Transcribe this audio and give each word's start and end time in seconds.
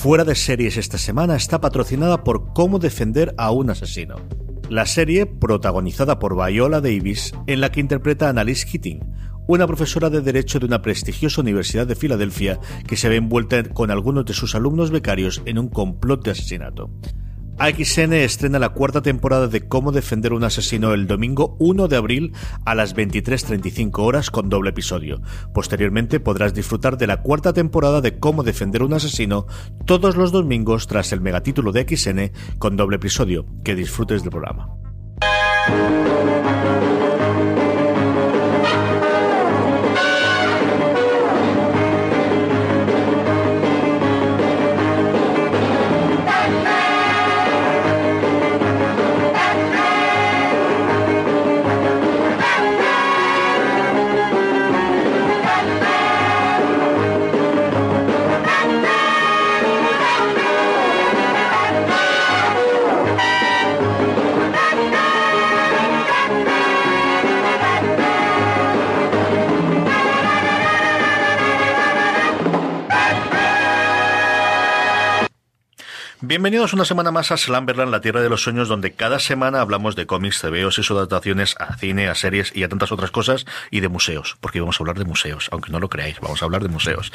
Fuera 0.00 0.24
de 0.24 0.34
series 0.34 0.78
esta 0.78 0.96
semana 0.96 1.36
está 1.36 1.60
patrocinada 1.60 2.24
por 2.24 2.54
Cómo 2.54 2.78
defender 2.78 3.34
a 3.36 3.50
un 3.50 3.68
asesino. 3.68 4.16
La 4.70 4.86
serie 4.86 5.26
protagonizada 5.26 6.18
por 6.18 6.42
Viola 6.42 6.80
Davis, 6.80 7.34
en 7.46 7.60
la 7.60 7.70
que 7.70 7.80
interpreta 7.80 8.26
a 8.26 8.30
Annalise 8.30 8.66
Keating, 8.66 9.00
una 9.46 9.66
profesora 9.66 10.08
de 10.08 10.22
Derecho 10.22 10.58
de 10.58 10.64
una 10.64 10.80
prestigiosa 10.80 11.42
universidad 11.42 11.86
de 11.86 11.96
Filadelfia 11.96 12.58
que 12.88 12.96
se 12.96 13.10
ve 13.10 13.16
envuelta 13.16 13.62
con 13.62 13.90
algunos 13.90 14.24
de 14.24 14.32
sus 14.32 14.54
alumnos 14.54 14.90
becarios 14.90 15.42
en 15.44 15.58
un 15.58 15.68
complot 15.68 16.24
de 16.24 16.30
asesinato. 16.30 16.90
AXN 17.60 18.14
estrena 18.14 18.58
la 18.58 18.70
cuarta 18.70 19.02
temporada 19.02 19.46
de 19.46 19.68
Cómo 19.68 19.92
defender 19.92 20.32
un 20.32 20.44
asesino 20.44 20.94
el 20.94 21.06
domingo 21.06 21.56
1 21.58 21.88
de 21.88 21.96
abril 21.96 22.32
a 22.64 22.74
las 22.74 22.96
23.35 22.96 23.98
horas 23.98 24.30
con 24.30 24.48
doble 24.48 24.70
episodio. 24.70 25.20
Posteriormente 25.52 26.20
podrás 26.20 26.54
disfrutar 26.54 26.96
de 26.96 27.06
la 27.06 27.20
cuarta 27.20 27.52
temporada 27.52 28.00
de 28.00 28.18
Cómo 28.18 28.44
defender 28.44 28.82
un 28.82 28.94
asesino 28.94 29.46
todos 29.84 30.16
los 30.16 30.32
domingos 30.32 30.86
tras 30.86 31.12
el 31.12 31.20
megatítulo 31.20 31.70
de 31.72 31.80
AXN 31.80 32.32
con 32.58 32.78
doble 32.78 32.96
episodio. 32.96 33.44
Que 33.62 33.74
disfrutes 33.74 34.22
del 34.22 34.30
programa. 34.30 34.70
Bienvenidos 76.22 76.74
una 76.74 76.84
semana 76.84 77.10
más 77.10 77.32
a 77.32 77.38
Slamberland, 77.38 77.90
la 77.90 78.02
tierra 78.02 78.20
de 78.20 78.28
los 78.28 78.42
sueños, 78.42 78.68
donde 78.68 78.92
cada 78.92 79.18
semana 79.18 79.62
hablamos 79.62 79.96
de 79.96 80.04
cómics, 80.04 80.42
TVOs 80.42 80.78
y 80.78 80.82
sus 80.82 80.90
adaptaciones 80.90 81.54
a 81.58 81.78
cine, 81.78 82.08
a 82.08 82.14
series 82.14 82.54
y 82.54 82.62
a 82.62 82.68
tantas 82.68 82.92
otras 82.92 83.10
cosas, 83.10 83.46
y 83.70 83.80
de 83.80 83.88
museos, 83.88 84.36
porque 84.42 84.60
vamos 84.60 84.78
a 84.78 84.82
hablar 84.82 84.98
de 84.98 85.06
museos, 85.06 85.48
aunque 85.50 85.72
no 85.72 85.80
lo 85.80 85.88
creáis, 85.88 86.20
vamos 86.20 86.42
a 86.42 86.44
hablar 86.44 86.62
de 86.62 86.68
museos. 86.68 87.10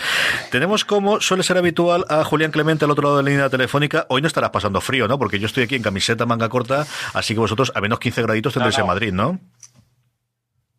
Tenemos 0.49 0.85
como 0.85 1.21
suele 1.21 1.43
ser 1.43 1.55
habitual 1.59 2.03
a 2.09 2.23
Julián 2.23 2.49
Clemente 2.49 2.85
al 2.85 2.91
otro 2.91 3.03
lado 3.03 3.17
de 3.17 3.23
la 3.23 3.29
línea 3.29 3.49
telefónica. 3.51 4.07
Hoy 4.09 4.23
no 4.23 4.27
estará 4.27 4.51
pasando 4.51 4.81
frío, 4.81 5.07
¿no? 5.07 5.19
Porque 5.19 5.37
yo 5.37 5.45
estoy 5.45 5.65
aquí 5.65 5.75
en 5.75 5.83
camiseta, 5.83 6.25
manga 6.25 6.49
corta, 6.49 6.87
así 7.13 7.35
que 7.35 7.39
vosotros 7.39 7.71
a 7.75 7.81
menos 7.81 7.99
15 7.99 8.23
graditos 8.23 8.53
tendréis 8.53 8.79
en 8.79 8.87
Madrid, 8.87 9.13
¿no? 9.13 9.39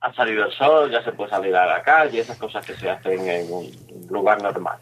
Ha 0.06 0.14
salido 0.14 0.44
el 0.44 0.52
sol, 0.52 0.90
ya 0.90 1.02
se 1.02 1.10
puede 1.12 1.30
salir 1.30 1.54
a 1.54 1.66
la 1.66 1.82
calle, 1.82 2.20
esas 2.20 2.38
cosas 2.38 2.64
que 2.64 2.74
se 2.74 2.88
hacen 2.88 3.28
en 3.28 3.52
un 3.52 3.68
lugar 4.08 4.40
normal. 4.40 4.78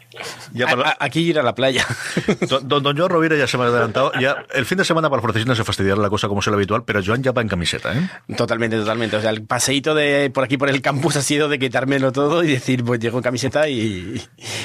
Aquí 0.99 1.21
ir 1.21 1.39
a 1.39 1.43
la 1.43 1.55
playa. 1.55 1.83
Don, 2.63 2.83
don 2.83 2.97
Joan 2.97 3.09
Rovira 3.09 3.35
ya 3.35 3.47
se 3.47 3.57
me 3.57 3.63
ha 3.63 3.67
adelantado. 3.67 4.11
Ya, 4.19 4.45
el 4.53 4.65
fin 4.65 4.77
de 4.77 4.85
semana 4.85 5.09
para 5.09 5.21
profesionales 5.21 5.57
se 5.57 5.63
fastidiará 5.63 5.99
la 5.99 6.09
cosa 6.09 6.27
como 6.27 6.41
es 6.41 6.47
lo 6.47 6.53
habitual, 6.53 6.83
pero 6.85 7.01
Joan 7.03 7.23
ya 7.23 7.31
va 7.31 7.41
en 7.41 7.47
camiseta, 7.47 7.93
¿eh? 7.97 8.07
Totalmente, 8.35 8.77
totalmente. 8.77 9.15
O 9.15 9.21
sea, 9.21 9.31
el 9.31 9.45
paseíto 9.45 9.95
de 9.95 10.29
por 10.29 10.43
aquí 10.43 10.57
por 10.57 10.69
el 10.69 10.81
campus 10.81 11.15
ha 11.15 11.21
sido 11.21 11.49
de 11.49 11.57
quitármelo 11.57 12.11
todo 12.11 12.43
y 12.43 12.47
decir, 12.47 12.83
pues 12.83 12.99
llego 12.99 13.17
en 13.17 13.23
camiseta 13.23 13.67
y. 13.67 14.21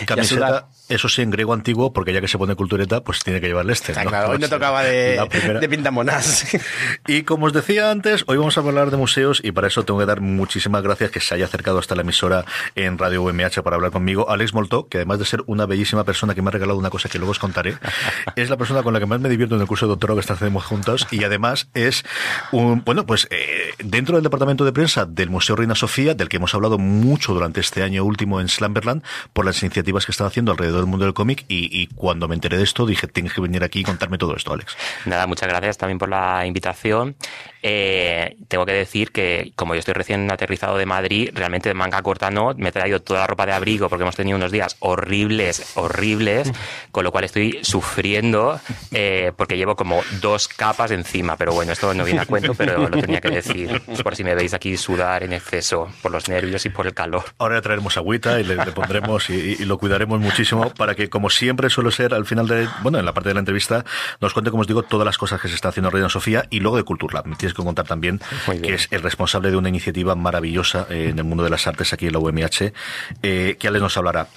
Camiseta, 0.06 0.68
eso 0.90 1.08
sí, 1.08 1.22
en 1.22 1.30
griego 1.30 1.52
antiguo, 1.52 1.92
porque 1.92 2.12
ya 2.12 2.20
que 2.20 2.28
se 2.28 2.38
pone 2.38 2.54
cultureta, 2.54 3.02
pues 3.02 3.24
tiene 3.24 3.40
que 3.40 3.46
llevarle 3.46 3.72
este. 3.72 3.92
claro, 3.92 4.30
hoy 4.30 4.38
no 4.38 4.48
tocaba 4.48 4.82
de, 4.82 5.20
de 5.60 5.68
pintamonas. 5.68 6.46
Y 7.06 7.22
como 7.22 7.46
os 7.46 7.52
decía 7.52 7.90
antes, 7.90 8.24
hoy 8.26 8.36
vamos 8.36 8.56
a 8.56 8.60
hablar 8.60 8.90
de 8.90 8.96
museos 8.96 9.40
y 9.42 9.52
para 9.52 9.68
eso 9.68 9.84
tengo 9.84 10.00
que 10.00 10.06
dar 10.06 10.20
muchísimas 10.20 10.82
gracias 10.82 11.10
que 11.10 11.20
se 11.20 11.34
haya 11.34 11.46
acercado 11.46 11.78
hasta 11.78 11.94
la 11.94 12.02
emisora 12.02 12.44
en 12.74 12.98
Radio 12.98 13.22
UMH 13.22 13.62
para 13.62 13.76
hablar 13.76 13.90
conmigo. 13.90 14.30
Alex 14.30 14.54
Molto, 14.54 14.88
que 14.88 14.98
además 14.98 15.18
de 15.18 15.24
ser 15.24 15.42
una 15.46 15.66
bellísima 15.66 16.04
persona 16.04 16.34
que 16.34 16.42
me 16.42 16.48
ha 16.48 16.52
regalado 16.52 16.78
una 16.78 16.90
cosa 16.90 17.08
que 17.08 17.18
luego 17.18 17.32
os 17.32 17.38
contaré, 17.38 17.76
es 18.36 18.50
la 18.50 18.56
persona 18.56 18.82
con 18.82 18.92
la 18.92 19.00
que 19.00 19.06
más 19.06 19.20
me 19.20 19.28
divierto 19.28 19.54
en 19.54 19.60
el 19.60 19.66
curso 19.66 19.86
de 19.86 19.90
doctorado 19.90 20.16
que 20.16 20.32
estamos 20.32 20.64
juntos 20.64 21.06
y 21.10 21.24
además 21.24 21.68
es 21.74 22.04
un, 22.52 22.82
bueno, 22.84 23.06
pues 23.06 23.28
eh, 23.30 23.72
dentro 23.78 24.16
del 24.16 24.24
departamento 24.24 24.64
de 24.64 24.72
prensa 24.72 25.06
del 25.06 25.30
Museo 25.30 25.56
Reina 25.56 25.74
Sofía, 25.74 26.14
del 26.14 26.28
que 26.28 26.36
hemos 26.36 26.54
hablado 26.54 26.78
mucho 26.78 27.34
durante 27.34 27.60
este 27.60 27.82
año 27.82 28.04
último 28.04 28.40
en 28.40 28.48
Slamberland, 28.48 29.02
por 29.32 29.44
las 29.44 29.62
iniciativas 29.62 30.06
que 30.06 30.12
están 30.12 30.26
haciendo 30.26 30.52
alrededor 30.52 30.79
del 30.80 30.88
mundo 30.88 31.04
del 31.04 31.14
cómic 31.14 31.44
y, 31.48 31.86
cuando 31.94 32.28
me 32.28 32.34
enteré 32.34 32.56
de 32.56 32.64
esto 32.64 32.86
dije, 32.86 33.06
tienes 33.06 33.32
que 33.32 33.40
venir 33.40 33.62
aquí 33.62 33.80
y 33.80 33.84
contarme 33.84 34.18
todo 34.18 34.34
esto, 34.36 34.52
Alex. 34.52 34.76
Nada, 35.06 35.26
muchas 35.26 35.48
gracias 35.48 35.78
también 35.78 35.98
por 35.98 36.08
la 36.08 36.46
invitación. 36.46 37.16
Eh, 37.62 38.36
tengo 38.48 38.64
que 38.64 38.72
decir 38.72 39.12
que 39.12 39.52
como 39.54 39.74
yo 39.74 39.80
estoy 39.80 39.94
recién 39.94 40.30
aterrizado 40.30 40.78
de 40.78 40.86
Madrid, 40.86 41.30
realmente 41.34 41.68
de 41.68 41.74
manga 41.74 42.00
corta 42.02 42.30
no, 42.30 42.54
me 42.56 42.70
he 42.70 42.72
traído 42.72 43.00
toda 43.00 43.20
la 43.20 43.26
ropa 43.26 43.46
de 43.46 43.52
abrigo 43.52 43.88
porque 43.88 44.02
hemos 44.02 44.16
tenido 44.16 44.36
unos 44.36 44.50
días 44.50 44.76
horribles, 44.80 45.72
horribles, 45.74 46.52
con 46.90 47.04
lo 47.04 47.12
cual 47.12 47.24
estoy 47.24 47.58
sufriendo 47.62 48.60
eh, 48.92 49.32
porque 49.36 49.56
llevo 49.56 49.76
como 49.76 50.02
dos 50.20 50.48
capas 50.48 50.90
encima, 50.90 51.36
pero 51.36 51.52
bueno, 51.52 51.72
esto 51.72 51.92
no 51.92 52.04
viene 52.04 52.20
a 52.20 52.26
cuento, 52.26 52.54
pero 52.54 52.88
lo 52.88 52.98
tenía 52.98 53.20
que 53.20 53.30
decir, 53.30 53.82
por 54.02 54.16
si 54.16 54.24
me 54.24 54.34
veis 54.34 54.54
aquí 54.54 54.76
sudar 54.76 55.22
en 55.22 55.32
exceso 55.32 55.88
por 56.02 56.12
los 56.12 56.28
nervios 56.28 56.64
y 56.66 56.70
por 56.70 56.86
el 56.86 56.94
calor. 56.94 57.24
Ahora 57.38 57.56
le 57.56 57.62
traeremos 57.62 57.96
agüita 57.96 58.40
y 58.40 58.44
le, 58.44 58.56
pondremos 58.72 59.28
y, 59.30 59.64
lo 59.64 59.78
cuidaremos 59.78 60.20
muchísimo 60.20 60.70
para 60.74 60.94
que, 60.94 61.08
como 61.08 61.30
siempre 61.30 61.68
suele 61.70 61.90
ser 61.90 62.14
al 62.14 62.26
final 62.26 62.48
de, 62.48 62.68
bueno, 62.82 62.98
en 62.98 63.04
la 63.04 63.12
parte 63.12 63.28
de 63.28 63.34
la 63.34 63.40
entrevista, 63.40 63.84
nos 64.20 64.32
cuente, 64.32 64.50
como 64.50 64.62
os 64.62 64.66
digo, 64.66 64.82
todas 64.82 65.04
las 65.04 65.18
cosas 65.18 65.40
que 65.40 65.48
se 65.48 65.54
está 65.54 65.68
haciendo 65.68 65.90
Reina 65.90 66.08
Sofía 66.08 66.46
y 66.50 66.60
luego 66.60 66.76
de 66.76 66.84
Cultura 66.84 67.22
que 67.54 67.62
contar 67.62 67.86
también 67.86 68.20
que 68.62 68.74
es 68.74 68.88
el 68.90 69.02
responsable 69.02 69.50
de 69.50 69.56
una 69.56 69.68
iniciativa 69.68 70.14
maravillosa 70.14 70.86
eh, 70.90 71.08
en 71.10 71.18
el 71.18 71.24
mundo 71.24 71.44
de 71.44 71.50
las 71.50 71.66
artes 71.66 71.92
aquí 71.92 72.06
en 72.06 72.12
la 72.12 72.18
UMH, 72.18 72.72
eh, 73.22 73.56
que 73.58 73.68
Alex 73.68 73.82
nos 73.82 73.96
hablará. 73.96 74.28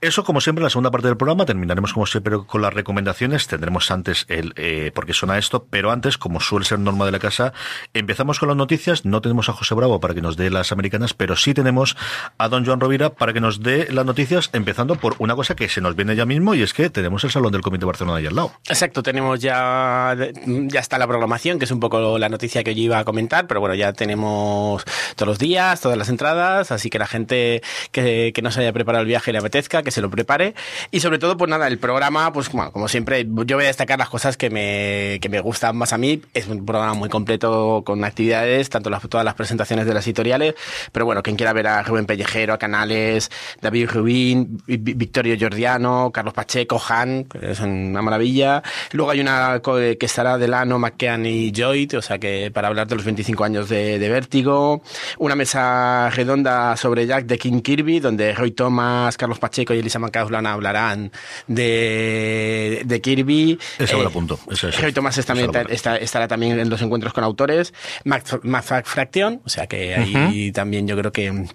Eso, 0.00 0.24
como 0.24 0.40
siempre, 0.40 0.60
en 0.60 0.64
la 0.64 0.70
segunda 0.70 0.90
parte 0.90 1.08
del 1.08 1.16
programa. 1.16 1.44
Terminaremos, 1.44 1.92
como 1.92 2.06
siempre, 2.06 2.36
con 2.46 2.62
las 2.62 2.72
recomendaciones. 2.72 3.46
Tendremos 3.46 3.90
antes 3.90 4.24
el 4.28 4.52
eh, 4.56 4.90
porque 4.94 5.12
suena 5.12 5.38
esto, 5.38 5.66
pero 5.68 5.90
antes, 5.90 6.18
como 6.18 6.40
suele 6.40 6.64
ser 6.64 6.78
norma 6.78 7.04
de 7.04 7.12
la 7.12 7.18
casa, 7.18 7.52
empezamos 7.94 8.38
con 8.38 8.48
las 8.48 8.56
noticias. 8.56 9.04
No 9.04 9.20
tenemos 9.20 9.48
a 9.48 9.52
José 9.52 9.74
Bravo 9.74 10.00
para 10.00 10.14
que 10.14 10.22
nos 10.22 10.36
dé 10.36 10.50
las 10.50 10.72
americanas, 10.72 11.14
pero 11.14 11.36
sí 11.36 11.54
tenemos 11.54 11.96
a 12.38 12.48
don 12.48 12.64
Joan 12.64 12.80
Rovira 12.80 13.10
para 13.10 13.32
que 13.32 13.40
nos 13.40 13.62
dé 13.62 13.88
las 13.90 14.04
noticias, 14.04 14.50
empezando 14.52 14.96
por 14.96 15.16
una 15.18 15.34
cosa 15.34 15.54
que 15.54 15.68
se 15.68 15.80
nos 15.80 15.96
viene 15.96 16.16
ya 16.16 16.26
mismo 16.26 16.54
y 16.54 16.62
es 16.62 16.74
que 16.74 16.90
tenemos 16.90 17.24
el 17.24 17.30
Salón 17.30 17.52
del 17.52 17.62
Comité 17.62 17.80
de 17.80 17.86
Barcelona 17.86 18.18
ahí 18.18 18.26
al 18.26 18.36
lado. 18.36 18.52
Exacto, 18.68 19.02
tenemos 19.02 19.40
ya, 19.40 20.16
ya 20.46 20.80
está 20.80 20.98
la 20.98 21.06
programación, 21.06 21.58
que 21.58 21.64
es 21.64 21.70
un 21.70 21.80
poco 21.80 22.18
la 22.18 22.28
noticia 22.28 22.61
que 22.64 22.74
yo 22.74 22.82
iba 22.82 22.98
a 22.98 23.04
comentar, 23.04 23.46
pero 23.46 23.60
bueno, 23.60 23.74
ya 23.74 23.92
tenemos 23.92 24.84
todos 25.16 25.28
los 25.28 25.38
días, 25.38 25.80
todas 25.80 25.98
las 25.98 26.08
entradas, 26.08 26.70
así 26.72 26.90
que 26.90 26.98
la 26.98 27.06
gente 27.06 27.62
que, 27.90 28.32
que 28.34 28.42
no 28.42 28.50
se 28.50 28.60
haya 28.60 28.72
preparado 28.72 29.02
el 29.02 29.08
viaje 29.08 29.30
y 29.30 29.32
le 29.32 29.38
apetezca, 29.38 29.82
que 29.82 29.90
se 29.90 30.00
lo 30.00 30.10
prepare. 30.10 30.54
Y 30.90 31.00
sobre 31.00 31.18
todo, 31.18 31.36
pues 31.36 31.50
nada, 31.50 31.66
el 31.66 31.78
programa, 31.78 32.32
pues 32.32 32.50
bueno, 32.50 32.72
como 32.72 32.88
siempre, 32.88 33.26
yo 33.46 33.56
voy 33.56 33.64
a 33.64 33.68
destacar 33.68 33.98
las 33.98 34.08
cosas 34.08 34.36
que 34.36 34.50
me, 34.50 35.18
que 35.20 35.28
me 35.28 35.40
gustan 35.40 35.76
más 35.76 35.92
a 35.92 35.98
mí. 35.98 36.22
Es 36.34 36.46
un 36.46 36.64
programa 36.64 36.94
muy 36.94 37.08
completo 37.08 37.82
con 37.84 38.04
actividades, 38.04 38.70
tanto 38.70 38.90
las, 38.90 39.02
todas 39.08 39.24
las 39.24 39.34
presentaciones 39.34 39.86
de 39.86 39.94
las 39.94 40.06
editoriales, 40.06 40.54
pero 40.92 41.04
bueno, 41.06 41.22
quien 41.22 41.36
quiera 41.36 41.52
ver 41.52 41.66
a 41.66 41.82
Rubén 41.82 42.06
Pellejero, 42.06 42.54
a 42.54 42.58
Canales, 42.58 43.30
David 43.60 43.90
Rubín, 43.90 44.62
Victorio 44.66 45.36
Giordiano, 45.36 46.10
Carlos 46.12 46.34
Pacheco, 46.34 46.80
Han, 46.88 47.26
es 47.40 47.60
una 47.60 48.02
maravilla. 48.02 48.62
Luego 48.92 49.10
hay 49.10 49.20
una 49.20 49.60
que 49.62 49.96
estará 50.00 50.38
Delano, 50.38 50.78
McKean 50.78 51.26
y 51.26 51.52
Joyd, 51.54 51.96
o 51.96 52.02
sea 52.02 52.18
que 52.18 52.50
para 52.52 52.68
hablar 52.68 52.86
de 52.86 52.96
los 52.96 53.04
25 53.04 53.44
años 53.44 53.68
de, 53.68 53.98
Vértigo, 54.12 54.82
una 55.18 55.34
mesa 55.34 56.10
redonda 56.10 56.76
sobre 56.76 57.06
Jack 57.06 57.26
de 57.26 57.38
King 57.38 57.60
Kirby, 57.60 58.00
donde 58.00 58.34
Roy 58.34 58.50
Thomas, 58.52 59.16
Carlos 59.16 59.38
Pacheco 59.38 59.74
y 59.74 59.78
Elisa 59.78 59.98
Macaulay 59.98 60.44
hablarán 60.44 61.12
de, 61.46 62.82
de 62.84 63.00
Kirby. 63.00 63.58
Eso 63.78 63.96
me 63.96 64.02
lo 64.02 64.08
apunto. 64.08 64.38
Roy 64.80 64.92
Thomas 64.92 65.16
estará 65.18 66.28
también 66.28 66.58
en 66.58 66.68
los 66.68 66.82
encuentros 66.82 67.12
con 67.12 67.24
autores. 67.24 67.72
Max, 68.04 68.36
Fraction, 68.84 69.40
o 69.44 69.48
sea 69.48 69.66
que 69.66 69.94
ahí 69.94 70.52
también 70.52 70.86
yo 70.86 70.96
creo 70.96 71.12
que 71.12 71.46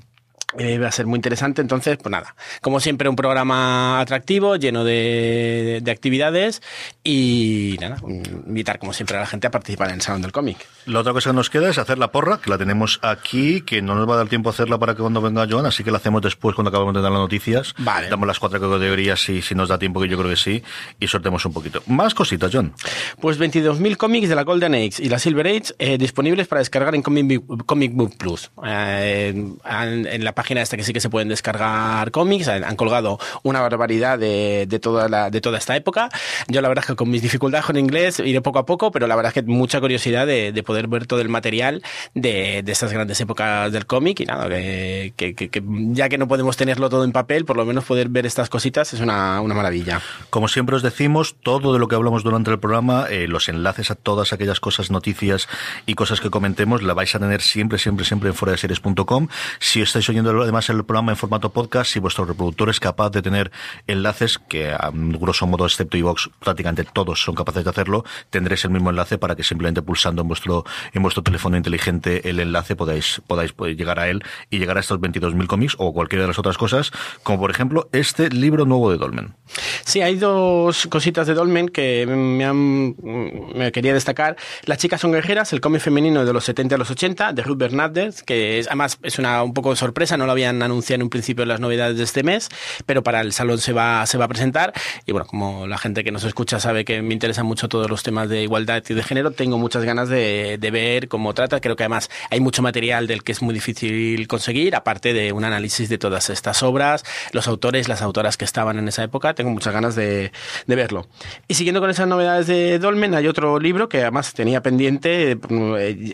eh, 0.57 0.79
va 0.79 0.87
a 0.87 0.91
ser 0.91 1.05
muy 1.05 1.17
interesante. 1.17 1.61
Entonces, 1.61 1.97
pues 1.97 2.11
nada, 2.11 2.35
como 2.61 2.79
siempre, 2.79 3.09
un 3.09 3.15
programa 3.17 3.99
atractivo, 3.99 4.55
lleno 4.55 4.85
de, 4.85 5.81
de, 5.83 5.91
actividades 5.91 6.61
y 7.03 7.77
nada, 7.81 7.97
invitar 8.07 8.79
como 8.79 8.93
siempre 8.93 9.17
a 9.17 9.19
la 9.19 9.25
gente 9.25 9.47
a 9.47 9.51
participar 9.51 9.89
en 9.89 9.95
el 9.95 10.01
Salón 10.01 10.21
del 10.21 10.31
Cómic. 10.31 10.65
La 10.85 10.99
otra 10.99 11.11
cosa 11.11 11.31
que 11.31 11.35
nos 11.35 11.49
queda 11.49 11.69
es 11.69 11.77
hacer 11.77 11.97
la 11.97 12.11
porra, 12.11 12.39
que 12.39 12.49
la 12.49 12.57
tenemos 12.57 12.99
aquí, 13.01 13.61
que 13.61 13.81
no 13.81 13.95
nos 13.95 14.09
va 14.09 14.13
a 14.13 14.17
dar 14.17 14.29
tiempo 14.29 14.49
a 14.49 14.53
hacerla 14.53 14.77
para 14.77 14.95
que 14.95 15.01
cuando 15.01 15.21
venga 15.21 15.45
Joan, 15.49 15.65
así 15.65 15.83
que 15.83 15.91
la 15.91 15.97
hacemos 15.97 16.21
después 16.21 16.55
cuando 16.55 16.69
acabamos 16.69 16.93
de 16.93 17.01
dar 17.01 17.11
las 17.11 17.19
noticias. 17.19 17.75
Vale. 17.79 18.07
Damos 18.07 18.25
las 18.25 18.39
cuatro 18.39 18.59
categorías 18.59 19.27
y 19.27 19.41
si 19.41 19.53
nos 19.53 19.67
da 19.67 19.77
tiempo, 19.77 19.99
que 19.99 20.07
yo 20.07 20.17
creo 20.17 20.29
que 20.29 20.37
sí, 20.37 20.63
y 20.97 21.07
sortemos 21.07 21.45
un 21.45 21.51
poquito. 21.51 21.83
Más 21.87 22.13
cositas, 22.13 22.51
John. 22.53 22.73
Pues 23.19 23.37
22.000 23.37 23.97
cómics 23.97 24.29
de 24.29 24.35
la 24.35 24.43
Golden 24.43 24.75
Age 24.75 25.03
y 25.03 25.09
la 25.09 25.19
Silver 25.19 25.47
Age 25.47 25.73
eh, 25.77 25.97
disponibles 25.97 26.47
para 26.47 26.59
descargar 26.59 26.95
en 26.95 27.01
Comic, 27.01 27.43
Comic 27.65 27.93
Book 27.93 28.15
Plus. 28.17 28.49
Eh, 28.65 29.29
en, 29.29 30.07
en 30.07 30.23
la 30.23 30.36
página 30.37 30.61
esta 30.61 30.77
que 30.77 30.83
sí 30.83 30.93
que 30.93 31.01
se 31.01 31.09
pueden 31.09 31.29
descargar 31.29 32.11
cómics, 32.11 32.47
han, 32.47 32.63
han 32.63 32.75
colgado 32.75 33.17
una 33.41 33.59
barbaridad 33.59 34.19
de, 34.19 34.67
de, 34.69 34.79
toda 34.79 35.09
la, 35.09 35.31
de 35.31 35.41
toda 35.41 35.57
esta 35.57 35.75
época. 35.75 36.09
Yo 36.47 36.61
la 36.61 36.67
verdad 36.67 36.83
es 36.83 36.91
que 36.91 36.95
con 36.95 37.09
mis 37.09 37.23
dificultades 37.23 37.65
con 37.65 37.75
inglés 37.75 38.19
iré 38.19 38.39
poco 38.41 38.59
a 38.59 38.65
poco, 38.67 38.91
pero 38.91 39.07
la 39.07 39.15
verdad 39.15 39.33
es 39.35 39.43
que 39.43 39.49
mucha 39.49 39.81
curiosidad 39.81 40.27
de, 40.27 40.51
de 40.51 40.63
poder 40.63 40.87
ver 40.87 41.07
todo 41.07 41.21
el 41.21 41.29
material 41.29 41.81
de, 42.13 42.61
de 42.63 42.71
estas 42.71 42.93
grandes 42.93 43.19
épocas 43.19 43.71
del 43.71 43.87
cómic 43.87 44.19
y 44.19 44.25
nada, 44.25 44.47
que, 44.47 45.13
que, 45.15 45.33
que, 45.33 45.49
que, 45.49 45.63
ya 45.65 46.07
que 46.07 46.19
no 46.19 46.27
podemos 46.27 46.55
tenerlo 46.55 46.87
todo 46.89 47.03
en 47.03 47.11
papel, 47.11 47.45
por 47.45 47.57
lo 47.57 47.65
menos 47.65 47.85
poder 47.85 48.09
ver 48.09 48.27
estas 48.27 48.49
cositas 48.49 48.93
es 48.93 48.99
una, 48.99 49.41
una 49.41 49.55
maravilla. 49.55 50.01
Como 50.29 50.47
siempre 50.47 50.75
os 50.75 50.83
decimos, 50.83 51.35
todo 51.41 51.73
de 51.73 51.79
lo 51.79 51.87
que 51.87 51.95
hablamos 51.95 52.23
durante 52.23 52.51
el 52.51 52.59
programa, 52.59 53.07
eh, 53.09 53.27
los 53.27 53.49
enlaces 53.49 53.89
a 53.89 53.95
todas 53.95 54.33
aquellas 54.33 54.59
cosas, 54.59 54.91
noticias 54.91 55.47
y 55.87 55.95
cosas 55.95 56.21
que 56.21 56.29
comentemos, 56.29 56.83
la 56.83 56.93
vais 56.93 57.15
a 57.15 57.19
tener 57.19 57.41
siempre, 57.41 57.79
siempre, 57.79 58.05
siempre 58.05 58.29
en 58.29 58.35
foradeseries.com. 58.35 59.27
Si 59.59 59.81
estáis 59.81 60.07
oyendo 60.09 60.26
además 60.29 60.69
el 60.69 60.83
programa 60.83 61.11
en 61.11 61.17
formato 61.17 61.51
podcast, 61.51 61.91
si 61.91 61.99
vuestro 61.99 62.25
reproductor 62.25 62.69
es 62.69 62.79
capaz 62.79 63.09
de 63.11 63.21
tener 63.21 63.51
enlaces, 63.87 64.39
que 64.39 64.71
a 64.71 64.91
grosso 64.93 65.47
modo, 65.47 65.65
excepto 65.65 65.97
iVox, 65.97 66.29
prácticamente 66.39 66.85
todos 66.91 67.21
son 67.21 67.35
capaces 67.35 67.63
de 67.63 67.69
hacerlo, 67.69 68.03
tendréis 68.29 68.63
el 68.65 68.71
mismo 68.71 68.89
enlace 68.89 69.17
para 69.17 69.35
que 69.35 69.43
simplemente 69.43 69.81
pulsando 69.81 70.21
en 70.21 70.27
vuestro, 70.27 70.65
en 70.93 71.01
vuestro 71.01 71.23
teléfono 71.23 71.57
inteligente 71.57 72.29
el 72.29 72.39
enlace 72.39 72.75
podáis, 72.75 73.21
podáis 73.25 73.53
llegar 73.77 73.99
a 73.99 74.07
él 74.09 74.23
y 74.49 74.59
llegar 74.59 74.77
a 74.77 74.79
estos 74.79 74.99
22.000 74.99 75.47
cómics 75.47 75.75
o 75.77 75.93
cualquiera 75.93 76.23
de 76.23 76.27
las 76.29 76.39
otras 76.39 76.57
cosas, 76.57 76.91
como 77.23 77.39
por 77.39 77.51
ejemplo 77.51 77.89
este 77.91 78.29
libro 78.29 78.65
nuevo 78.65 78.91
de 78.91 78.97
Dolmen. 78.97 79.35
Sí, 79.83 80.01
hay 80.01 80.17
dos 80.17 80.87
cositas 80.87 81.27
de 81.27 81.33
Dolmen 81.33 81.69
que 81.69 82.05
me, 82.05 82.53
me 82.53 83.71
quería 83.71 83.93
destacar. 83.93 84.35
Las 84.65 84.77
chicas 84.77 85.01
son 85.01 85.11
guerreras, 85.11 85.53
el 85.53 85.61
cómic 85.61 85.81
femenino 85.81 86.25
de 86.25 86.33
los 86.33 86.43
70 86.45 86.75
a 86.75 86.77
los 86.77 86.91
80, 86.91 87.33
de 87.33 87.41
Ruth 87.43 87.57
Bernardes, 87.57 88.23
que 88.23 88.59
es, 88.59 88.67
además 88.67 88.99
es 89.03 89.19
una 89.19 89.43
un 89.43 89.53
poco 89.53 89.75
sorpresa, 89.75 90.16
no 90.17 90.25
lo 90.25 90.31
habían 90.31 90.61
anunciado 90.61 90.97
en 90.97 91.03
un 91.03 91.09
principio 91.09 91.43
en 91.43 91.49
las 91.49 91.59
novedades 91.59 91.97
de 91.97 92.03
este 92.03 92.23
mes, 92.23 92.49
pero 92.85 93.03
para 93.03 93.21
el 93.21 93.33
salón 93.33 93.59
se 93.59 93.73
va, 93.73 94.05
se 94.05 94.17
va 94.17 94.25
a 94.25 94.27
presentar. 94.27 94.73
Y 95.05 95.11
bueno, 95.11 95.27
como 95.27 95.67
la 95.67 95.77
gente 95.77 96.03
que 96.03 96.11
nos 96.11 96.23
escucha 96.23 96.59
sabe 96.59 96.85
que 96.85 97.01
me 97.01 97.13
interesan 97.13 97.45
mucho 97.45 97.69
todos 97.69 97.89
los 97.89 98.03
temas 98.03 98.29
de 98.29 98.43
igualdad 98.43 98.83
y 98.87 98.93
de 98.93 99.03
género, 99.03 99.31
tengo 99.31 99.57
muchas 99.57 99.83
ganas 99.83 100.09
de, 100.09 100.57
de 100.59 100.71
ver 100.71 101.07
cómo 101.07 101.33
trata. 101.33 101.59
Creo 101.59 101.75
que 101.75 101.83
además 101.83 102.09
hay 102.29 102.39
mucho 102.39 102.61
material 102.61 103.07
del 103.07 103.23
que 103.23 103.31
es 103.31 103.41
muy 103.41 103.53
difícil 103.53 104.27
conseguir, 104.27 104.75
aparte 104.75 105.13
de 105.13 105.31
un 105.31 105.43
análisis 105.43 105.89
de 105.89 105.97
todas 105.97 106.29
estas 106.29 106.63
obras, 106.63 107.03
los 107.31 107.47
autores, 107.47 107.87
las 107.87 108.01
autoras 108.01 108.37
que 108.37 108.45
estaban 108.45 108.79
en 108.79 108.87
esa 108.87 109.03
época. 109.03 109.33
Tengo 109.33 109.51
muchas 109.51 109.73
ganas 109.73 109.95
de, 109.95 110.31
de 110.65 110.75
verlo. 110.75 111.07
Y 111.47 111.53
siguiendo 111.53 111.81
con 111.81 111.89
esas 111.89 112.07
novedades 112.07 112.47
de 112.47 112.79
Dolmen, 112.79 113.13
hay 113.15 113.27
otro 113.27 113.59
libro 113.59 113.89
que 113.89 114.01
además 114.01 114.33
tenía 114.33 114.61
pendiente, 114.61 115.37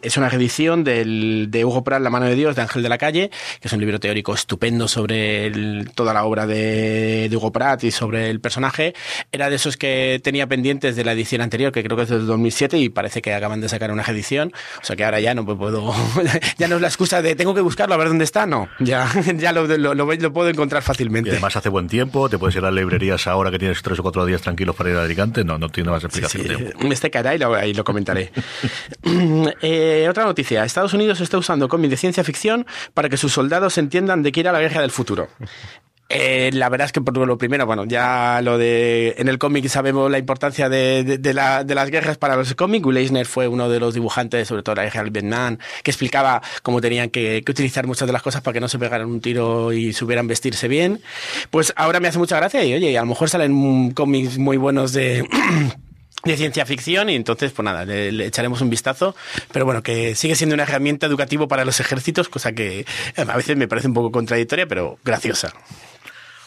es 0.01 0.17
una 0.17 0.29
reedición 0.29 0.83
del, 0.83 1.47
de 1.49 1.65
Hugo 1.65 1.83
Prat, 1.83 2.01
La 2.01 2.09
mano 2.09 2.25
de 2.25 2.35
Dios, 2.35 2.55
de 2.55 2.61
Ángel 2.61 2.83
de 2.83 2.89
la 2.89 2.97
Calle, 2.97 3.29
que 3.59 3.67
es 3.67 3.73
un 3.73 3.79
libro 3.79 3.92
teórico 3.99 4.33
estupendo 4.33 4.87
sobre 4.87 5.45
el, 5.45 5.89
toda 5.93 6.13
la 6.13 6.25
obra 6.25 6.47
de, 6.47 7.27
de, 7.29 7.37
Hugo 7.37 7.51
Pratt 7.51 7.83
y 7.83 7.91
sobre 7.91 8.29
el 8.29 8.39
personaje. 8.39 8.93
Era 9.31 9.49
de 9.49 9.55
esos 9.55 9.77
que 9.77 10.19
tenía 10.23 10.47
pendientes 10.47 10.95
de 10.95 11.03
la 11.03 11.13
edición 11.13 11.41
anterior, 11.41 11.71
que 11.71 11.83
creo 11.83 11.97
que 11.97 12.03
es 12.03 12.09
del 12.09 12.25
2007, 12.25 12.77
y 12.77 12.89
parece 12.89 13.21
que 13.21 13.33
acaban 13.33 13.61
de 13.61 13.69
sacar 13.69 13.91
una 13.91 14.03
edición. 14.03 14.51
O 14.81 14.85
sea 14.85 14.95
que 14.95 15.03
ahora 15.05 15.19
ya 15.19 15.33
no 15.33 15.45
puedo, 15.45 15.93
ya 16.57 16.67
no 16.67 16.75
es 16.75 16.81
la 16.81 16.87
excusa 16.87 17.21
de 17.21 17.35
tengo 17.35 17.53
que 17.53 17.61
buscarlo 17.61 17.95
a 17.95 17.97
ver 17.97 18.07
dónde 18.07 18.23
está, 18.23 18.45
no. 18.45 18.69
Ya, 18.79 19.09
ya 19.35 19.51
lo, 19.51 19.67
lo, 19.67 19.93
lo, 19.93 20.05
lo 20.05 20.33
puedo 20.33 20.49
encontrar 20.49 20.83
fácilmente. 20.83 21.29
Y 21.29 21.33
además 21.33 21.55
hace 21.55 21.69
buen 21.69 21.87
tiempo, 21.87 22.29
te 22.29 22.37
puedes 22.37 22.55
ir 22.55 22.63
a 22.63 22.71
las 22.71 22.73
librerías 22.73 23.27
ahora 23.27 23.51
que 23.51 23.59
tienes 23.59 23.81
tres 23.81 23.99
o 23.99 24.03
cuatro 24.03 24.25
días 24.25 24.41
tranquilos 24.41 24.75
para 24.75 24.89
ir 24.91 24.97
a 24.97 25.03
Alicante. 25.03 25.43
No, 25.43 25.57
no 25.57 25.69
tiene 25.69 25.91
más 25.91 26.03
explicación. 26.03 26.47
Sí, 26.47 26.55
sí. 26.55 26.87
Este 26.93 27.09
cara 27.09 27.33
y 27.33 27.39
lo, 27.39 27.55
ahí 27.55 27.73
lo 27.73 27.83
comentaré. 27.83 28.31
eh, 29.61 30.07
otra 30.09 30.25
noticia. 30.25 30.63
Estados 30.63 30.93
Unidos 30.93 31.19
está 31.21 31.37
usando 31.37 31.67
cómics 31.67 31.91
de 31.91 31.97
ciencia 31.97 32.23
ficción 32.23 32.65
para 32.93 33.09
que 33.09 33.17
sus 33.17 33.33
soldados 33.33 33.77
entiendan 33.83 34.23
de 34.23 34.31
qué 34.31 34.41
irá 34.41 34.51
la 34.51 34.59
guerra 34.59 34.81
del 34.81 34.91
futuro. 34.91 35.29
Eh, 36.15 36.51
la 36.53 36.69
verdad 36.69 36.85
es 36.85 36.91
que 36.91 37.01
por 37.01 37.17
lo 37.17 37.37
primero, 37.39 37.65
bueno, 37.65 37.85
ya 37.85 38.39
lo 38.43 38.59
de 38.59 39.15
en 39.17 39.29
el 39.29 39.39
cómic 39.39 39.67
sabemos 39.67 40.11
la 40.11 40.19
importancia 40.19 40.69
de 40.69 41.33
las 41.33 41.89
guerras 41.89 42.17
para 42.17 42.35
los 42.35 42.53
cómics. 42.53 42.85
Will 42.85 42.97
Eisner 42.97 43.25
fue 43.25 43.47
uno 43.47 43.67
de 43.67 43.79
los 43.79 43.95
dibujantes, 43.95 44.47
sobre 44.47 44.61
todo 44.61 44.75
la 44.75 44.83
guerra 44.83 45.01
del 45.01 45.11
Vietnam, 45.11 45.57
que 45.81 45.89
explicaba 45.89 46.41
cómo 46.61 46.81
tenían 46.81 47.09
que, 47.09 47.41
que, 47.43 47.51
utilizar 47.51 47.87
muchas 47.87 48.07
de 48.07 48.13
las 48.13 48.21
cosas 48.21 48.41
para 48.41 48.53
que 48.53 48.59
no 48.59 48.67
se 48.67 48.77
pegaran 48.77 49.07
un 49.07 49.21
tiro 49.21 49.73
y 49.73 49.91
supieran 49.93 50.27
vestirse 50.27 50.67
bien. 50.67 51.01
Pues 51.49 51.73
ahora 51.75 51.99
me 51.99 52.09
hace 52.09 52.19
mucha 52.19 52.37
gracia 52.37 52.63
y 52.63 52.75
oye, 52.75 52.95
a 52.95 53.01
lo 53.01 53.07
mejor 53.07 53.29
salen 53.29 53.91
cómics 53.91 54.37
muy 54.37 54.57
buenos 54.57 54.93
de 54.93 55.27
de 56.23 56.37
ciencia 56.37 56.65
ficción 56.65 57.09
y 57.09 57.15
entonces 57.15 57.51
pues 57.51 57.63
nada 57.63 57.85
le, 57.85 58.11
le, 58.11 58.25
echaremos 58.27 58.61
un 58.61 58.69
vistazo. 58.69 59.15
Pero 59.51 59.65
bueno 59.65 59.83
que 59.83 60.15
sigue 60.15 60.35
siendo 60.35 60.53
una 60.53 60.63
herramienta 60.63 61.07
educativa 61.07 61.47
para 61.47 61.65
los 61.65 61.79
ejércitos 61.79 62.29
cosa 62.29 62.53
que 62.53 62.85
a 63.15 63.37
veces 63.37 63.57
me 63.57 63.67
parece 63.67 63.87
un 63.87 63.93
poco 63.93 64.11
contradictoria 64.11 64.67
pero 64.67 64.97
graciosa 65.03 65.53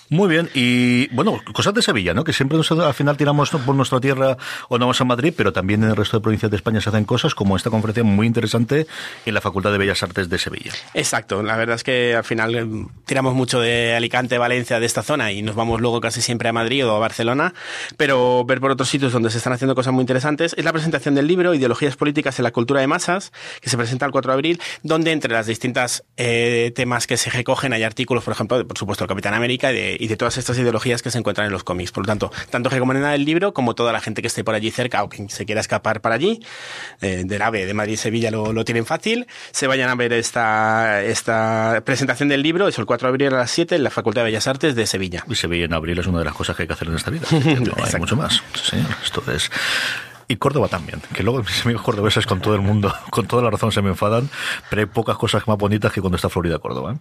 muy 0.09 0.29
bien, 0.29 0.49
y 0.55 1.09
bueno, 1.15 1.41
cosas 1.53 1.75
de 1.75 1.83
Sevilla, 1.83 2.15
¿no? 2.15 2.25
Que 2.25 2.33
siempre 2.33 2.57
nos, 2.57 2.71
al 2.71 2.95
final 2.95 3.17
tiramos 3.17 3.51
por 3.51 3.75
nuestra 3.75 4.01
tierra 4.01 4.37
o 4.69 4.79
no 4.79 4.87
vamos 4.87 5.01
a 5.01 5.05
Madrid, 5.05 5.35
pero 5.37 5.53
también 5.53 5.83
en 5.83 5.91
el 5.91 5.97
resto 5.97 6.17
de 6.17 6.23
provincias 6.23 6.51
de 6.51 6.57
España 6.57 6.81
se 6.81 6.91
hacen 6.91 7.05
cosas 7.05 7.35
como 7.35 7.57
esta 7.57 7.71
conferencia 7.71 8.05
muy 8.05 8.27
interesante 8.27 8.87
en 9.25 9.35
la 9.35 9.41
Facultad 9.41 9.73
de 9.73 9.79
Bellas 9.79 10.03
Artes 10.03 10.29
de 10.29 10.39
Sevilla. 10.39 10.73
Exacto, 10.95 11.43
la 11.43 11.57
verdad 11.57 11.77
es 11.77 11.85
que 11.85 12.15
al 12.15 12.25
final 12.25 12.89
tiramos 13.05 13.35
mucho 13.35 13.61
de 13.61 13.95
Alicante, 13.95 14.39
Valencia, 14.39 14.81
de 14.81 14.87
esta 14.87 15.03
zona 15.03 15.33
y 15.33 15.43
nos 15.43 15.55
vamos 15.55 15.81
luego 15.81 16.01
casi 16.01 16.23
siempre 16.23 16.49
a 16.49 16.53
Madrid 16.53 16.87
o 16.87 16.95
a 16.95 16.99
Barcelona, 16.99 17.55
pero 17.97 18.45
ver 18.45 18.61
por 18.61 18.71
otros 18.71 18.89
sitios 18.89 19.13
donde 19.13 19.31
se 19.31 19.39
están 19.39 19.53
haciendo 19.53 19.75
cosas 19.75 19.93
muy 19.93 20.03
interesantes 20.03 20.55
es 20.57 20.65
la 20.65 20.73
presentación 20.73 21.15
del 21.15 21.27
libro 21.27 21.55
Ideologías 21.55 21.97
Políticas 21.97 22.39
en 22.39 22.45
la 22.45 22.53
Cultura 22.53 22.81
de 22.81 22.87
Masas, 22.87 23.33
que 23.61 23.71
se 23.71 23.77
presenta 23.77 24.07
el 24.07 24.13
4 24.13 24.31
de 24.31 24.35
abril, 24.35 24.61
donde 24.83 25.13
entre 25.13 25.33
las 25.33 25.47
distintas 25.47 26.05
eh, 26.17 26.73
temas 26.75 27.07
que 27.07 27.17
se 27.17 27.31
recogen 27.31 27.73
hay 27.73 27.83
artículos, 27.83 28.25
por 28.25 28.33
ejemplo, 28.33 28.59
de, 28.59 28.65
por 28.65 28.79
supuesto, 28.79 29.05
el 29.05 29.09
Capitán 29.09 29.35
América 29.35 29.73
y 29.73 29.75
de, 29.75 29.96
y 29.99 30.09
de 30.09 30.17
todas 30.17 30.39
estas 30.39 30.59
ideologías 30.59 31.03
que 31.03 31.11
se 31.11 31.19
encuentran 31.19 31.47
en 31.47 31.53
los 31.53 31.65
cómics. 31.65 31.93
Por 31.93 32.05
lo 32.05 32.07
tanto, 32.07 32.31
tanto 32.51 32.71
recomendar 32.71 33.15
el 33.15 33.25
libro 33.25 33.53
como 33.53 33.75
toda 33.75 33.93
la 33.93 34.01
gente 34.01 34.23
que 34.23 34.29
esté 34.29 34.45
por 34.45 34.55
allí 34.55 34.71
cerca 34.71 35.03
o 35.03 35.09
que 35.09 35.29
se 35.29 35.47
quiera 35.47 35.61
escapar 35.61 36.01
para 36.01 36.15
allí, 36.15 36.41
eh, 37.01 37.23
del 37.27 37.43
AVE 37.43 37.67
de 37.67 37.75
Madrid 37.75 37.95
y 37.95 37.97
Sevilla 37.97 38.31
lo, 38.31 38.53
lo, 38.53 38.65
tienen 38.65 38.87
fácil, 38.87 39.27
se 39.51 39.67
vayan 39.67 39.89
a 39.91 39.95
ver 39.95 40.13
esta, 40.13 41.03
esta 41.03 41.83
presentación 41.85 42.29
del 42.29 42.43
libro, 42.43 42.69
es 42.69 42.79
el 42.79 42.87
4 42.87 43.09
de 43.09 43.11
abril 43.11 43.35
a 43.35 43.39
las 43.39 43.51
7 43.51 43.77
en 43.77 43.85
la 43.85 43.91
Facultad 43.91 44.23
de 44.23 44.27
Bellas 44.27 44.47
Artes 44.47 44.75
de 44.75 44.87
Sevilla. 44.87 45.25
Y 45.29 45.35
Sevilla 45.35 45.67
en 45.67 45.75
abril 45.75 45.99
es 45.99 46.07
una 46.07 46.19
de 46.21 46.25
las 46.25 46.35
cosas 46.35 46.57
que 46.57 46.63
hay 46.63 46.67
que 46.67 46.75
hacer 46.75 46.89
en 46.89 46.95
esta 46.95 47.11
vida. 47.11 47.27
No 47.57 47.73
hay 47.83 47.99
mucho 47.99 48.17
más. 48.17 48.43
Sí, 48.55 48.77
esto 49.03 49.23
es... 49.33 49.51
Y 50.29 50.37
Córdoba 50.37 50.67
también, 50.67 51.01
que 51.15 51.23
luego 51.23 51.39
mis 51.39 51.65
amigos 51.65 51.83
cordobeses 51.83 52.27
con 52.27 52.41
todo 52.41 52.55
el 52.57 52.61
mundo, 52.61 52.93
con 53.11 53.27
toda 53.27 53.43
la 53.43 53.51
razón 53.51 53.71
se 53.71 53.81
me 53.81 53.91
enfadan, 53.91 54.29
pero 54.69 54.81
hay 54.81 54.87
pocas 54.87 55.17
cosas 55.17 55.47
más 55.47 55.57
bonitas 55.57 55.93
que 55.93 56.01
cuando 56.01 56.17
está 56.17 56.29
Florida 56.29 56.59
Córdoba. 56.59 56.95
¿eh? 56.95 56.99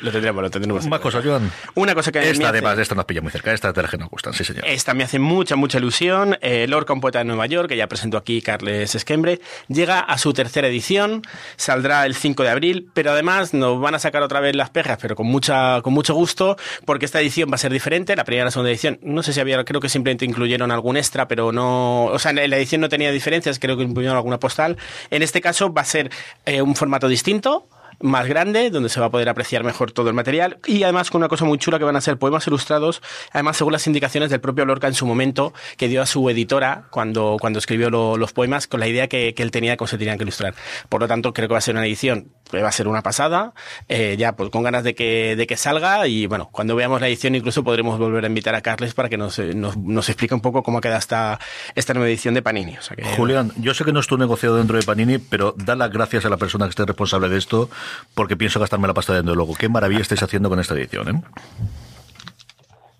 Lo 0.00 0.10
tendremos, 0.10 0.42
lo 0.42 0.50
tendremos. 0.50 0.86
Más 0.86 1.00
cosas, 1.00 1.24
Joan. 1.24 1.50
Una 1.74 1.94
cosa 1.94 2.10
que 2.10 2.18
Esta, 2.18 2.30
hace... 2.30 2.44
además, 2.46 2.78
esta 2.78 2.94
nos 2.94 3.04
pilla 3.04 3.20
muy 3.20 3.30
cerca. 3.30 3.52
Esta 3.52 3.68
es 3.68 3.74
de 3.74 3.82
las 3.82 3.90
que 3.90 3.98
nos 3.98 4.10
gustan, 4.10 4.32
sí, 4.34 4.44
señor. 4.44 4.64
Esta 4.66 4.92
me 4.94 5.04
hace 5.04 5.18
mucha, 5.18 5.56
mucha 5.56 5.78
ilusión. 5.78 6.36
Eh, 6.40 6.66
Lorca, 6.68 6.92
un 6.92 7.00
poeta 7.00 7.20
de 7.20 7.24
Nueva 7.24 7.46
York, 7.46 7.68
que 7.68 7.76
ya 7.76 7.86
presentó 7.86 8.16
aquí 8.16 8.42
Carles 8.42 8.94
Esquembre, 8.94 9.40
llega 9.68 10.00
a 10.00 10.18
su 10.18 10.32
tercera 10.32 10.68
edición. 10.68 11.22
Saldrá 11.56 12.06
el 12.06 12.14
5 12.14 12.42
de 12.42 12.48
abril, 12.50 12.88
pero 12.92 13.12
además 13.12 13.54
nos 13.54 13.80
van 13.80 13.94
a 13.94 13.98
sacar 13.98 14.22
otra 14.22 14.40
vez 14.40 14.56
las 14.56 14.70
perras, 14.70 14.98
pero 15.00 15.14
con, 15.14 15.26
mucha, 15.26 15.80
con 15.82 15.92
mucho 15.92 16.14
gusto, 16.14 16.56
porque 16.84 17.04
esta 17.04 17.20
edición 17.20 17.50
va 17.50 17.54
a 17.54 17.58
ser 17.58 17.72
diferente. 17.72 18.16
La 18.16 18.24
primera 18.24 18.44
y 18.44 18.46
la 18.46 18.50
segunda 18.50 18.70
edición, 18.70 18.98
no 19.02 19.22
sé 19.22 19.32
si 19.32 19.40
había, 19.40 19.64
creo 19.64 19.80
que 19.80 19.88
simplemente 19.88 20.24
incluyeron 20.24 20.70
algún 20.70 20.96
extra, 20.96 21.28
pero 21.28 21.52
no. 21.52 22.06
O 22.06 22.18
sea, 22.18 22.32
en 22.32 22.50
la 22.50 22.56
edición 22.56 22.80
no 22.80 22.88
tenía 22.88 23.10
diferencias, 23.12 23.58
creo 23.58 23.76
que 23.76 23.84
incluyeron 23.84 24.16
alguna 24.16 24.38
postal. 24.38 24.76
En 25.10 25.22
este 25.22 25.40
caso 25.40 25.72
va 25.72 25.82
a 25.82 25.86
ser 25.86 26.10
eh, 26.46 26.62
un 26.62 26.74
formato 26.74 27.08
distinto 27.08 27.68
más 28.00 28.26
grande, 28.26 28.70
donde 28.70 28.88
se 28.88 29.00
va 29.00 29.06
a 29.06 29.10
poder 29.10 29.28
apreciar 29.28 29.64
mejor 29.64 29.92
todo 29.92 30.08
el 30.08 30.14
material 30.14 30.58
y 30.66 30.82
además 30.82 31.10
con 31.10 31.20
una 31.20 31.28
cosa 31.28 31.44
muy 31.44 31.58
chula 31.58 31.78
que 31.78 31.84
van 31.84 31.96
a 31.96 32.00
ser 32.00 32.18
poemas 32.18 32.46
ilustrados, 32.46 33.02
además 33.32 33.56
según 33.56 33.72
las 33.72 33.86
indicaciones 33.86 34.30
del 34.30 34.40
propio 34.40 34.64
Lorca 34.64 34.86
en 34.86 34.94
su 34.94 35.06
momento, 35.06 35.52
que 35.76 35.88
dio 35.88 36.02
a 36.02 36.06
su 36.06 36.28
editora 36.30 36.84
cuando, 36.90 37.36
cuando 37.40 37.58
escribió 37.58 37.90
lo, 37.90 38.16
los 38.16 38.32
poemas, 38.32 38.66
con 38.66 38.80
la 38.80 38.88
idea 38.88 39.08
que, 39.08 39.34
que, 39.34 39.42
él 39.42 39.50
tenía 39.50 39.72
de 39.72 39.76
cómo 39.76 39.88
se 39.88 39.98
tenían 39.98 40.18
que 40.18 40.24
ilustrar. 40.24 40.54
Por 40.88 41.00
lo 41.00 41.08
tanto, 41.08 41.32
creo 41.32 41.48
que 41.48 41.52
va 41.52 41.58
a 41.58 41.62
ser 41.62 41.74
una 41.74 41.86
edición, 41.86 42.28
va 42.52 42.68
a 42.68 42.72
ser 42.72 42.88
una 42.88 43.02
pasada, 43.02 43.52
eh, 43.88 44.16
ya 44.18 44.36
pues 44.36 44.50
con 44.50 44.62
ganas 44.62 44.84
de 44.84 44.94
que, 44.94 45.34
de 45.36 45.46
que 45.46 45.56
salga 45.56 46.06
y 46.06 46.26
bueno, 46.26 46.48
cuando 46.52 46.76
veamos 46.76 47.00
la 47.00 47.08
edición 47.08 47.34
incluso 47.34 47.64
podremos 47.64 47.98
volver 47.98 48.24
a 48.24 48.26
invitar 48.26 48.54
a 48.54 48.60
Carles 48.60 48.94
para 48.94 49.08
que 49.08 49.16
nos, 49.16 49.38
nos, 49.38 49.76
nos 49.76 50.08
explique 50.08 50.34
un 50.34 50.40
poco 50.40 50.62
cómo 50.62 50.80
queda 50.80 50.98
esta, 50.98 51.38
esta 51.74 51.94
nueva 51.94 52.08
edición 52.08 52.34
de 52.34 52.42
Panini. 52.42 52.76
O 52.76 52.82
sea 52.82 52.96
que, 52.96 53.04
Julián, 53.04 53.52
yo 53.56 53.74
sé 53.74 53.84
que 53.84 53.92
no 53.92 54.00
es 54.00 54.06
tu 54.06 54.16
negociado 54.18 54.56
dentro 54.56 54.76
de 54.76 54.84
Panini, 54.84 55.18
pero 55.18 55.54
da 55.56 55.74
las 55.74 55.90
gracias 55.90 56.24
a 56.24 56.28
la 56.28 56.36
persona 56.36 56.66
que 56.66 56.70
esté 56.70 56.84
responsable 56.84 57.28
de 57.28 57.38
esto, 57.38 57.70
porque 58.14 58.36
pienso 58.36 58.60
gastarme 58.60 58.86
la 58.86 58.94
pasta 58.94 59.14
de 59.14 59.22
luego. 59.22 59.54
Qué 59.54 59.68
maravilla 59.68 60.02
estáis 60.02 60.22
haciendo 60.22 60.48
con 60.48 60.60
esta 60.60 60.74
edición, 60.74 61.08
¿eh? 61.08 61.22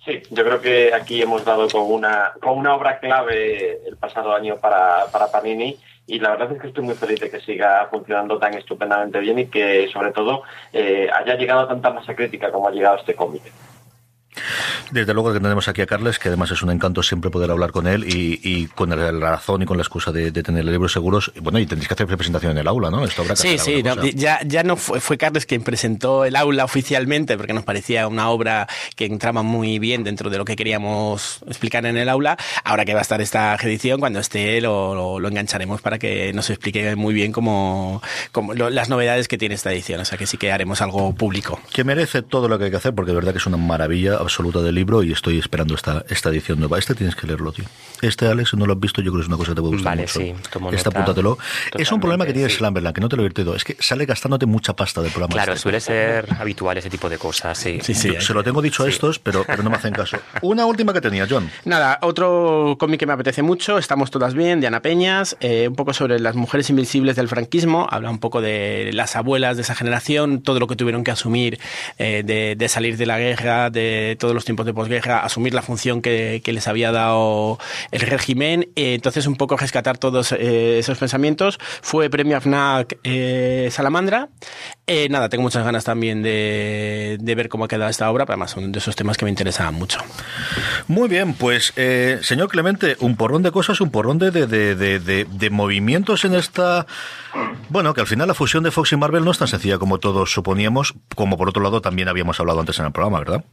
Sí, 0.05 0.23
yo 0.31 0.45
creo 0.45 0.61
que 0.61 0.93
aquí 0.93 1.23
hemos 1.23 1.45
dado 1.45 1.67
con 1.69 1.91
una, 1.91 2.33
con 2.43 2.59
una 2.59 2.75
obra 2.75 2.99
clave 2.99 3.81
el 3.87 3.97
pasado 3.97 4.35
año 4.35 4.57
para, 4.57 5.07
para 5.11 5.31
Panini 5.31 5.79
y 6.07 6.19
la 6.19 6.31
verdad 6.31 6.53
es 6.53 6.61
que 6.61 6.69
estoy 6.69 6.85
muy 6.85 6.95
feliz 6.95 7.21
de 7.21 7.31
que 7.31 7.41
siga 7.41 7.89
funcionando 7.91 8.39
tan 8.39 8.55
estupendamente 8.55 9.21
bien 9.21 9.39
y 9.39 9.47
que 9.47 9.89
sobre 9.93 10.13
todo 10.13 10.43
eh, 10.73 11.09
haya 11.13 11.37
llegado 11.37 11.67
tanta 11.67 11.91
masa 11.91 12.15
crítica 12.15 12.53
como 12.53 12.69
ha 12.69 12.73
llegado 12.73 12.97
este 12.97 13.15
cómic. 13.15 13.43
Desde 14.91 15.15
luego 15.15 15.33
que 15.33 15.41
tenemos 15.41 15.69
aquí 15.69 15.83
a 15.83 15.87
Carles, 15.87 16.19
que 16.19 16.29
además 16.29 16.51
es 16.51 16.63
un 16.63 16.71
encanto 16.71 17.03
siempre 17.03 17.31
poder 17.31 17.51
hablar 17.51 17.73
con 17.73 17.87
él 17.87 18.05
y, 18.07 18.67
con 18.69 18.91
la 18.91 19.11
razón 19.13 19.63
y 19.63 19.67
con 19.67 19.77
la 19.77 19.83
excusa 19.83 20.13
de, 20.13 20.33
tener 20.33 20.63
el 20.65 20.73
libro 20.73 20.89
seguros. 20.89 21.33
Bueno, 21.41 21.59
y 21.59 21.67
tendréis 21.67 21.89
que 21.89 21.95
hacer 21.95 22.07
presentación 22.07 22.53
en 22.53 22.59
el 22.59 22.69
aula, 22.69 22.91
¿no? 22.91 23.07
sí, 23.35 23.59
sí, 23.59 23.83
ya, 24.15 24.41
ya 24.45 24.63
no 24.63 24.77
fue, 24.77 25.01
fue, 25.01 25.19
Carles 25.19 25.47
quien 25.47 25.63
presentó 25.63 26.25
el 26.25 26.37
aula 26.37 26.65
oficialmente, 26.65 27.37
porque 27.37 27.53
nos 27.53 27.65
parecía 27.65 28.07
una 28.09 28.29
obra 28.29 28.69
que 28.97 29.07
entraba 29.07 29.43
muy 29.43 29.79
bien 29.79 30.05
dentro 30.05 30.31
de 30.31 30.39
lo 30.39 30.45
que 30.45 30.57
queríamos 30.57 31.41
explicar 31.47 31.87
en 31.87 31.97
el 31.97 32.09
aula. 32.09 32.37
Ahora 32.65 32.85
que 32.85 32.93
va 32.93 33.01
a 33.01 33.03
estar 33.03 33.21
esta 33.21 33.55
edición, 33.63 34.01
cuando 34.01 34.21
esté 34.21 34.61
lo, 34.61 35.19
lo, 35.19 35.29
engancharemos 35.29 35.81
para 35.81 35.99
que 35.99 36.33
nos 36.33 36.51
explique 36.51 36.95
muy 36.97 37.15
bien 37.15 37.33
cómo, 37.33 38.03
cómo 38.33 38.55
las 38.55 38.89
novedades 38.89 39.29
que 39.29 39.39
tiene 39.39 39.55
esta 39.55 39.73
edición. 39.73 40.01
O 40.01 40.05
sea 40.05 40.19
que 40.19 40.27
sí 40.27 40.37
que 40.37 40.53
haremos 40.53 40.81
algo 40.83 41.15
público. 41.15 41.61
Que 41.73 41.85
merece 41.85 42.23
todo 42.23 42.49
lo 42.49 42.59
que 42.59 42.65
hay 42.65 42.71
que 42.71 42.77
hacer, 42.77 42.95
porque 42.95 43.13
de 43.13 43.17
verdad 43.17 43.33
que 43.33 43.39
es 43.39 43.47
una 43.47 43.57
maravilla 43.57 44.19
absoluta 44.25 44.63
del 44.63 44.75
libro 44.75 45.03
y 45.03 45.13
estoy 45.13 45.39
esperando 45.39 45.75
esta, 45.75 46.05
esta 46.09 46.31
edición 46.31 46.59
nueva. 46.59 46.79
Este 46.79 46.95
tienes 46.95 47.17
que 47.17 47.27
leerlo, 47.27 47.53
tío. 47.53 47.65
Este, 48.03 48.27
Alex, 48.27 48.51
si 48.51 48.57
no 48.57 48.67
lo 48.67 48.75
has 48.75 48.81
visto, 48.81 49.01
yo 49.01 49.11
creo 49.11 49.21
que 49.21 49.23
es 49.23 49.29
una 49.29 49.37
cosa 49.37 49.53
que 49.53 49.57
te 49.57 49.61
puede 49.61 49.75
gustar 49.75 49.93
vale, 49.93 50.03
mucho. 50.03 50.21
Sí, 50.21 50.35
Esta 50.73 50.91
apúntatelo. 50.91 51.39
Es 51.79 51.91
un 51.93 52.01
problema 52.01 52.27
que 52.27 52.33
tiene 52.33 52.51
Slamberland, 52.51 52.95
que 52.95 53.01
no 53.01 53.09
te 53.09 53.17
lo 53.17 53.23
he 53.23 53.25
divertido. 53.25 53.55
Es 53.55 53.65
que 53.65 53.77
sale 53.81 54.05
gastándote 54.05 54.47
mucha 54.47 54.75
pasta 54.75 55.01
del 55.01 55.11
programa. 55.11 55.33
Claro, 55.33 55.53
este. 55.53 55.63
suele 55.63 55.81
ser 55.81 56.27
habitual 56.39 56.77
ese 56.77 56.91
tipo 56.91 57.09
de 57.09 57.19
cosas, 57.19 57.57
sí. 57.57 57.79
sí, 57.83 57.95
sí 57.95 58.15
se 58.19 58.35
lo 58.35 58.43
tengo 58.43 58.61
dicho 58.61 58.85
a 58.85 58.89
estos, 58.89 59.19
pero, 59.19 59.45
pero 59.45 59.63
no 59.63 59.71
me 59.71 59.77
hacen 59.77 59.93
caso. 59.93 60.19
Una 60.43 60.67
última 60.67 60.93
que 60.93 61.01
tenía, 61.01 61.27
John. 61.29 61.51
Nada, 61.65 61.99
otro 62.03 62.77
cómic 62.79 63.01
que 63.01 63.07
me 63.07 63.13
apetece 63.13 63.43
mucho, 63.43 63.79
Estamos 63.79 64.11
todas 64.11 64.35
bien, 64.35 64.61
de 64.61 64.67
Ana 64.67 64.81
Peñas, 64.81 65.37
eh, 65.41 65.69
un 65.69 65.75
poco 65.75 65.93
sobre 65.93 66.19
las 66.19 66.35
mujeres 66.35 66.71
invisibles 66.71 67.17
del 67.17 67.29
franquismo, 67.29 67.87
habla 67.91 68.11
un 68.11 68.19
poco 68.19 68.41
de 68.41 68.91
las 68.93 69.17
abuelas 69.17 69.57
de 69.57 69.63
esa 69.63 69.75
generación, 69.75 70.43
todo 70.43 70.59
lo 70.59 70.67
que 70.67 70.77
tuvieron 70.77 71.05
que 71.05 71.11
asumir 71.11 71.61
eh, 71.99 72.23
de, 72.25 72.55
de 72.57 72.69
salir 72.69 72.97
de 72.97 73.07
la 73.07 73.19
guerra, 73.19 73.71
de 73.71 74.14
todos 74.17 74.35
los 74.35 74.45
tiempos 74.45 74.67
de 74.67 74.75
posguerra, 74.75 75.21
asumir 75.21 75.55
la 75.55 75.63
función 75.63 76.03
que, 76.03 76.43
les 76.45 76.69
había 76.69 76.93
dado 76.93 77.59
el 77.91 78.01
régimen. 78.01 78.69
Eh, 78.77 78.95
entonces, 78.95 79.27
un 79.27 79.37
poco 79.37 79.57
rescatar 79.57 79.99
todos 79.99 80.33
eh, 80.33 80.79
esos 80.79 80.99
pensamientos. 80.99 81.59
Fue 81.83 82.11
premio 82.11 82.37
AFNAC 82.37 82.99
eh, 83.03 83.69
Salamandra. 83.71 84.29
nada, 85.11 85.29
tengo 85.29 85.43
muchas 85.43 85.65
ganas 85.65 85.85
también 85.85 86.23
de, 86.23 87.19
ver 87.37 87.49
cómo 87.49 87.65
ha 87.65 87.69
quedado 87.69 87.91
esta 87.91 88.11
obra, 88.11 88.25
pero 88.27 88.35
además 88.35 88.53
son 88.53 88.71
de 88.73 88.79
esos 88.79 88.95
temas 88.95 89.17
que 89.17 89.25
me 89.25 89.31
interesaban 89.31 89.75
mucho. 89.75 89.99
Muy 90.87 91.09
bien, 91.09 91.35
pues, 91.35 91.73
señor 92.23 92.49
Clemente, 92.49 92.97
un 93.01 93.17
porrón 93.17 93.43
de 93.43 93.51
cosas, 93.51 93.81
un 93.81 93.91
porrón 93.91 94.19
de, 94.19 94.31
de, 94.31 95.51
movimientos 95.51 96.25
en 96.25 96.35
esta. 96.35 96.87
Bueno, 97.69 97.95
que 97.95 98.01
al 98.01 98.07
final 98.07 98.29
la 98.29 98.35
fusión 98.35 98.63
de 98.63 98.71
Fox 98.71 98.93
y 98.93 98.97
Marvel 98.97 99.25
no 99.25 99.31
es 99.31 99.39
tan 99.39 99.49
sencilla 99.49 99.79
como 99.79 99.99
todos 99.99 100.33
suponíamos, 100.33 100.95
como 101.15 101.37
por 101.37 101.49
otro 101.49 101.63
lado 101.63 101.81
también 101.81 102.09
habíamos 102.09 102.39
hablado 102.41 102.61
antes 102.61 102.79
en 102.79 102.87
el 102.87 102.93
programa, 102.93 103.19
¿verdad? 103.19 103.45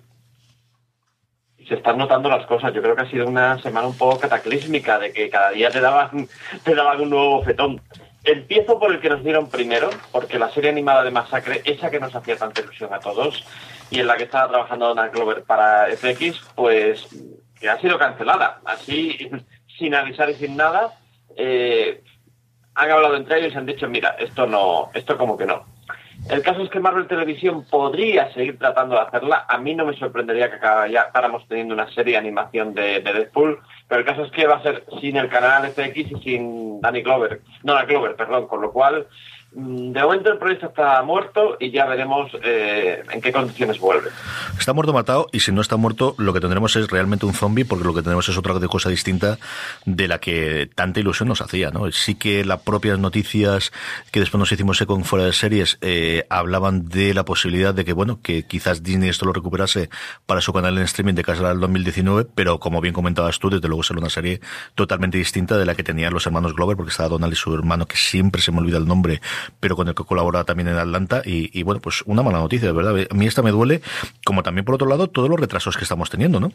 Se 1.71 1.77
están 1.77 1.97
notando 1.97 2.27
las 2.27 2.45
cosas. 2.47 2.73
Yo 2.73 2.81
creo 2.81 2.97
que 2.97 3.03
ha 3.03 3.09
sido 3.09 3.25
una 3.25 3.57
semana 3.61 3.87
un 3.87 3.97
poco 3.97 4.19
cataclísmica, 4.19 4.99
de 4.99 5.13
que 5.13 5.29
cada 5.29 5.51
día 5.51 5.69
te 5.69 5.79
daban, 5.79 6.27
te 6.65 6.75
daban 6.75 6.99
un 6.99 7.11
nuevo 7.11 7.41
fetón. 7.43 7.79
Empiezo 8.25 8.77
por 8.77 8.91
el 8.91 8.99
que 8.99 9.07
nos 9.07 9.23
dieron 9.23 9.49
primero, 9.49 9.89
porque 10.11 10.37
la 10.37 10.49
serie 10.49 10.69
animada 10.69 11.01
de 11.01 11.11
Masacre, 11.11 11.61
esa 11.63 11.89
que 11.89 12.01
nos 12.01 12.13
hacía 12.13 12.35
tanta 12.35 12.59
ilusión 12.59 12.93
a 12.93 12.99
todos, 12.99 13.45
y 13.89 14.01
en 14.01 14.07
la 14.07 14.17
que 14.17 14.23
estaba 14.23 14.49
trabajando 14.49 14.89
Donald 14.89 15.13
Glover 15.13 15.43
para 15.43 15.87
FX, 15.95 16.41
pues 16.55 17.07
que 17.57 17.69
ha 17.69 17.79
sido 17.79 17.97
cancelada. 17.97 18.59
Así, 18.65 19.31
sin 19.79 19.95
avisar 19.95 20.29
y 20.29 20.33
sin 20.33 20.57
nada, 20.57 20.93
eh, 21.37 22.03
han 22.75 22.91
hablado 22.91 23.15
entre 23.15 23.39
ellos 23.39 23.53
y 23.53 23.57
han 23.57 23.65
dicho, 23.65 23.87
mira, 23.87 24.17
esto 24.19 24.45
no, 24.45 24.89
esto 24.93 25.17
como 25.17 25.37
que 25.37 25.45
no. 25.45 25.63
El 26.29 26.43
caso 26.43 26.61
es 26.61 26.69
que 26.69 26.79
Marvel 26.79 27.07
Televisión 27.07 27.65
podría 27.69 28.31
seguir 28.33 28.57
tratando 28.59 28.95
de 28.95 29.01
hacerla. 29.01 29.45
A 29.49 29.57
mí 29.57 29.73
no 29.73 29.85
me 29.85 29.97
sorprendería 29.97 30.49
que 30.49 30.55
acabáramos 30.57 31.47
teniendo 31.47 31.73
una 31.73 31.89
serie 31.91 32.13
de 32.13 32.19
animación 32.19 32.73
de, 32.73 33.01
de, 33.01 33.13
Deadpool, 33.13 33.59
pero 33.87 34.01
el 34.01 34.05
caso 34.05 34.23
es 34.23 34.31
que 34.31 34.47
va 34.47 34.57
a 34.57 34.63
ser 34.63 34.85
sin 35.01 35.17
el 35.17 35.29
canal 35.29 35.67
FX 35.71 35.97
y 35.97 36.21
sin 36.23 36.79
Danny 36.79 37.01
Glover, 37.01 37.41
no 37.63 37.73
la 37.73 37.85
Glover, 37.85 38.15
perdón, 38.15 38.47
con 38.47 38.61
lo 38.61 38.71
cual 38.71 39.07
de 39.53 40.01
momento 40.01 40.31
el 40.31 40.37
proyecto 40.37 40.67
está 40.67 41.01
muerto 41.03 41.57
y 41.59 41.71
ya 41.71 41.85
veremos 41.85 42.31
eh, 42.41 43.03
en 43.11 43.21
qué 43.21 43.33
condiciones 43.33 43.79
vuelve. 43.79 44.09
Está 44.57 44.71
muerto 44.71 44.93
matado 44.93 45.27
y 45.33 45.41
si 45.41 45.51
no 45.51 45.59
está 45.59 45.75
muerto 45.75 46.15
lo 46.17 46.33
que 46.33 46.39
tendremos 46.39 46.75
es 46.77 46.89
realmente 46.89 47.25
un 47.25 47.33
zombie 47.33 47.65
porque 47.65 47.83
lo 47.83 47.93
que 47.93 48.01
tenemos 48.01 48.27
es 48.29 48.37
otra 48.37 48.53
cosa 48.67 48.89
distinta 48.89 49.39
de 49.85 50.07
la 50.07 50.19
que 50.19 50.69
tanta 50.73 51.01
ilusión 51.01 51.27
nos 51.27 51.41
hacía. 51.41 51.69
¿no? 51.69 51.91
Sí 51.91 52.15
que 52.15 52.45
las 52.45 52.61
propias 52.61 52.97
noticias 52.97 53.73
que 54.11 54.21
después 54.21 54.39
nos 54.39 54.51
hicimos 54.51 54.81
con 54.87 55.03
fuera 55.03 55.25
de 55.25 55.33
series 55.33 55.77
eh, 55.81 56.25
hablaban 56.29 56.87
de 56.87 57.13
la 57.13 57.25
posibilidad 57.25 57.73
de 57.73 57.83
que 57.83 57.93
bueno 57.93 58.19
que 58.21 58.43
quizás 58.43 58.83
Disney 58.83 59.09
esto 59.09 59.25
lo 59.25 59.33
recuperase 59.33 59.89
para 60.25 60.39
su 60.39 60.53
canal 60.53 60.77
en 60.77 60.83
streaming 60.85 61.13
de 61.13 61.23
casa 61.23 61.49
del 61.49 61.59
2019, 61.59 62.29
pero 62.33 62.59
como 62.59 62.79
bien 62.79 62.93
comentabas 62.93 63.37
tú, 63.37 63.49
desde 63.49 63.67
luego 63.67 63.83
será 63.83 63.99
una 63.99 64.09
serie 64.09 64.39
totalmente 64.75 65.17
distinta 65.17 65.57
de 65.57 65.65
la 65.65 65.75
que 65.75 65.83
tenían 65.83 66.13
los 66.13 66.25
hermanos 66.25 66.55
Glover 66.55 66.77
porque 66.77 66.91
estaba 66.91 67.09
Donald 67.09 67.33
y 67.33 67.35
su 67.35 67.53
hermano 67.53 67.85
que 67.85 67.97
siempre 67.97 68.41
se 68.41 68.51
me 68.51 68.59
olvida 68.59 68.77
el 68.77 68.87
nombre 68.87 69.21
pero 69.59 69.75
con 69.75 69.87
el 69.87 69.95
que 69.95 70.03
colabora 70.03 70.43
también 70.43 70.69
en 70.69 70.77
Atlanta. 70.77 71.21
Y, 71.25 71.63
bueno, 71.63 71.81
pues 71.81 72.01
una 72.05 72.23
mala 72.23 72.39
noticia, 72.39 72.67
de 72.67 72.73
verdad. 72.73 73.07
A 73.09 73.13
mí 73.13 73.25
esta 73.25 73.41
me 73.41 73.51
duele, 73.51 73.81
como 74.25 74.43
también 74.43 74.65
por 74.65 74.75
otro 74.75 74.87
lado 74.87 75.07
todos 75.07 75.29
los 75.29 75.39
retrasos 75.39 75.77
que 75.77 75.83
estamos 75.83 76.09
teniendo, 76.09 76.39
¿no? 76.39 76.51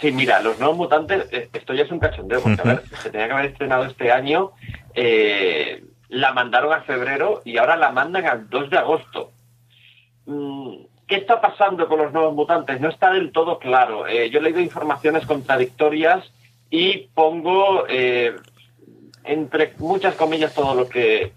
Sí, 0.00 0.10
mira, 0.10 0.42
los 0.42 0.58
nuevos 0.58 0.76
mutantes, 0.76 1.32
eh, 1.32 1.48
esto 1.52 1.74
ya 1.74 1.84
es 1.84 1.90
un 1.92 2.00
cachondeo, 2.00 2.40
porque 2.42 2.60
a 2.60 2.64
ver, 2.64 2.82
se 3.00 3.10
tenía 3.10 3.28
que 3.28 3.32
haber 3.34 3.46
estrenado 3.46 3.84
este 3.84 4.10
año, 4.10 4.50
eh, 4.94 5.84
la 6.08 6.32
mandaron 6.32 6.72
a 6.72 6.82
febrero 6.82 7.40
y 7.44 7.56
ahora 7.56 7.76
la 7.76 7.92
mandan 7.92 8.26
al 8.26 8.50
2 8.50 8.70
de 8.70 8.78
agosto. 8.78 9.30
Mm, 10.26 10.74
¿Qué 11.06 11.16
está 11.16 11.40
pasando 11.40 11.86
con 11.86 11.98
los 11.98 12.12
nuevos 12.12 12.34
mutantes? 12.34 12.80
No 12.80 12.88
está 12.88 13.12
del 13.12 13.30
todo 13.30 13.60
claro. 13.60 14.08
Eh, 14.08 14.28
yo 14.30 14.40
he 14.40 14.42
leído 14.42 14.60
informaciones 14.60 15.24
contradictorias 15.24 16.32
y 16.68 17.08
pongo 17.14 17.86
entre 19.24 19.74
muchas 19.78 20.14
comillas 20.14 20.54
todo 20.54 20.74
lo 20.74 20.88
que 20.88 21.32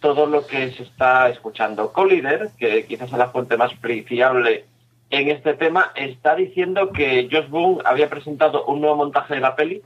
todo 0.00 0.26
lo 0.26 0.46
que 0.46 0.70
se 0.72 0.82
está 0.82 1.28
escuchando. 1.28 1.92
Collider, 1.92 2.50
que 2.58 2.86
quizás 2.86 3.12
es 3.12 3.18
la 3.18 3.28
fuente 3.28 3.56
más 3.56 3.72
fiable 4.06 4.64
en 5.10 5.28
este 5.28 5.54
tema, 5.54 5.92
está 5.94 6.34
diciendo 6.34 6.90
que 6.90 7.28
Josh 7.30 7.48
Boone 7.48 7.82
había 7.84 8.08
presentado 8.08 8.64
un 8.64 8.80
nuevo 8.80 8.96
montaje 8.96 9.34
de 9.34 9.40
la 9.40 9.56
peli 9.56 9.82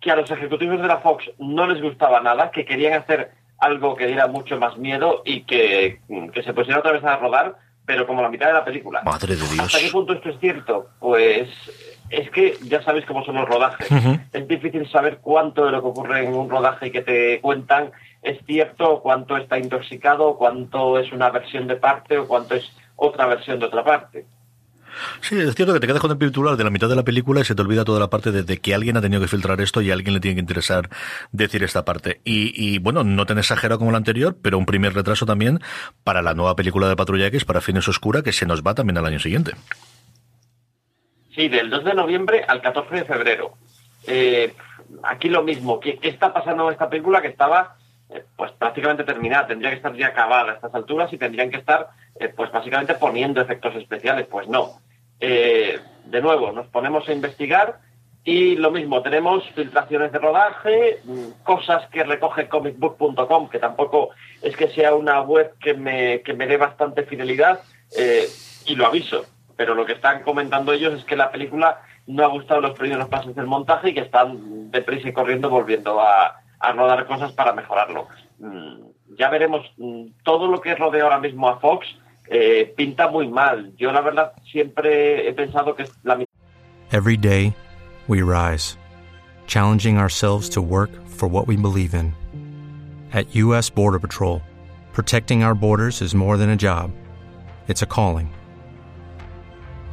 que 0.00 0.10
a 0.10 0.16
los 0.16 0.30
ejecutivos 0.30 0.80
de 0.80 0.86
la 0.86 0.98
Fox 0.98 1.30
no 1.38 1.66
les 1.66 1.82
gustaba 1.82 2.20
nada, 2.20 2.50
que 2.50 2.64
querían 2.64 2.92
hacer 2.92 3.32
algo 3.58 3.96
que 3.96 4.06
diera 4.06 4.28
mucho 4.28 4.56
más 4.58 4.76
miedo 4.78 5.22
y 5.24 5.42
que, 5.42 6.00
que 6.32 6.42
se 6.42 6.52
pusiera 6.52 6.78
otra 6.78 6.92
vez 6.92 7.02
a 7.02 7.16
rodar, 7.16 7.56
pero 7.84 8.06
como 8.06 8.22
la 8.22 8.28
mitad 8.28 8.46
de 8.46 8.52
la 8.52 8.64
película. 8.64 9.02
Madre 9.02 9.34
de 9.34 9.48
Dios. 9.48 9.58
¿Hasta 9.58 9.80
qué 9.80 9.90
punto 9.90 10.12
esto 10.12 10.28
es 10.28 10.38
cierto? 10.38 10.90
Pues 11.00 11.48
es 12.10 12.30
que 12.30 12.56
ya 12.62 12.82
sabéis 12.82 13.06
cómo 13.06 13.24
son 13.24 13.36
los 13.36 13.48
rodajes. 13.48 13.88
Es 14.32 14.48
difícil 14.48 14.88
saber 14.90 15.18
cuánto 15.18 15.64
de 15.64 15.72
lo 15.72 15.80
que 15.80 15.88
ocurre 15.88 16.24
en 16.24 16.34
un 16.34 16.48
rodaje 16.48 16.90
que 16.90 17.02
te 17.02 17.40
cuentan 17.40 17.92
es 18.22 18.38
cierto, 18.46 19.00
cuánto 19.00 19.36
está 19.36 19.58
intoxicado, 19.58 20.36
cuánto 20.36 20.98
es 20.98 21.12
una 21.12 21.30
versión 21.30 21.66
de 21.68 21.76
parte 21.76 22.18
o 22.18 22.26
cuánto 22.26 22.54
es 22.54 22.64
otra 22.96 23.26
versión 23.26 23.60
de 23.60 23.66
otra 23.66 23.84
parte. 23.84 24.26
Sí, 25.20 25.38
es 25.38 25.54
cierto 25.54 25.72
que 25.74 25.80
te 25.80 25.86
quedas 25.86 26.00
con 26.00 26.10
el 26.10 26.18
titular 26.18 26.56
de 26.56 26.64
la 26.64 26.70
mitad 26.70 26.88
de 26.88 26.96
la 26.96 27.04
película 27.04 27.40
y 27.40 27.44
se 27.44 27.54
te 27.54 27.62
olvida 27.62 27.84
toda 27.84 28.00
la 28.00 28.10
parte 28.10 28.32
de, 28.32 28.58
que 28.58 28.74
alguien 28.74 28.96
ha 28.96 29.00
tenido 29.00 29.20
que 29.20 29.28
filtrar 29.28 29.60
esto 29.60 29.80
y 29.80 29.90
a 29.90 29.94
alguien 29.94 30.14
le 30.14 30.20
tiene 30.20 30.36
que 30.36 30.40
interesar 30.40 30.88
decir 31.30 31.62
esta 31.62 31.84
parte. 31.84 32.20
Y, 32.24 32.52
y 32.56 32.78
bueno, 32.78 33.04
no 33.04 33.24
tan 33.24 33.38
exagerado 33.38 33.78
como 33.78 33.92
la 33.92 33.98
anterior, 33.98 34.36
pero 34.42 34.58
un 34.58 34.66
primer 34.66 34.94
retraso 34.94 35.24
también 35.24 35.60
para 36.02 36.22
la 36.22 36.34
nueva 36.34 36.56
película 36.56 36.88
de 36.88 36.96
Patrulla 36.96 37.26
X, 37.26 37.44
para 37.44 37.60
Fines 37.60 37.86
Oscura, 37.86 38.22
que 38.22 38.32
se 38.32 38.46
nos 38.46 38.62
va 38.62 38.74
también 38.74 38.98
al 38.98 39.06
año 39.06 39.20
siguiente. 39.20 39.52
Sí, 41.38 41.48
del 41.48 41.70
2 41.70 41.84
de 41.84 41.94
noviembre 41.94 42.44
al 42.48 42.60
14 42.60 42.96
de 42.96 43.04
febrero. 43.04 43.52
Eh, 44.08 44.52
aquí 45.04 45.28
lo 45.28 45.44
mismo. 45.44 45.78
¿Qué, 45.78 45.96
está 46.02 46.32
pasando 46.32 46.66
en 46.66 46.72
esta 46.72 46.90
película 46.90 47.22
que 47.22 47.28
estaba 47.28 47.76
eh, 48.10 48.24
pues 48.34 48.50
prácticamente 48.50 49.04
terminada? 49.04 49.46
Tendría 49.46 49.70
que 49.70 49.76
estar 49.76 49.94
ya 49.94 50.08
acabada 50.08 50.50
a 50.50 50.54
estas 50.56 50.74
alturas 50.74 51.12
y 51.12 51.16
tendrían 51.16 51.48
que 51.48 51.58
estar 51.58 51.90
eh, 52.18 52.32
pues 52.36 52.50
básicamente 52.50 52.96
poniendo 52.96 53.40
efectos 53.40 53.72
especiales. 53.76 54.26
Pues 54.26 54.48
no. 54.48 54.80
de 55.20 56.20
nuevo, 56.20 56.50
nos 56.50 56.66
ponemos 56.66 57.08
a 57.08 57.12
investigar 57.12 57.78
y 58.24 58.56
lo 58.56 58.72
mismo, 58.72 59.00
tenemos 59.02 59.48
filtraciones 59.50 60.10
de 60.10 60.18
rodaje, 60.18 60.98
mm, 61.04 61.44
cosas 61.44 61.88
que 61.90 62.02
recoge 62.02 62.48
comicbook.com, 62.48 63.48
que 63.48 63.60
tampoco 63.60 64.10
es 64.42 64.56
que 64.56 64.70
sea 64.70 64.92
una 64.96 65.20
web 65.20 65.52
que 65.60 65.74
me, 65.74 66.20
que 66.22 66.34
me 66.34 66.48
dé 66.48 66.56
bastante 66.56 67.04
fidelidad, 67.04 67.60
y 68.66 68.74
lo 68.74 68.86
aviso 68.86 69.24
pero 69.58 69.74
lo 69.74 69.84
que 69.84 69.94
están 69.94 70.22
comentando 70.22 70.72
ellos 70.72 70.94
es 70.94 71.04
que 71.04 71.16
la 71.16 71.32
película 71.32 71.82
no 72.06 72.24
ha 72.24 72.28
gustado 72.28 72.60
los 72.60 72.78
primeros 72.78 73.08
pasos 73.08 73.34
del 73.34 73.48
montaje 73.48 73.90
y 73.90 73.94
que 73.94 74.02
están 74.02 74.70
deprisa 74.70 75.08
y 75.08 75.12
corriendo 75.12 75.50
volviendo 75.50 76.00
a, 76.00 76.40
rodar 76.76 77.06
cosas 77.08 77.32
para 77.32 77.52
mejorarlo. 77.52 78.06
Mm, 78.38 79.16
ya 79.18 79.28
veremos. 79.30 79.66
Mm, 79.76 80.10
todo 80.22 80.46
lo 80.46 80.60
que 80.60 80.76
rodea 80.76 81.02
ahora 81.02 81.18
mismo 81.18 81.48
a 81.48 81.58
Fox 81.58 81.88
eh, 82.30 82.72
pinta 82.76 83.08
muy 83.08 83.26
mal. 83.26 83.72
Yo 83.76 83.90
la 83.90 84.00
verdad 84.00 84.32
siempre 84.52 85.28
he 85.28 85.32
pensado 85.32 85.74
que 85.74 85.86
la 86.04 86.16
Every 86.92 87.16
day 87.16 87.52
we 88.06 88.22
rise, 88.22 88.76
challenging 89.48 89.98
ourselves 89.98 90.48
to 90.50 90.62
work 90.62 90.90
for 91.08 91.28
what 91.28 91.48
we 91.48 91.56
believe 91.56 91.94
in. 91.94 92.14
At 93.12 93.34
US 93.34 93.70
Border 93.70 93.98
Patrol, 93.98 94.40
protecting 94.92 95.42
our 95.42 95.56
borders 95.56 96.00
is 96.00 96.14
more 96.14 96.36
than 96.36 96.50
a 96.50 96.56
job. 96.56 96.92
It's 97.66 97.82
a 97.82 97.86
calling. 97.86 98.30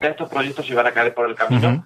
estos 0.00 0.28
proyectos 0.28 0.68
iban 0.70 0.86
a 0.86 0.92
caer 0.92 1.14
por 1.14 1.28
el 1.28 1.34
camino, 1.34 1.84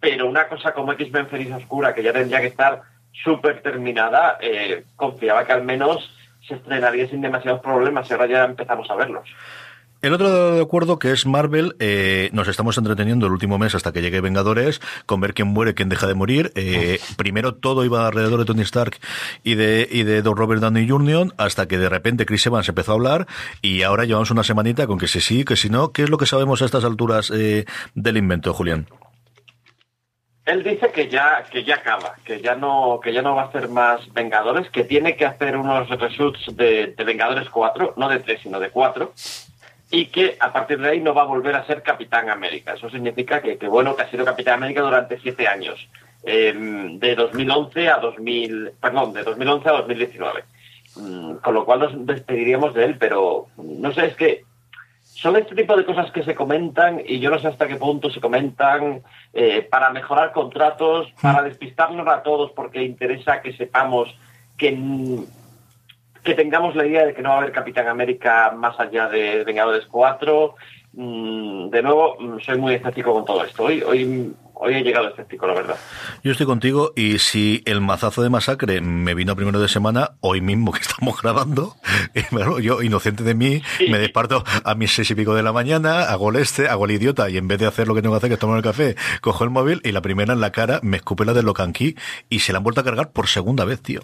pero 0.00 0.28
una 0.28 0.48
cosa 0.48 0.72
como 0.72 0.92
X-Men 0.92 1.28
Feliz 1.28 1.52
Oscura, 1.52 1.94
que 1.94 2.02
ya 2.02 2.12
tendría 2.12 2.40
que 2.40 2.48
estar 2.48 2.82
súper 3.24 3.62
terminada, 3.62 4.38
eh, 4.40 4.84
confiaba 4.94 5.44
que 5.46 5.52
al 5.52 5.64
menos 5.64 6.10
se 6.46 6.54
estrenaría 6.54 7.08
sin 7.08 7.20
demasiados 7.20 7.60
problemas 7.60 8.08
y 8.08 8.12
ahora 8.12 8.26
ya 8.26 8.44
empezamos 8.44 8.88
a 8.90 8.94
verlos. 8.94 9.28
El 10.02 10.12
otro 10.12 10.54
de 10.54 10.62
acuerdo 10.62 10.98
que 10.98 11.10
es 11.10 11.24
Marvel, 11.24 11.74
eh, 11.80 12.28
nos 12.32 12.48
estamos 12.48 12.76
entreteniendo 12.76 13.26
el 13.26 13.32
último 13.32 13.58
mes 13.58 13.74
hasta 13.74 13.92
que 13.92 14.02
llegue 14.02 14.20
Vengadores 14.20 14.80
con 15.06 15.20
ver 15.20 15.32
quién 15.32 15.48
muere, 15.48 15.74
quién 15.74 15.88
deja 15.88 16.06
de 16.06 16.14
morir. 16.14 16.52
Eh, 16.54 17.00
primero 17.16 17.54
todo 17.54 17.84
iba 17.84 18.06
alrededor 18.06 18.40
de 18.40 18.44
Tony 18.44 18.62
Stark 18.62 18.98
y 19.42 19.54
de, 19.54 19.88
y 19.90 20.02
de 20.02 20.20
Don 20.20 20.36
Robert 20.36 20.60
Downey 20.60 20.86
Jr. 20.86 21.32
hasta 21.38 21.66
que 21.66 21.78
de 21.78 21.88
repente 21.88 22.26
Chris 22.26 22.46
Evans 22.46 22.68
empezó 22.68 22.92
a 22.92 22.94
hablar 22.94 23.26
y 23.62 23.82
ahora 23.82 24.04
llevamos 24.04 24.30
una 24.30 24.44
semanita 24.44 24.86
con 24.86 24.98
que 24.98 25.08
si 25.08 25.20
sí, 25.20 25.44
que 25.44 25.56
si 25.56 25.70
no. 25.70 25.92
¿Qué 25.92 26.02
es 26.02 26.10
lo 26.10 26.18
que 26.18 26.26
sabemos 26.26 26.60
a 26.60 26.66
estas 26.66 26.84
alturas 26.84 27.32
eh, 27.34 27.64
del 27.94 28.18
invento, 28.18 28.52
Julián? 28.52 28.86
Él 30.44 30.62
dice 30.62 30.92
que 30.92 31.08
ya 31.08 31.42
que 31.50 31.64
ya 31.64 31.76
acaba, 31.76 32.14
que 32.24 32.40
ya 32.40 32.54
no 32.54 33.00
que 33.02 33.12
ya 33.12 33.22
no 33.22 33.34
va 33.34 33.42
a 33.42 33.46
hacer 33.46 33.68
más 33.68 34.12
Vengadores, 34.12 34.70
que 34.70 34.84
tiene 34.84 35.16
que 35.16 35.26
hacer 35.26 35.56
unos 35.56 35.88
reshoots 35.88 36.54
de, 36.54 36.94
de 36.96 37.04
Vengadores 37.04 37.48
4, 37.48 37.94
no 37.96 38.08
de 38.08 38.20
3, 38.20 38.42
sino 38.42 38.60
de 38.60 38.70
4 38.70 39.12
y 39.90 40.06
que 40.06 40.36
a 40.40 40.52
partir 40.52 40.78
de 40.78 40.88
ahí 40.88 41.00
no 41.00 41.14
va 41.14 41.22
a 41.22 41.26
volver 41.26 41.54
a 41.54 41.66
ser 41.66 41.82
Capitán 41.82 42.28
América. 42.28 42.74
Eso 42.74 42.90
significa 42.90 43.40
que, 43.40 43.56
bueno, 43.68 43.94
que 43.94 44.02
ha 44.02 44.10
sido 44.10 44.24
Capitán 44.24 44.54
América 44.54 44.82
durante 44.82 45.18
siete 45.20 45.46
años, 45.46 45.88
em, 46.24 46.98
de 46.98 47.14
2011 47.14 47.88
a 47.88 47.98
2000, 47.98 48.72
perdón, 48.80 49.12
de 49.12 49.22
2011 49.22 49.68
a 49.68 49.72
2019. 49.72 50.44
Mm, 50.96 51.36
con 51.36 51.54
lo 51.54 51.64
cual 51.64 51.80
nos 51.80 52.06
despediríamos 52.06 52.74
de 52.74 52.84
él, 52.84 52.96
pero 52.98 53.48
no 53.58 53.92
sé, 53.92 54.06
es 54.06 54.16
que 54.16 54.44
son 55.02 55.36
este 55.36 55.54
tipo 55.54 55.76
de 55.76 55.84
cosas 55.84 56.10
que 56.10 56.22
se 56.22 56.34
comentan 56.34 57.02
y 57.04 57.20
yo 57.20 57.30
no 57.30 57.38
sé 57.38 57.48
hasta 57.48 57.68
qué 57.68 57.76
punto 57.76 58.10
se 58.10 58.20
comentan 58.20 59.02
eh, 59.32 59.66
para 59.70 59.90
mejorar 59.90 60.32
contratos, 60.32 61.12
para 61.20 61.42
despistarnos 61.42 62.06
a 62.08 62.22
todos 62.22 62.52
porque 62.52 62.82
interesa 62.82 63.40
que 63.40 63.54
sepamos 63.54 64.14
que 64.56 64.72
que 66.26 66.34
tengamos 66.34 66.74
la 66.74 66.84
idea 66.84 67.06
de 67.06 67.14
que 67.14 67.22
no 67.22 67.30
va 67.30 67.36
a 67.36 67.38
haber 67.38 67.52
Capitán 67.52 67.86
América 67.86 68.50
más 68.50 68.78
allá 68.78 69.08
de 69.08 69.44
Vengadores 69.44 69.86
4. 69.86 70.56
Mm, 70.92 71.70
de 71.70 71.82
nuevo, 71.82 72.16
mm, 72.18 72.40
soy 72.40 72.58
muy 72.58 72.74
escéptico 72.74 73.12
con 73.12 73.24
todo 73.24 73.44
esto. 73.44 73.62
Hoy, 73.62 73.82
hoy, 73.82 74.34
hoy 74.54 74.74
he 74.74 74.82
llegado 74.82 75.08
escéptico, 75.08 75.46
la 75.46 75.54
verdad. 75.54 75.76
Yo 76.24 76.32
estoy 76.32 76.46
contigo 76.46 76.92
y 76.96 77.18
si 77.20 77.62
el 77.64 77.80
mazazo 77.80 78.22
de 78.22 78.30
masacre 78.30 78.80
me 78.80 79.14
vino 79.14 79.36
primero 79.36 79.60
de 79.60 79.68
semana, 79.68 80.12
hoy 80.20 80.40
mismo 80.40 80.72
que 80.72 80.80
estamos 80.80 81.22
grabando, 81.22 81.76
yo, 82.60 82.82
inocente 82.82 83.22
de 83.22 83.34
mí, 83.34 83.62
me 83.88 83.98
desparto 83.98 84.42
a 84.64 84.74
mis 84.74 84.92
seis 84.92 85.10
y 85.10 85.14
pico 85.14 85.34
de 85.34 85.44
la 85.44 85.52
mañana, 85.52 86.04
hago 86.10 86.30
el 86.30 86.36
este, 86.36 86.68
hago 86.68 86.86
el 86.86 86.90
idiota 86.92 87.30
y 87.30 87.36
en 87.36 87.46
vez 87.46 87.60
de 87.60 87.66
hacer 87.66 87.86
lo 87.86 87.94
que 87.94 88.02
tengo 88.02 88.14
que 88.14 88.18
hacer, 88.18 88.30
que 88.30 88.34
es 88.34 88.40
tomar 88.40 88.56
el 88.56 88.64
café, 88.64 88.96
cojo 89.20 89.44
el 89.44 89.50
móvil 89.50 89.80
y 89.84 89.92
la 89.92 90.00
primera 90.00 90.32
en 90.32 90.40
la 90.40 90.50
cara 90.50 90.80
me 90.82 90.96
escupe 90.96 91.24
la 91.24 91.34
de 91.34 91.44
Locanqui 91.44 91.94
y 92.28 92.40
se 92.40 92.52
la 92.52 92.58
han 92.58 92.64
vuelto 92.64 92.80
a 92.80 92.84
cargar 92.84 93.12
por 93.12 93.28
segunda 93.28 93.64
vez, 93.64 93.80
tío. 93.80 94.00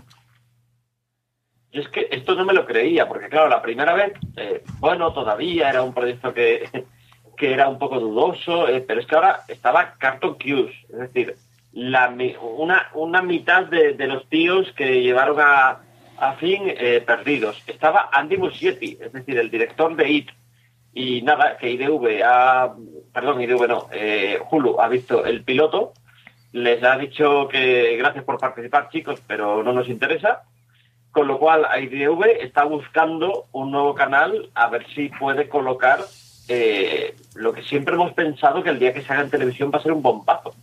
Yo 1.73 1.81
es 1.81 1.89
que 1.89 2.07
esto 2.11 2.35
no 2.35 2.45
me 2.45 2.53
lo 2.53 2.67
creía, 2.67 3.09
porque 3.09 3.31
claro, 3.31 3.49
la 3.49 3.63
primera 3.63 3.95
vez, 3.95 4.13
eh, 4.37 4.63
bueno, 4.79 5.13
todavía 5.15 5.71
era 5.71 5.83
un 5.83 5.95
proyecto 5.95 6.35
que, 6.35 6.69
que 7.37 7.53
era 7.53 7.69
un 7.69 7.79
poco 7.79 7.99
dudoso, 7.99 8.69
eh, 8.69 8.85
pero 8.87 9.01
es 9.01 9.07
que 9.07 9.15
ahora 9.15 9.41
estaba 9.49 9.95
Carton 9.99 10.37
Q's, 10.37 10.71
es 10.91 10.99
decir, 10.99 11.37
una, 11.73 12.91
una 12.93 13.23
mitad 13.23 13.65
de, 13.65 13.95
los 14.07 14.29
tíos 14.29 14.71
que 14.73 15.03
llevaron 15.03 15.41
a, 15.41 15.81
a 16.19 16.35
fin 16.35 16.65
eh, 16.67 17.03
perdidos. 17.07 17.63
Estaba 17.67 18.11
Andy 18.13 18.37
Muschietti, 18.37 18.99
es 19.01 19.11
decir, 19.11 19.39
el 19.39 19.51
director 19.51 19.97
de 19.97 20.11
IT. 20.11 20.31
Y 20.93 21.23
nada, 21.23 21.57
que 21.57 21.71
IDV 21.71 22.23
ha, 22.23 22.75
perdón, 23.15 23.41
IDV 23.41 23.67
no, 23.67 23.89
Hulu 24.51 24.79
ha 24.79 24.89
visto 24.89 25.25
el 25.25 25.43
piloto, 25.43 25.95
les 26.53 26.85
ha 26.85 26.99
dicho 26.99 27.49
que 27.49 27.97
gracias 27.97 28.25
por 28.25 28.39
participar 28.39 28.91
chicos, 28.91 29.23
pero 29.27 29.63
no 29.63 29.73
nos 29.73 29.89
interesa 29.89 30.43
con 31.13 31.29
lo 31.29 31.39
cual, 31.39 31.67
IDV 31.79 32.41
está 32.41 32.65
buscando 32.65 33.47
un 33.53 33.71
nuevo 33.71 33.95
canal 33.95 34.51
a 34.55 34.69
ver 34.69 34.87
si 34.95 35.11
puede 35.11 35.49
colocar 35.49 36.01
eh, 36.49 37.15
lo 37.35 37.53
que 37.53 37.63
siempre 37.63 37.95
hemos 37.95 38.13
pensado 38.15 38.63
que 38.63 38.71
el 38.71 38.79
día 38.79 38.95
que 38.95 39.03
se 39.03 39.13
haga 39.13 39.23
en 39.23 39.31
televisión 39.31 39.71
va 39.73 39.79
a 39.79 39.83
ser 39.83 39.93
un 39.93 40.03
bombazo. 40.03 40.55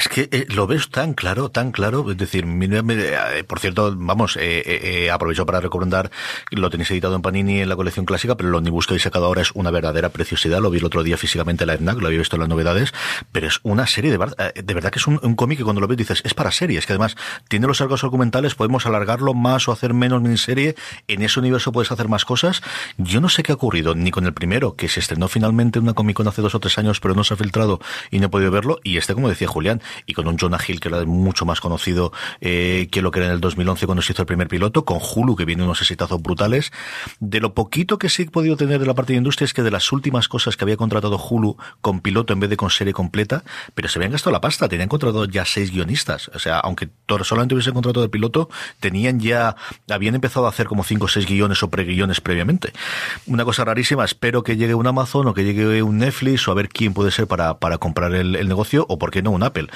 Es 0.00 0.08
que 0.08 0.30
eh, 0.32 0.46
lo 0.48 0.66
ves 0.66 0.88
tan 0.88 1.12
claro, 1.12 1.50
tan 1.50 1.72
claro. 1.72 2.10
Es 2.10 2.16
decir, 2.16 2.46
eh, 2.46 3.44
por 3.46 3.60
cierto, 3.60 3.94
vamos, 3.94 4.38
eh, 4.40 5.10
aprovecho 5.12 5.44
para 5.44 5.60
recomendar, 5.60 6.10
lo 6.52 6.70
tenéis 6.70 6.90
editado 6.90 7.16
en 7.16 7.20
Panini 7.20 7.60
en 7.60 7.68
la 7.68 7.76
colección 7.76 8.06
clásica, 8.06 8.34
pero 8.34 8.48
lo 8.48 8.56
omnibus 8.56 8.86
que 8.86 8.94
habéis 8.94 9.02
sacado 9.02 9.26
ahora 9.26 9.42
es 9.42 9.50
una 9.52 9.70
verdadera 9.70 10.08
preciosidad. 10.08 10.60
Lo 10.60 10.70
vi 10.70 10.78
el 10.78 10.86
otro 10.86 11.02
día 11.02 11.18
físicamente 11.18 11.64
en 11.64 11.68
la 11.68 11.74
EFNAC, 11.74 12.00
lo 12.00 12.06
había 12.06 12.18
visto 12.18 12.36
en 12.36 12.40
las 12.40 12.48
novedades, 12.48 12.94
pero 13.30 13.46
es 13.46 13.60
una 13.62 13.86
serie 13.86 14.10
de, 14.10 14.16
de 14.54 14.74
verdad 14.74 14.90
que 14.90 15.00
es 15.00 15.06
un, 15.06 15.18
cómic 15.34 15.58
que 15.58 15.64
cuando 15.64 15.82
lo 15.82 15.86
ves 15.86 15.98
dices, 15.98 16.22
es 16.24 16.32
para 16.32 16.50
series, 16.50 16.86
que 16.86 16.94
además 16.94 17.14
tiene 17.48 17.66
los 17.66 17.82
arcos 17.82 18.02
argumentales, 18.02 18.54
podemos 18.54 18.86
alargarlo 18.86 19.34
más 19.34 19.68
o 19.68 19.72
hacer 19.72 19.92
menos 19.92 20.22
miniserie. 20.22 20.76
En 21.08 21.20
ese 21.20 21.38
universo 21.40 21.72
puedes 21.72 21.92
hacer 21.92 22.08
más 22.08 22.24
cosas. 22.24 22.62
Yo 22.96 23.20
no 23.20 23.28
sé 23.28 23.42
qué 23.42 23.52
ha 23.52 23.54
ocurrido 23.54 23.94
ni 23.94 24.10
con 24.10 24.24
el 24.24 24.32
primero, 24.32 24.76
que 24.76 24.88
se 24.88 25.00
estrenó 25.00 25.28
finalmente 25.28 25.78
en 25.78 25.82
una 25.82 25.92
Comic 25.92 26.16
Con 26.16 26.26
hace 26.26 26.40
dos 26.40 26.54
o 26.54 26.60
tres 26.60 26.78
años, 26.78 27.00
pero 27.00 27.14
no 27.14 27.22
se 27.22 27.34
ha 27.34 27.36
filtrado 27.36 27.80
y 28.10 28.18
no 28.18 28.28
he 28.28 28.30
podido 28.30 28.50
verlo. 28.50 28.80
Y 28.82 28.96
este, 28.96 29.12
como 29.12 29.28
decía 29.28 29.46
Julián, 29.46 29.82
y 30.06 30.14
con 30.14 30.28
un 30.28 30.38
Jonah 30.38 30.58
Hill 30.66 30.80
que 30.80 30.88
era 30.88 31.04
mucho 31.04 31.44
más 31.44 31.60
conocido 31.60 32.12
eh, 32.40 32.88
que 32.90 33.02
lo 33.02 33.10
que 33.10 33.20
era 33.20 33.26
en 33.26 33.34
el 33.34 33.40
2011 33.40 33.86
cuando 33.86 34.02
se 34.02 34.12
hizo 34.12 34.22
el 34.22 34.26
primer 34.26 34.48
piloto, 34.48 34.84
con 34.84 34.98
Hulu 35.00 35.36
que 35.36 35.44
viene 35.44 35.64
unos 35.64 35.80
exitazos 35.80 36.20
brutales. 36.20 36.72
De 37.18 37.40
lo 37.40 37.54
poquito 37.54 37.98
que 37.98 38.08
sí 38.08 38.22
he 38.22 38.30
podido 38.30 38.56
tener 38.56 38.80
de 38.80 38.86
la 38.86 38.94
parte 38.94 39.12
de 39.12 39.18
industria 39.18 39.44
es 39.44 39.54
que 39.54 39.62
de 39.62 39.70
las 39.70 39.92
últimas 39.92 40.28
cosas 40.28 40.56
que 40.56 40.64
había 40.64 40.76
contratado 40.76 41.18
Hulu 41.18 41.56
con 41.80 42.00
piloto 42.00 42.32
en 42.32 42.40
vez 42.40 42.50
de 42.50 42.56
con 42.56 42.70
serie 42.70 42.92
completa, 42.92 43.44
pero 43.74 43.88
se 43.88 43.98
habían 43.98 44.12
gastado 44.12 44.32
la 44.32 44.40
pasta, 44.40 44.68
tenían 44.68 44.88
contratado 44.88 45.24
ya 45.24 45.44
seis 45.44 45.70
guionistas, 45.70 46.30
o 46.34 46.38
sea, 46.38 46.58
aunque 46.58 46.88
solamente 47.22 47.54
hubiese 47.54 47.72
contrato 47.72 48.00
de 48.00 48.08
piloto, 48.08 48.48
tenían 48.80 49.20
ya, 49.20 49.56
habían 49.88 50.14
empezado 50.14 50.46
a 50.46 50.48
hacer 50.48 50.66
como 50.66 50.84
cinco 50.84 51.06
o 51.06 51.08
seis 51.08 51.26
guiones 51.26 51.62
o 51.62 51.70
preguiones 51.70 52.20
previamente. 52.20 52.72
Una 53.26 53.44
cosa 53.44 53.64
rarísima, 53.64 54.04
espero 54.04 54.42
que 54.42 54.56
llegue 54.56 54.74
un 54.74 54.86
Amazon 54.86 55.26
o 55.28 55.34
que 55.34 55.44
llegue 55.44 55.82
un 55.82 55.98
Netflix 55.98 56.46
o 56.48 56.52
a 56.52 56.54
ver 56.54 56.68
quién 56.68 56.94
puede 56.94 57.10
ser 57.10 57.26
para, 57.26 57.58
para 57.58 57.78
comprar 57.78 58.14
el 58.14 58.48
negocio 58.48 58.86
o 58.88 58.98
por 58.98 59.10
qué 59.10 59.22
no 59.22 59.30
un 59.30 59.42
Apple 59.42 59.68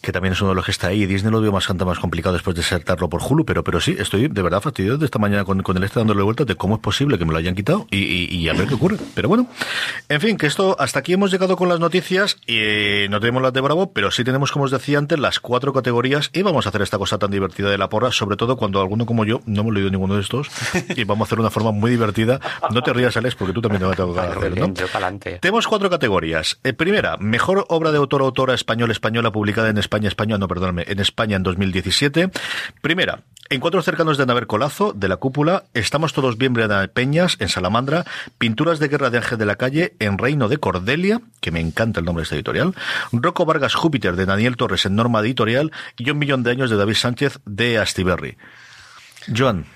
que 0.00 0.12
también 0.12 0.32
es 0.32 0.40
uno 0.40 0.50
de 0.50 0.56
los 0.56 0.64
que 0.64 0.70
está 0.70 0.88
ahí. 0.88 1.06
Disney 1.06 1.32
lo 1.32 1.40
vio 1.40 1.52
bastante 1.52 1.84
más 1.84 1.98
complicado 1.98 2.32
después 2.34 2.56
de 2.56 2.62
saltarlo 2.62 3.08
por 3.08 3.20
Hulu, 3.22 3.44
pero, 3.44 3.64
pero 3.64 3.80
sí, 3.80 3.96
estoy 3.98 4.28
de 4.28 4.42
verdad 4.42 4.60
fastidiado 4.60 4.98
de 4.98 5.04
esta 5.04 5.18
mañana 5.18 5.44
con, 5.44 5.62
con 5.62 5.76
el 5.76 5.84
este 5.84 6.00
dándole 6.00 6.22
vueltas 6.22 6.46
de 6.46 6.54
cómo 6.54 6.76
es 6.76 6.80
posible 6.80 7.18
que 7.18 7.24
me 7.24 7.32
lo 7.32 7.38
hayan 7.38 7.54
quitado 7.54 7.86
y, 7.90 8.34
y, 8.34 8.48
a 8.48 8.52
ver 8.52 8.68
qué 8.68 8.74
ocurre. 8.74 8.96
Pero 9.14 9.28
bueno, 9.28 9.48
en 10.08 10.20
fin, 10.20 10.36
que 10.36 10.46
esto, 10.46 10.76
hasta 10.78 11.00
aquí 11.00 11.14
hemos 11.14 11.30
llegado 11.30 11.56
con 11.56 11.68
las 11.68 11.80
noticias 11.80 12.36
y 12.46 12.58
eh, 12.58 13.06
no 13.10 13.20
tenemos 13.20 13.42
las 13.42 13.52
de 13.52 13.60
Bravo, 13.60 13.92
pero 13.92 14.10
sí 14.10 14.24
tenemos, 14.24 14.52
como 14.52 14.64
os 14.66 14.70
decía 14.70 14.98
antes, 14.98 15.18
las 15.18 15.40
cuatro 15.40 15.72
categorías 15.72 16.30
y 16.32 16.42
vamos 16.42 16.66
a 16.66 16.68
hacer 16.68 16.82
esta 16.82 16.98
cosa 16.98 17.18
tan 17.18 17.30
divertida 17.30 17.70
de 17.70 17.78
la 17.78 17.88
porra, 17.88 18.12
sobre 18.12 18.36
todo 18.36 18.56
cuando 18.56 18.80
alguno 18.80 19.06
como 19.06 19.24
yo 19.24 19.40
no 19.46 19.62
hemos 19.62 19.74
leído 19.74 19.90
ninguno 19.90 20.14
de 20.14 20.20
estos 20.20 20.48
y 20.94 21.04
vamos 21.04 21.26
a 21.26 21.28
hacer 21.28 21.40
una 21.40 21.50
forma 21.50 21.72
muy 21.72 21.90
divertida. 21.90 22.40
No 22.70 22.82
te 22.82 22.92
rías, 22.92 23.16
Alex, 23.16 23.34
porque 23.34 23.52
tú 23.52 23.60
también 23.60 23.80
te 23.80 23.86
vas 23.86 23.94
a 23.98 24.04
tocar 24.04 24.38
hacer, 24.38 24.58
¿no? 24.58 24.72
Tenemos 25.40 25.66
cuatro 25.66 25.90
categorías. 25.90 26.58
Eh, 26.64 26.72
primera, 26.72 27.16
mejor 27.18 27.64
obra 27.68 27.90
de 27.90 27.98
autor 27.98 28.22
autora 28.22 28.54
español 28.54 28.90
española 28.90 29.32
publicada 29.32 29.68
en 29.68 29.78
España, 29.78 29.87
España, 30.04 30.38
no, 30.38 30.48
perdóname, 30.48 30.84
en 30.86 31.00
España 31.00 31.36
en 31.36 31.42
2017. 31.42 32.30
Primera, 32.80 33.20
encuentros 33.50 33.84
cercanos 33.84 34.16
de 34.16 34.22
Anabel 34.22 34.46
Colazo, 34.46 34.92
de 34.92 35.08
la 35.08 35.16
cúpula, 35.16 35.64
Estamos 35.74 36.12
todos 36.12 36.38
bien, 36.38 36.52
de 36.52 36.88
Peñas, 36.88 37.36
en 37.40 37.48
Salamandra, 37.48 38.04
Pinturas 38.38 38.78
de 38.78 38.88
Guerra 38.88 39.10
de 39.10 39.18
Ángel 39.18 39.38
de 39.38 39.46
la 39.46 39.56
Calle, 39.56 39.94
en 39.98 40.18
Reino 40.18 40.48
de 40.48 40.58
Cordelia, 40.58 41.20
que 41.40 41.50
me 41.50 41.60
encanta 41.60 42.00
el 42.00 42.06
nombre 42.06 42.22
de 42.22 42.24
esta 42.24 42.34
editorial, 42.34 42.74
Rocco 43.12 43.44
Vargas 43.44 43.74
Júpiter, 43.74 44.16
de 44.16 44.26
Daniel 44.26 44.56
Torres, 44.56 44.86
en 44.86 44.96
Norma 44.96 45.20
Editorial, 45.20 45.72
y 45.96 46.10
Un 46.10 46.18
Millón 46.18 46.42
de 46.42 46.50
Años 46.50 46.70
de 46.70 46.76
David 46.76 46.94
Sánchez, 46.94 47.40
de 47.44 47.78
Astiberri. 47.78 48.36
Joan. 49.34 49.66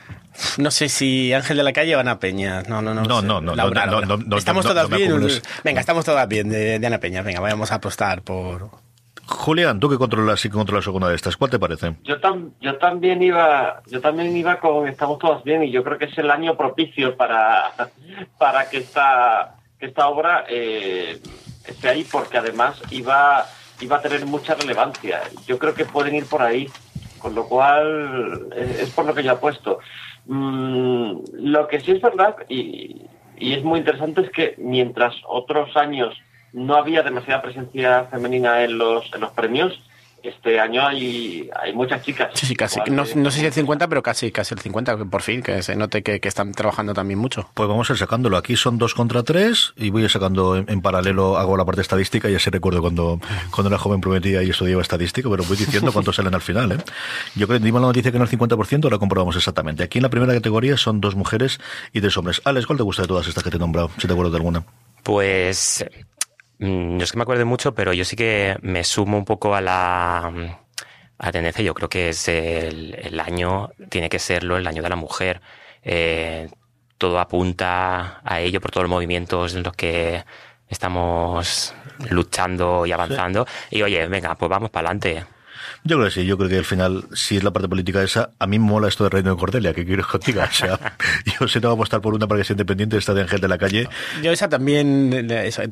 No 0.57 0.71
sé 0.71 0.89
si 0.89 1.33
Ángel 1.33 1.59
de 1.59 1.63
la 1.63 1.73
Calle 1.73 1.95
o 1.95 2.01
Ana 2.01 2.19
Peña. 2.19 2.63
No, 2.63 2.81
no, 2.81 2.95
no. 2.95 3.03
No, 3.03 3.21
no, 3.21 3.41
no, 3.41 3.55
no, 3.55 4.17
no, 4.17 4.37
Estamos 4.37 4.65
todas 4.65 4.89
bien. 4.89 5.29
Venga, 5.63 5.81
estamos 5.81 6.05
todas 6.05 6.27
bien 6.27 6.49
de, 6.49 6.81
Ana 6.85 6.99
Peña. 6.99 7.23
Venga, 7.23 7.41
vamos 7.41 7.71
a 7.73 7.77
apostar 7.77 8.23
por. 8.23 8.82
Julián, 9.27 9.79
tú 9.79 9.89
que 9.89 9.99
controlas 9.99 10.45
y 10.45 10.51
controlas 10.51 10.87
alguna 10.87 11.09
de 11.09 11.15
estas, 11.15 11.37
¿cuál 11.37 11.51
te 11.51 11.59
parece? 11.59 11.95
Yo, 12.03 12.17
yo 12.61 12.77
también 12.79 13.23
iba, 13.23 13.83
yo 13.87 14.01
también 14.01 14.37
iba 14.37 14.59
con 14.59 14.89
estamos 14.89 15.19
todas 15.19 15.45
bien 15.45 15.63
y 15.63 15.71
yo 15.71 15.85
creo 15.85 15.99
que 15.99 16.07
es 16.07 16.19
el 16.19 16.31
año 16.31 16.57
propicio 16.57 17.17
para, 17.17 17.73
para 18.39 18.69
que 18.69 18.79
esta, 18.79 19.57
que 19.79 19.87
esta 19.87 20.09
obra 20.09 20.45
eh, 20.49 21.21
esté 21.67 21.89
ahí 21.89 22.05
porque 22.11 22.39
además 22.39 22.83
iba, 22.91 23.47
iba 23.81 23.97
a 23.97 24.03
tener 24.03 24.27
mucha 24.27 24.55
relevancia. 24.55 25.23
Yo 25.47 25.59
creo 25.59 25.75
que 25.75 25.85
pueden 25.85 26.17
ir 26.17 26.27
por 26.27 26.43
ahí, 26.43 26.69
con 27.19 27.35
lo 27.35 27.47
cual 27.47 28.49
es, 28.57 28.91
por 28.91 29.07
lo 29.07 29.15
que 29.15 29.23
yo 29.23 29.33
apuesto. 29.33 29.79
Mm, 30.27 31.17
lo 31.35 31.69
que 31.69 31.81
sí 31.81 31.93
es 31.93 32.01
verdad 32.01 32.37
y, 32.49 33.03
y 33.39 33.55
es 33.55 33.65
muy 33.65 33.81
interesante 33.81 34.23
es 34.23 34.31
que 34.31 34.55
mientras 34.59 35.15
otros 35.27 35.77
años 35.77 36.15
no 36.53 36.77
había 36.77 37.03
demasiada 37.03 37.43
presencia 37.43 38.05
femenina 38.05 38.63
en 38.65 38.79
los, 38.79 39.13
en 39.15 39.21
los 39.21 39.31
premios, 39.33 39.81
este 40.23 40.61
año 40.61 40.87
hay, 40.87 41.51
hay 41.61 41.73
muchas 41.73 42.03
chicas. 42.03 42.31
Sí, 42.35 42.47
sí, 42.47 42.55
casi. 42.55 42.81
No, 42.91 43.05
sé 43.05 43.41
si 43.41 43.47
el 43.47 43.53
50, 43.53 43.89
pero 43.89 44.03
casi, 44.03 44.31
casi 44.31 44.55
el 44.55 44.61
50, 44.61 45.05
por 45.07 45.23
fin, 45.23 45.43
que 45.43 45.63
se 45.63 45.75
note 45.75 46.03
que, 46.03 46.21
están 46.23 46.53
trabajando 46.53 46.95
también 46.95 47.19
mucho. 47.19 47.51
Pues 47.55 47.69
vamos 47.69 47.91
a 47.91 47.95
ir 47.95 47.99
sacándolo. 47.99 48.37
Aquí 48.37 48.57
son 48.57 48.79
dos 48.79 48.95
contra 48.95 49.23
tres 49.23 49.75
y 49.77 49.91
voy 49.91 50.03
a 50.03 50.05
ir 50.05 50.11
sacando 50.11 50.57
en, 50.57 50.81
paralelo, 50.81 51.39
hago 51.39 51.57
la 51.57 51.65
parte 51.65 51.81
estadística 51.81 52.31
y 52.31 52.37
así 52.37 52.51
recuerdo 52.51 52.81
cuando, 52.81 53.21
cuando 53.51 53.69
era 53.69 53.79
joven 53.79 54.01
prometía 54.01 54.43
y 54.43 54.51
estudiaba 54.51 54.83
estadístico, 54.83 55.31
pero 55.31 55.43
voy 55.45 55.57
diciendo 55.57 55.93
cuántos 55.93 56.17
salen 56.17 56.35
al 56.35 56.41
final. 56.41 56.73
¿eh? 56.73 56.79
Yo 57.35 57.47
creo 57.49 57.59
que 57.59 57.65
dimos 57.65 57.81
la 57.81 57.89
noticia 57.89 58.11
que 58.11 58.17
en 58.17 58.23
el 58.23 58.31
50%, 58.31 58.85
ahora 58.85 58.99
comprobamos 58.99 59.37
exactamente. 59.37 59.83
Aquí 59.83 59.99
en 59.99 60.03
la 60.03 60.11
primera 60.11 60.33
categoría 60.33 60.77
son 60.77 61.01
dos 61.01 61.17
mujeres 61.17 61.59
y 61.93 62.01
tres 62.01 62.17
hombres. 62.17 62.41
Alex, 62.45 62.67
¿cuál 62.67 62.77
te 62.77 62.85
gusta 62.85 63.03
de 63.03 63.09
todas 63.09 63.27
estas 63.27 63.43
que 63.43 63.51
te 63.51 63.57
he 63.57 63.61
nombrado? 63.61 63.91
Si 63.99 64.07
te 64.07 64.13
acuerdas 64.13 64.33
de 64.33 64.39
alguna. 64.39 64.65
Pues 65.03 65.85
no 66.63 66.69
mm, 66.99 67.01
es 67.01 67.13
que 67.13 67.19
me 67.19 67.23
acuerde 67.23 67.45
mucho, 67.45 67.75
pero 67.75 67.93
yo 67.93 68.05
sí 68.05 68.17
que 68.17 68.57
me 68.63 68.85
sumo 68.85 69.19
un 69.19 69.25
poco 69.25 69.55
a 69.55 69.61
la, 69.61 70.33
a 71.19 71.33
tendencia. 71.33 71.65
Yo 71.65 71.75
creo 71.75 71.89
que 71.89 72.11
es 72.11 72.29
el, 72.29 73.21
año, 73.21 73.71
tiene 73.91 74.09
que 74.09 74.19
serlo 74.19 74.57
el 74.57 74.67
año 74.67 74.83
de 74.83 74.89
la 74.89 74.97
mujer. 74.97 75.41
Eh, 75.83 76.49
todo 76.99 77.19
apunta 77.19 78.21
a 78.25 78.41
ello 78.41 78.61
por 78.61 78.71
todos 78.71 78.85
los 78.85 78.91
movimientos 78.91 79.55
en 79.57 79.65
los 79.65 79.75
que 79.75 80.25
estamos 80.69 81.75
luchando 82.11 82.87
y 82.87 82.93
avanzando. 82.93 83.47
Y 83.71 83.83
oye, 83.83 84.07
venga, 84.07 84.37
pues 84.37 84.49
vamos 84.49 84.71
para 84.71 84.91
adelante. 84.91 85.27
Yo 85.85 85.97
creo 85.97 86.09
que 86.09 86.15
sí, 86.15 86.27
yo 86.27 86.37
creo 86.37 86.49
que 86.49 86.59
al 86.59 86.65
final, 86.65 87.05
si 87.13 87.37
es 87.37 87.45
la 87.45 87.51
parte 87.51 87.69
política 87.69 88.03
esa, 88.03 88.31
a 88.39 88.47
mí 88.47 88.59
mola 88.59 88.89
esto 88.89 89.05
de 89.05 89.11
Reino 89.11 89.31
de 89.31 89.37
Cordelia, 89.37 89.73
que 89.75 89.85
quiero 89.85 90.07
contigo. 90.07 90.43
O 90.43 90.53
sea, 90.53 90.79
yo 91.41 91.49
sé, 91.49 91.61
no 91.61 91.69
voy 91.69 91.75
a 91.75 91.79
apostar 91.79 92.01
por 92.01 92.15
una 92.15 92.27
para 92.27 92.41
que 92.41 92.45
sea 92.45 92.55
independiente, 92.55 92.97
esta 92.97 93.15
de 93.15 93.23
Ángel 93.23 93.41
de 93.41 93.49
la 93.49 93.59
Calle. 93.59 93.89
Yo 94.23 94.33
esa 94.33 94.49
también, 94.49 95.29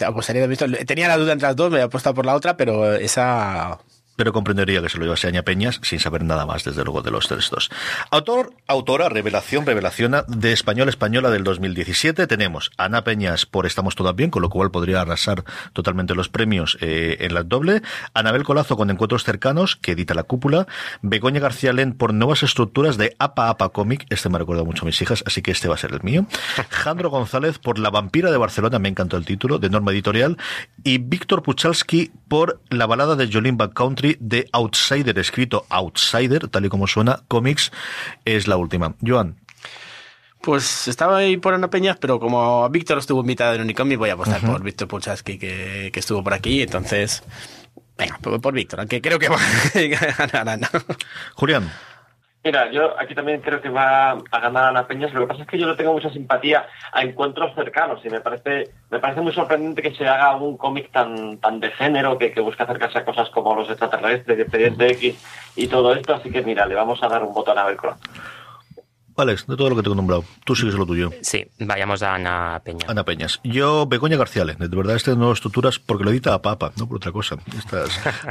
apostaría 0.06 0.42
de 0.42 0.48
visto. 0.48 0.66
Tenía 0.86 1.08
la 1.08 1.16
duda 1.16 1.32
entre 1.32 1.48
las 1.48 1.56
dos, 1.56 1.70
me 1.70 1.78
he 1.78 1.82
apostado 1.82 2.14
por 2.14 2.26
la 2.26 2.34
otra, 2.34 2.56
pero 2.56 2.94
esa 2.94 3.78
pero 4.20 4.34
comprendería 4.34 4.82
que 4.82 4.90
se 4.90 4.98
lo 4.98 5.04
llevase 5.04 5.28
Aña 5.28 5.44
Peñas 5.44 5.80
sin 5.82 5.98
saber 5.98 6.24
nada 6.24 6.44
más, 6.44 6.62
desde 6.62 6.84
luego, 6.84 7.00
de 7.00 7.10
los 7.10 7.26
textos. 7.26 7.70
Autor, 8.10 8.52
autora, 8.66 9.08
revelación, 9.08 9.64
revelación 9.64 10.14
de 10.28 10.52
Español 10.52 10.90
Española 10.90 11.30
del 11.30 11.42
2017. 11.42 12.26
Tenemos 12.26 12.70
Ana 12.76 13.02
Peñas 13.02 13.46
por 13.46 13.64
Estamos 13.64 13.94
Todas 13.94 14.14
Bien, 14.14 14.28
con 14.28 14.42
lo 14.42 14.50
cual 14.50 14.70
podría 14.70 15.00
arrasar 15.00 15.42
totalmente 15.72 16.14
los 16.14 16.28
premios 16.28 16.76
eh, 16.82 17.16
en 17.20 17.32
la 17.32 17.44
doble. 17.44 17.80
Anabel 18.12 18.44
Colazo 18.44 18.76
con 18.76 18.90
Encuentros 18.90 19.24
Cercanos, 19.24 19.76
que 19.76 19.92
edita 19.92 20.12
La 20.12 20.24
Cúpula. 20.24 20.66
Begoña 21.00 21.40
García 21.40 21.72
Len 21.72 21.94
por 21.94 22.12
Nuevas 22.12 22.42
Estructuras 22.42 22.98
de 22.98 23.16
Apa 23.18 23.48
Apa 23.48 23.70
Comic. 23.70 24.04
Este 24.10 24.28
me 24.28 24.38
recuerda 24.38 24.64
mucho 24.64 24.84
a 24.84 24.84
mis 24.84 25.00
hijas, 25.00 25.24
así 25.26 25.40
que 25.40 25.52
este 25.52 25.66
va 25.66 25.76
a 25.76 25.78
ser 25.78 25.92
el 25.92 26.02
mío. 26.02 26.26
Jandro 26.68 27.08
González 27.08 27.58
por 27.58 27.78
La 27.78 27.88
Vampira 27.88 28.30
de 28.30 28.36
Barcelona, 28.36 28.78
me 28.78 28.90
encantó 28.90 29.16
el 29.16 29.24
título, 29.24 29.58
de 29.58 29.70
Norma 29.70 29.92
Editorial. 29.92 30.36
Y 30.84 30.98
Víctor 30.98 31.42
Puchalski 31.42 32.10
por 32.28 32.60
La 32.68 32.84
balada 32.84 33.16
de 33.16 33.32
Jolene 33.32 33.56
Country 33.72 34.09
de 34.20 34.48
Outsider, 34.52 35.18
escrito 35.18 35.66
Outsider, 35.68 36.48
tal 36.48 36.64
y 36.64 36.68
como 36.68 36.86
suena, 36.86 37.22
cómics, 37.28 37.70
es 38.24 38.48
la 38.48 38.56
última. 38.56 38.94
Joan. 39.06 39.36
Pues 40.42 40.88
estaba 40.88 41.18
ahí 41.18 41.36
por 41.36 41.52
Ana 41.52 41.68
Peñas, 41.68 41.98
pero 42.00 42.18
como 42.18 42.68
Víctor 42.70 42.98
estuvo 42.98 43.20
invitado 43.20 43.54
en 43.54 43.60
Unicomic, 43.60 43.98
voy 43.98 44.10
a 44.10 44.14
apostar 44.14 44.40
por 44.40 44.62
Víctor 44.62 44.88
Puchaski, 44.88 45.38
que, 45.38 45.90
que, 45.92 46.00
estuvo 46.00 46.24
por 46.24 46.32
aquí, 46.32 46.62
entonces... 46.62 47.22
Venga, 47.98 48.18
por, 48.18 48.54
Víctor, 48.54 48.80
aunque 48.80 49.02
creo 49.02 49.18
que 49.18 49.28
va 49.28 49.36
a 50.18 50.26
ganar. 50.26 50.70
Julián. 51.34 51.70
Mira, 52.42 52.70
yo 52.70 52.98
aquí 52.98 53.14
también 53.14 53.42
creo 53.42 53.60
que 53.60 53.68
va 53.68 54.12
a 54.12 54.40
ganar 54.40 54.64
Ana 54.64 54.86
Peñas. 54.86 55.12
Lo 55.12 55.20
que 55.20 55.26
pasa 55.26 55.42
es 55.42 55.48
que 55.48 55.58
yo 55.58 55.66
no 55.66 55.76
tengo 55.76 55.92
mucha 55.92 56.08
simpatía 56.08 56.66
a 56.90 57.02
encuentros 57.02 57.54
cercanos 57.54 58.00
y 58.02 58.08
me 58.08 58.20
parece 58.20 58.70
me 58.90 58.98
parece 58.98 59.20
muy 59.20 59.34
sorprendente 59.34 59.82
que 59.82 59.94
se 59.94 60.08
haga 60.08 60.34
un 60.36 60.56
cómic 60.56 60.90
tan 60.90 61.36
tan 61.36 61.60
de 61.60 61.70
género 61.72 62.16
que, 62.16 62.32
que 62.32 62.40
busca 62.40 62.64
acercarse 62.64 62.98
a 62.98 63.04
cosas 63.04 63.28
como 63.28 63.54
los 63.54 63.68
extraterrestres, 63.68 64.38
Expediente 64.38 64.86
X 64.92 65.52
y 65.54 65.66
todo 65.68 65.92
esto. 65.92 66.14
Así 66.14 66.30
que 66.30 66.40
mira, 66.40 66.64
le 66.64 66.74
vamos 66.74 67.02
a 67.02 67.08
dar 67.08 67.22
un 67.22 67.34
botón 67.34 67.58
a 67.58 67.66
Velcro. 67.66 67.96
Alex, 69.20 69.46
de 69.46 69.56
todo 69.56 69.70
lo 69.70 69.76
que 69.76 69.82
te 69.82 69.90
he 69.90 69.94
nombrado, 69.94 70.24
tú 70.44 70.54
sigues 70.54 70.74
lo 70.74 70.86
tuyo. 70.86 71.10
Sí, 71.22 71.46
vayamos 71.58 72.02
a 72.02 72.14
Ana 72.14 72.60
Peña. 72.64 72.86
Ana 72.88 73.04
Peñas. 73.04 73.40
Yo, 73.44 73.86
Begoña 73.86 74.16
García, 74.16 74.44
de 74.44 74.54
verdad, 74.68 74.96
este 74.96 75.14
nuevo 75.16 75.32
estructuras, 75.32 75.78
porque 75.78 76.04
lo 76.04 76.10
edita 76.10 76.34
a 76.34 76.42
Papa, 76.42 76.72
no 76.76 76.86
por 76.86 76.96
otra 76.96 77.12
cosa. 77.12 77.36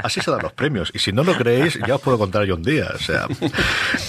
así 0.02 0.20
se 0.20 0.30
dan 0.30 0.42
los 0.42 0.52
premios. 0.52 0.90
Y 0.94 0.98
si 0.98 1.12
no 1.12 1.24
lo 1.24 1.34
creéis, 1.34 1.78
ya 1.86 1.96
os 1.96 2.00
puedo 2.00 2.18
contar 2.18 2.44
yo 2.44 2.54
un 2.54 2.62
día. 2.62 2.88
O 2.94 2.98
sea, 2.98 3.26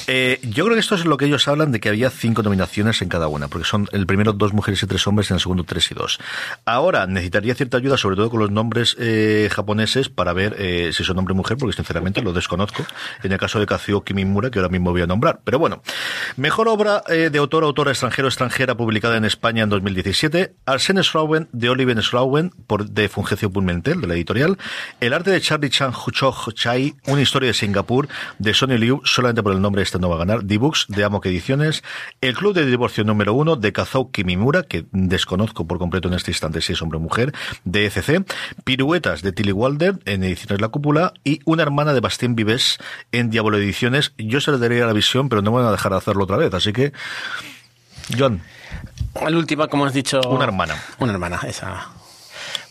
eh, 0.07 0.39
yo 0.43 0.65
creo 0.65 0.75
que 0.75 0.81
esto 0.81 0.95
es 0.95 1.05
lo 1.05 1.17
que 1.17 1.25
ellos 1.25 1.47
hablan 1.47 1.71
de 1.71 1.79
que 1.79 1.89
había 1.89 2.09
cinco 2.09 2.43
nominaciones 2.43 3.01
en 3.01 3.09
cada 3.09 3.27
una, 3.27 3.47
porque 3.47 3.67
son 3.67 3.87
el 3.91 4.05
primero 4.05 4.33
dos 4.33 4.53
mujeres 4.53 4.81
y 4.83 4.87
tres 4.87 5.05
hombres, 5.07 5.31
en 5.31 5.35
el 5.35 5.41
segundo 5.41 5.63
tres 5.63 5.91
y 5.91 5.95
dos. 5.95 6.19
Ahora 6.65 7.07
necesitaría 7.07 7.55
cierta 7.55 7.77
ayuda, 7.77 7.97
sobre 7.97 8.15
todo 8.15 8.29
con 8.29 8.39
los 8.39 8.51
nombres 8.51 8.95
eh, 8.99 9.49
japoneses, 9.51 10.09
para 10.09 10.33
ver 10.33 10.55
eh, 10.57 10.91
si 10.93 11.03
son 11.03 11.17
hombre 11.17 11.33
o 11.33 11.35
mujer, 11.35 11.57
porque 11.57 11.75
sinceramente 11.75 12.21
lo 12.21 12.33
desconozco. 12.33 12.85
En 13.23 13.31
el 13.31 13.37
caso 13.37 13.59
de 13.59 13.65
Kazuo 13.65 14.03
Kimimura, 14.03 14.49
que 14.49 14.59
ahora 14.59 14.69
mismo 14.69 14.91
voy 14.91 15.01
a 15.01 15.07
nombrar. 15.07 15.41
Pero 15.43 15.59
bueno, 15.59 15.81
mejor 16.37 16.67
obra 16.71 17.03
eh, 17.09 17.29
de 17.29 17.39
autor, 17.39 17.63
autora 17.63 17.91
extranjero, 17.91 18.27
extranjera, 18.27 18.75
publicada 18.75 19.17
en 19.17 19.25
España 19.25 19.63
en 19.63 19.69
2017. 19.69 20.53
Arsene 20.65 21.03
Schrauen, 21.03 21.49
de 21.51 21.69
Oliver 21.69 22.01
Schrauen, 22.01 22.51
por, 22.67 22.89
de 22.89 23.09
Fungecio 23.09 23.51
Pulmentel, 23.51 23.99
de 23.99 24.07
la 24.07 24.13
editorial. 24.13 24.57
El 24.99 25.13
arte 25.13 25.31
de 25.31 25.41
Charlie 25.41 25.69
Chan 25.69 25.91
Huchoch 25.93 26.53
Chai, 26.53 26.95
una 27.07 27.21
historia 27.21 27.47
de 27.47 27.53
Singapur, 27.53 28.07
de 28.39 28.53
Sonny 28.53 28.77
Liu, 28.77 29.01
solamente 29.03 29.43
por 29.43 29.51
el 29.51 29.61
nombre 29.61 29.81
este 29.81 29.99
no 29.99 30.09
va 30.09 30.15
a 30.15 30.19
ganar. 30.19 30.43
D-Books, 30.43 30.85
de 30.87 31.03
Amok 31.03 31.25
Ediciones. 31.25 31.83
El 32.21 32.35
Club 32.35 32.53
de 32.53 32.65
Divorcio 32.65 33.03
número 33.03 33.33
uno, 33.33 33.57
de 33.57 33.73
Kazuo 33.73 34.11
Kimimura, 34.11 34.63
que 34.63 34.85
desconozco 34.91 35.67
por 35.67 35.77
completo 35.77 36.07
en 36.07 36.13
este 36.13 36.31
instante 36.31 36.61
si 36.61 36.73
es 36.73 36.81
hombre 36.81 36.97
o 36.97 37.01
mujer, 37.01 37.33
de 37.65 37.85
ECC. 37.85 38.25
Piruetas, 38.63 39.21
de 39.21 39.33
Tilly 39.33 39.51
Walder, 39.51 39.99
en 40.05 40.23
Ediciones 40.23 40.61
La 40.61 40.69
Cúpula. 40.69 41.13
Y 41.23 41.41
Una 41.45 41.63
hermana 41.63 41.93
de 41.93 41.99
Bastien 41.99 42.35
Vives, 42.35 42.77
en 43.11 43.29
Diablo 43.29 43.57
Ediciones. 43.57 44.13
Yo 44.17 44.39
se 44.39 44.51
le 44.51 44.57
daría 44.57 44.85
la 44.85 44.93
visión, 44.93 45.27
pero 45.27 45.41
no 45.41 45.51
me 45.51 45.57
van 45.57 45.67
a 45.67 45.71
dejar 45.71 45.93
hacerlo 45.93 46.23
otra 46.23 46.37
vez. 46.37 46.60
Así 46.61 46.73
que, 46.73 46.93
John. 48.17 48.39
El 49.25 49.35
último, 49.35 49.67
como 49.67 49.85
has 49.85 49.93
dicho. 49.93 50.21
Una 50.29 50.45
hermana. 50.45 50.75
Una 50.99 51.11
hermana, 51.11 51.39
esa. 51.47 51.89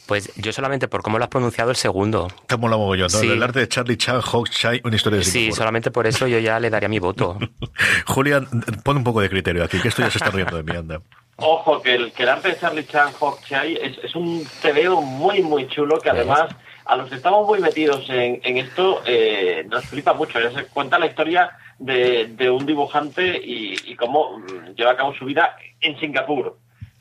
Pues 0.07 0.33
yo 0.37 0.53
solamente 0.53 0.87
por 0.87 1.03
cómo 1.03 1.19
lo 1.19 1.25
has 1.25 1.31
pronunciado 1.31 1.71
el 1.71 1.77
segundo. 1.77 2.29
Lo 2.49 2.67
hago 2.67 2.95
yo, 2.95 3.07
¿no? 3.09 3.21
El 3.21 3.43
arte 3.43 3.61
de 3.61 3.69
Charlie 3.69 3.97
Chan, 3.97 4.21
Hawk 4.21 4.49
Chai, 4.49 4.81
una 4.85 4.95
historia 4.95 5.19
de 5.19 5.25
Sí, 5.25 5.51
solamente 5.53 5.91
por 5.91 6.07
eso 6.07 6.27
yo 6.29 6.39
ya 6.39 6.59
le 6.61 6.71
daría 6.71 6.89
mi 6.89 7.01
voto. 7.01 7.37
Julián, 8.07 8.47
pon 8.85 8.97
un 8.99 9.05
poco 9.05 9.21
de 9.21 9.29
criterio 9.29 9.65
aquí, 9.65 9.81
que 9.81 9.89
esto 9.89 10.03
ya 10.03 10.11
se 10.11 10.19
está 10.19 10.31
riendo 10.31 10.57
de 10.57 10.63
mí, 10.63 10.77
anda. 10.77 11.01
Ojo, 11.37 11.83
que 11.83 11.95
el, 11.95 12.13
que 12.13 12.25
el 12.25 12.29
arte 12.29 12.49
de 12.49 12.59
Charlie 12.59 12.87
Chan, 12.87 13.13
Hawk 13.21 13.41
Chai 13.45 13.75
es, 13.75 13.99
es 14.05 14.15
un 14.15 14.47
TVO 14.63 15.01
muy, 15.01 15.43
muy 15.43 15.69
chulo 15.69 15.99
que 16.01 16.11
además 16.11 16.55
a 16.91 16.97
los 16.97 17.09
que 17.09 17.15
estamos 17.15 17.47
muy 17.47 17.61
metidos 17.61 18.05
en, 18.09 18.57
esto 18.59 19.01
eh, 19.07 19.65
nos 19.71 19.85
flipa 19.87 20.13
mucho. 20.13 20.41
Se 20.51 20.65
cuenta 20.67 20.99
la 20.99 21.07
historia 21.07 21.57
de, 21.79 22.51
un 22.51 22.67
dibujante 22.67 23.41
y, 23.43 23.95
cómo 23.95 24.39
mm, 24.39 24.75
lleva 24.75 24.91
a 24.91 24.97
cabo 24.97 25.15
su 25.15 25.25
vida 25.25 25.55
en 25.81 25.97
Singapur. 26.01 26.59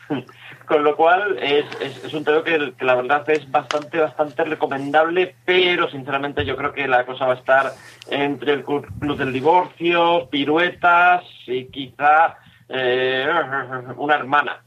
Con 0.67 0.83
lo 0.83 0.95
cual 0.95 1.39
es, 1.41 1.65
es, 1.81 2.13
un 2.13 2.23
tema 2.23 2.43
que, 2.43 2.71
la 2.81 2.93
verdad 2.93 3.27
es 3.31 3.49
bastante, 3.49 3.97
bastante 3.97 4.43
recomendable, 4.43 5.35
pero 5.43 5.89
sinceramente 5.89 6.45
yo 6.45 6.55
creo 6.55 6.71
que 6.71 6.87
la 6.87 7.03
cosa 7.07 7.25
va 7.25 7.33
a 7.33 7.37
estar 7.37 7.71
entre 8.11 8.53
el 8.53 8.63
club 8.63 8.85
del 9.17 9.33
divorcio, 9.33 10.29
piruetas 10.29 11.23
y 11.47 11.65
quizá 11.65 12.37
eh, 12.69 13.27
una 13.97 14.13
hermana. 14.13 14.61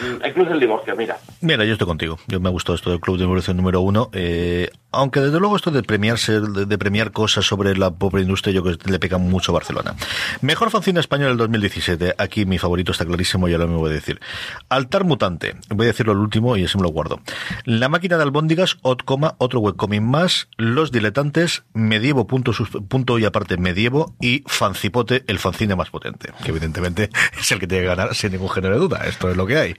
Mm, 0.00 0.24
el 0.24 0.34
Club 0.34 0.48
del 0.48 0.60
Divorcio, 0.60 0.96
mira. 0.96 1.18
Mira, 1.40 1.64
yo 1.64 1.72
estoy 1.72 1.86
contigo. 1.86 2.18
Yo 2.26 2.40
me 2.40 2.48
ha 2.48 2.52
gustado 2.52 2.74
esto 2.76 2.90
del 2.90 3.00
Club 3.00 3.16
de 3.16 3.24
Divorcio 3.24 3.54
número 3.54 3.80
uno. 3.80 4.10
Eh, 4.12 4.70
aunque 4.94 5.20
desde 5.20 5.40
luego 5.40 5.56
esto 5.56 5.70
de 5.70 5.82
premiarse, 5.82 6.40
de, 6.40 6.78
premiar 6.78 7.12
cosas 7.12 7.44
sobre 7.44 7.76
la 7.76 7.90
pobre 7.90 8.22
industria, 8.22 8.54
yo 8.54 8.62
creo 8.62 8.78
que 8.78 8.90
le 8.90 8.98
pega 8.98 9.18
mucho 9.18 9.52
a 9.52 9.54
Barcelona. 9.54 9.94
Mejor 10.40 10.70
fanzine 10.70 11.00
español 11.00 11.28
del 11.28 11.38
2017. 11.38 12.14
Aquí 12.18 12.46
mi 12.46 12.58
favorito 12.58 12.92
está 12.92 13.04
clarísimo, 13.04 13.48
ya 13.48 13.58
lo 13.58 13.68
me 13.68 13.76
voy 13.76 13.90
a 13.90 13.94
decir. 13.94 14.20
Altar 14.68 15.04
Mutante. 15.04 15.56
Voy 15.70 15.86
a 15.86 15.88
decirlo 15.88 16.12
al 16.12 16.18
último 16.18 16.56
y 16.56 16.64
así 16.64 16.76
me 16.76 16.82
lo 16.82 16.90
guardo. 16.90 17.20
La 17.64 17.88
máquina 17.88 18.16
de 18.16 18.22
albóndigas, 18.22 18.78
ot, 18.82 19.02
otro 19.38 19.60
webcomic 19.60 20.00
más. 20.00 20.48
Los 20.56 20.92
diletantes, 20.92 21.64
medievo, 21.72 22.26
punto, 22.26 22.52
punto 22.88 23.18
y 23.18 23.24
aparte 23.24 23.56
medievo. 23.56 24.14
Y 24.20 24.42
Fancipote, 24.46 25.24
el 25.26 25.38
fanzine 25.38 25.76
más 25.76 25.90
potente. 25.90 26.32
Que 26.42 26.50
evidentemente 26.50 27.10
es 27.38 27.52
el 27.52 27.58
que 27.58 27.66
tiene 27.66 27.82
que 27.84 27.88
ganar 27.88 28.14
sin 28.14 28.32
ningún 28.32 28.50
género 28.50 28.74
de 28.74 28.80
duda. 28.80 29.04
Esto 29.06 29.30
es 29.30 29.36
lo 29.36 29.46
que 29.46 29.58
hay. 29.58 29.76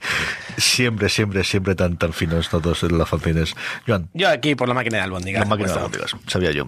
Siempre, 0.56 1.08
siempre, 1.08 1.44
siempre 1.44 1.74
tan, 1.74 1.96
tan 1.96 2.12
finos 2.12 2.48
todos 2.48 2.82
los 2.82 3.08
fanzines. 3.08 3.54
Joan. 3.86 4.08
Yo 4.14 4.28
aquí 4.28 4.54
por 4.54 4.68
la 4.68 4.74
máquina 4.74 4.98
de 4.98 5.04
albóndigas. 5.06 5.40
La 5.40 5.46
máquina 5.46 5.68
de 5.68 5.74
albóndigas, 5.74 6.16
sabía 6.26 6.50
yo. 6.50 6.66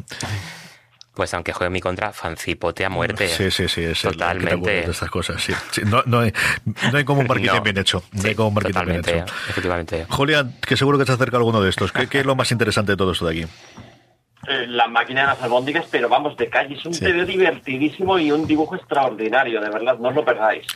Pues 1.18 1.35
aunque 1.35 1.53
juegue 1.53 1.66
en 1.66 1.72
mi 1.72 1.81
contra, 1.81 2.12
fancipote 2.12 2.85
a 2.85 2.90
muerte. 2.90 3.27
Sí, 3.27 3.51
sí, 3.51 3.66
sí. 3.66 3.83
Es 3.83 4.03
totalmente. 4.03 4.70
de 4.70 4.90
estas 4.90 5.11
cosas, 5.11 5.42
sí. 5.42 5.53
no, 5.85 6.01
no, 6.07 6.20
hay, 6.20 6.33
no, 6.92 6.96
hay, 6.96 7.05
como 7.05 7.22
un 7.22 7.27
marketing 7.27 7.61
bien 7.64 7.79
hecho. 7.79 8.05
No 8.12 8.29
hay 8.29 8.37
como 8.37 8.48
un 8.48 8.55
marketing 8.55 8.85
bien 8.87 9.01
hecho. 9.01 9.24
Efectivamente. 9.48 10.07
Julián, 10.09 10.55
que 10.64 10.77
seguro 10.77 10.96
que 10.96 11.05
se 11.05 11.12
acerca 11.12 11.37
alguno 11.37 11.61
de 11.61 11.70
estos. 11.70 11.90
¿Qué, 11.90 12.07
¿Qué, 12.07 12.20
es 12.20 12.27
lo 12.27 12.37
más 12.37 12.53
interesante 12.53 12.92
de 12.92 12.96
todo 12.96 13.11
esto 13.11 13.27
de 13.27 13.33
aquí? 13.33 13.51
Eh, 14.49 14.67
la 14.67 14.89
máquina 14.89 15.21
de 15.21 15.27
las 15.27 15.43
albóndigas, 15.43 15.85
pero 15.91 16.09
vamos, 16.09 16.35
de 16.39 16.49
calle. 16.49 16.75
Es 16.75 16.87
un 16.87 16.95
sí. 16.95 17.05
divertidísimo 17.05 18.19
y 18.19 18.33
un 18.33 18.47
dibujo 18.47 18.77
extraordinario, 18.77 19.61
de 19.61 19.69
verdad, 19.69 19.99
no 19.99 20.09
os 20.09 20.15
lo 20.15 20.25
perdáis. 20.25 20.67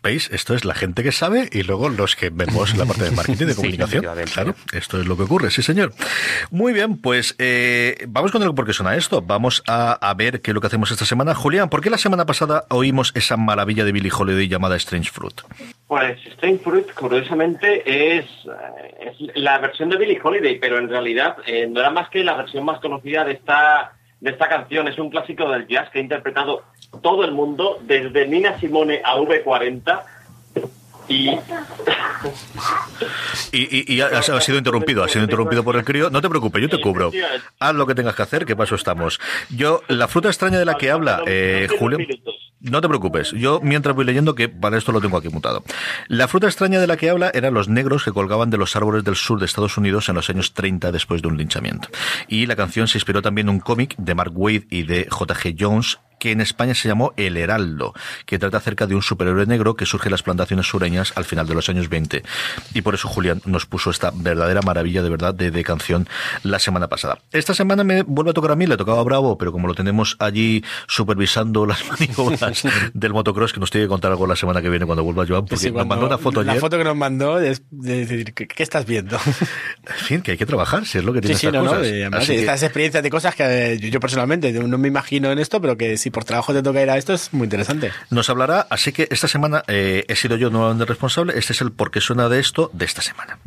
¿Veis? 0.00 0.30
Esto 0.32 0.54
es 0.54 0.64
la 0.64 0.74
gente 0.74 1.02
que 1.02 1.10
sabe 1.10 1.48
y 1.50 1.64
luego 1.64 1.88
los 1.88 2.14
que 2.14 2.30
vemos 2.30 2.76
la 2.76 2.84
parte 2.84 3.02
de 3.02 3.10
marketing 3.16 3.44
y 3.44 3.48
de 3.48 3.54
comunicación. 3.56 4.04
Sí, 4.04 4.32
claro, 4.32 4.54
esto 4.72 5.00
es 5.00 5.06
lo 5.06 5.16
que 5.16 5.24
ocurre, 5.24 5.50
sí 5.50 5.62
señor. 5.62 5.92
Muy 6.52 6.72
bien, 6.72 6.98
pues 6.98 7.34
eh, 7.38 8.06
vamos 8.06 8.30
con 8.30 8.44
el 8.44 8.54
por 8.54 8.64
qué 8.64 8.72
suena 8.72 8.94
esto. 8.94 9.22
Vamos 9.22 9.64
a, 9.66 9.92
a, 9.94 10.14
ver 10.14 10.40
qué 10.40 10.52
es 10.52 10.54
lo 10.54 10.60
que 10.60 10.68
hacemos 10.68 10.92
esta 10.92 11.04
semana. 11.04 11.34
Julián, 11.34 11.68
¿por 11.68 11.80
qué 11.80 11.90
la 11.90 11.98
semana 11.98 12.26
pasada 12.26 12.64
oímos 12.68 13.10
esa 13.16 13.36
maravilla 13.36 13.84
de 13.84 13.90
Billy 13.90 14.10
Holiday 14.16 14.46
llamada 14.46 14.76
Strange 14.76 15.10
Fruit? 15.10 15.40
Pues 15.88 16.18
Strange 16.26 16.64
Fruit, 16.64 16.92
curiosamente, 16.94 18.16
es, 18.16 18.26
es 19.00 19.36
la 19.36 19.58
versión 19.58 19.88
de 19.88 19.96
Billy 19.96 20.18
Holiday, 20.20 20.58
pero 20.58 20.78
en 20.78 20.88
realidad 20.88 21.36
eh, 21.46 21.68
no 21.68 21.78
era 21.78 21.90
más 21.90 22.08
que 22.10 22.24
la 22.24 22.34
versión 22.34 22.64
más 22.64 22.80
conocida 22.80 23.24
de 23.24 23.32
esta, 23.34 23.92
de 24.20 24.30
esta 24.30 24.48
canción. 24.48 24.88
Es 24.88 24.98
un 24.98 25.10
clásico 25.10 25.48
del 25.48 25.68
jazz 25.68 25.88
que 25.90 26.00
ha 26.00 26.02
interpretado 26.02 26.64
todo 27.02 27.24
el 27.24 27.30
mundo, 27.30 27.78
desde 27.82 28.26
Nina 28.26 28.58
Simone 28.58 29.00
a 29.04 29.16
V40. 29.16 30.02
Y... 31.08 31.28
y, 31.28 31.36
y, 33.52 33.94
y 33.94 34.00
ha, 34.00 34.06
ha, 34.08 34.40
sido 34.40 34.58
interrumpido, 34.58 35.04
ha 35.04 35.08
sido 35.08 35.22
interrumpido 35.22 35.62
por 35.62 35.76
el 35.76 35.84
crío. 35.84 36.10
No 36.10 36.20
te 36.20 36.28
preocupes, 36.28 36.62
yo 36.62 36.68
te 36.68 36.80
cubro. 36.80 37.12
Haz 37.60 37.74
lo 37.76 37.86
que 37.86 37.94
tengas 37.94 38.16
que 38.16 38.22
hacer, 38.22 38.44
que 38.44 38.56
paso 38.56 38.74
estamos. 38.74 39.20
Yo, 39.50 39.82
la 39.86 40.08
fruta 40.08 40.28
extraña 40.28 40.58
de 40.58 40.64
la 40.64 40.74
que 40.74 40.90
habla, 40.90 41.22
eh, 41.26 41.68
Julio. 41.78 41.98
No 42.60 42.80
te 42.80 42.88
preocupes, 42.88 43.32
yo 43.32 43.60
mientras 43.62 43.94
voy 43.94 44.06
leyendo, 44.06 44.34
que 44.34 44.48
para 44.48 44.78
esto 44.78 44.90
lo 44.90 45.00
tengo 45.00 45.18
aquí 45.18 45.28
mutado. 45.28 45.62
La 46.08 46.26
fruta 46.26 46.46
extraña 46.46 46.80
de 46.80 46.86
la 46.86 46.96
que 46.96 47.10
habla 47.10 47.30
eran 47.34 47.52
los 47.52 47.68
negros 47.68 48.02
que 48.02 48.12
colgaban 48.12 48.48
de 48.48 48.56
los 48.56 48.74
árboles 48.76 49.04
del 49.04 49.14
sur 49.14 49.38
de 49.38 49.44
Estados 49.44 49.76
Unidos 49.76 50.08
en 50.08 50.14
los 50.14 50.30
años 50.30 50.54
30 50.54 50.90
después 50.90 51.20
de 51.20 51.28
un 51.28 51.36
linchamiento. 51.36 51.88
Y 52.28 52.46
la 52.46 52.56
canción 52.56 52.88
se 52.88 52.96
inspiró 52.96 53.20
también 53.20 53.48
en 53.48 53.54
un 53.54 53.60
cómic 53.60 53.94
de 53.98 54.14
Mark 54.14 54.32
Wade 54.34 54.66
y 54.70 54.84
de 54.84 55.06
J.G. 55.10 55.56
Jones 55.58 55.98
que 56.18 56.32
en 56.32 56.40
España 56.40 56.74
se 56.74 56.88
llamó 56.88 57.12
El 57.16 57.36
Heraldo, 57.36 57.94
que 58.24 58.38
trata 58.38 58.58
acerca 58.58 58.86
de 58.86 58.94
un 58.94 59.02
superhéroe 59.02 59.46
negro 59.46 59.76
que 59.76 59.86
surge 59.86 60.08
en 60.08 60.12
las 60.12 60.22
plantaciones 60.22 60.66
sureñas 60.66 61.12
al 61.16 61.24
final 61.24 61.46
de 61.46 61.54
los 61.54 61.68
años 61.68 61.88
20. 61.88 62.22
Y 62.74 62.82
por 62.82 62.94
eso 62.94 63.08
Julián 63.08 63.42
nos 63.44 63.66
puso 63.66 63.90
esta 63.90 64.10
verdadera 64.14 64.62
maravilla 64.62 65.02
de 65.02 65.10
verdad 65.10 65.34
de, 65.34 65.50
de 65.50 65.64
canción 65.64 66.08
la 66.42 66.58
semana 66.58 66.88
pasada. 66.88 67.18
Esta 67.32 67.54
semana 67.54 67.84
me 67.84 68.02
vuelve 68.02 68.30
a 68.30 68.34
tocar 68.34 68.52
a 68.52 68.56
mí, 68.56 68.66
le 68.66 68.76
tocaba 68.76 69.00
a 69.00 69.04
Bravo, 69.04 69.38
pero 69.38 69.52
como 69.52 69.68
lo 69.68 69.74
tenemos 69.74 70.16
allí 70.18 70.64
supervisando 70.86 71.66
las 71.66 71.84
maniobras 71.88 72.62
del 72.94 73.12
motocross, 73.12 73.52
que 73.52 73.60
nos 73.60 73.70
tiene 73.70 73.86
que 73.86 73.88
contar 73.88 74.10
algo 74.10 74.26
la 74.26 74.36
semana 74.36 74.62
que 74.62 74.68
viene 74.70 74.86
cuando 74.86 75.04
vuelva 75.04 75.24
Joan, 75.26 75.42
porque 75.46 75.56
sí, 75.56 75.70
nos 75.70 75.86
mandó 75.86 76.06
una 76.06 76.18
foto 76.18 76.42
La 76.42 76.52
ayer. 76.52 76.60
foto 76.60 76.78
que 76.78 76.84
nos 76.84 76.96
mandó 76.96 77.38
es 77.38 77.62
de 77.70 78.06
decir, 78.06 78.34
¿qué, 78.34 78.46
qué 78.46 78.62
estás 78.62 78.86
viendo? 78.86 79.18
En 79.88 80.04
fin, 80.04 80.20
que 80.20 80.32
hay 80.32 80.36
que 80.36 80.46
trabajar, 80.46 80.84
si 80.84 80.98
es 80.98 81.04
lo 81.04 81.12
que 81.12 81.20
tiene 81.20 81.36
sí, 81.36 81.46
estas 81.46 81.60
sí, 81.60 81.64
no, 81.64 81.70
cosas. 81.70 81.86
No, 81.88 81.96
y 81.96 82.00
además, 82.00 82.22
Así 82.22 82.34
estas 82.34 82.60
que, 82.60 82.66
experiencias 82.66 83.02
de 83.02 83.10
cosas 83.10 83.34
que 83.34 83.78
yo, 83.80 83.88
yo 83.88 84.00
personalmente 84.00 84.52
no 84.52 84.78
me 84.78 84.88
imagino 84.88 85.30
en 85.30 85.38
esto, 85.38 85.60
pero 85.60 85.76
que 85.76 85.96
si 86.06 86.10
por 86.12 86.22
trabajo 86.22 86.52
te 86.52 86.62
toca 86.62 86.80
ir 86.80 86.88
a 86.88 86.96
esto 86.96 87.12
es 87.14 87.34
muy 87.34 87.46
interesante. 87.46 87.90
Nos 88.10 88.30
hablará, 88.30 88.68
así 88.70 88.92
que 88.92 89.08
esta 89.10 89.26
semana 89.26 89.64
eh, 89.66 90.04
he 90.06 90.14
sido 90.14 90.36
yo 90.36 90.50
nuevamente 90.50 90.84
responsable. 90.84 91.36
Este 91.36 91.52
es 91.52 91.60
el 91.62 91.72
por 91.72 91.90
qué 91.90 92.00
suena 92.00 92.28
de 92.28 92.38
esto 92.38 92.70
de 92.72 92.84
esta 92.84 93.02
semana. 93.02 93.40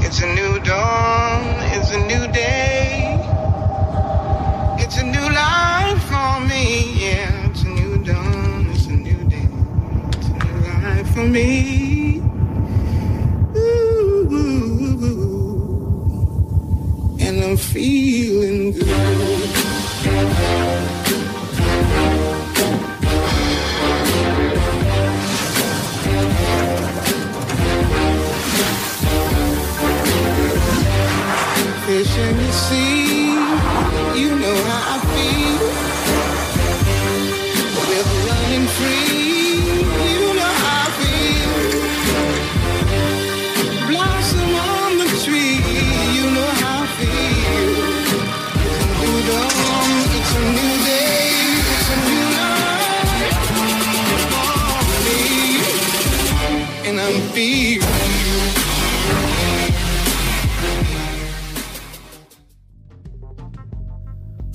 It's 0.00 0.22
a 0.22 0.26
new 0.26 0.58
dawn, 0.60 1.42
it's 1.76 1.92
a 1.92 1.98
new 1.98 2.26
day. 2.32 3.14
It's 4.78 4.96
a 4.96 5.02
new 5.02 5.28
life 5.28 6.02
for 6.08 6.40
me, 6.48 6.94
yeah. 6.96 7.28
It's 7.50 7.62
a 7.64 7.68
new 7.68 7.98
dawn, 8.02 8.66
it's 8.72 8.86
a 8.86 8.92
new 8.92 9.28
day. 9.28 9.46
It's 10.16 10.28
a 10.28 10.32
new 10.32 10.62
life 10.80 11.10
for 11.12 11.24
me. 11.24 12.22
Ooh, 13.54 14.28
ooh, 14.32 15.04
ooh. 15.04 17.18
And 17.20 17.44
I'm 17.44 17.58
feeling 17.58 18.72
good. 18.72 19.37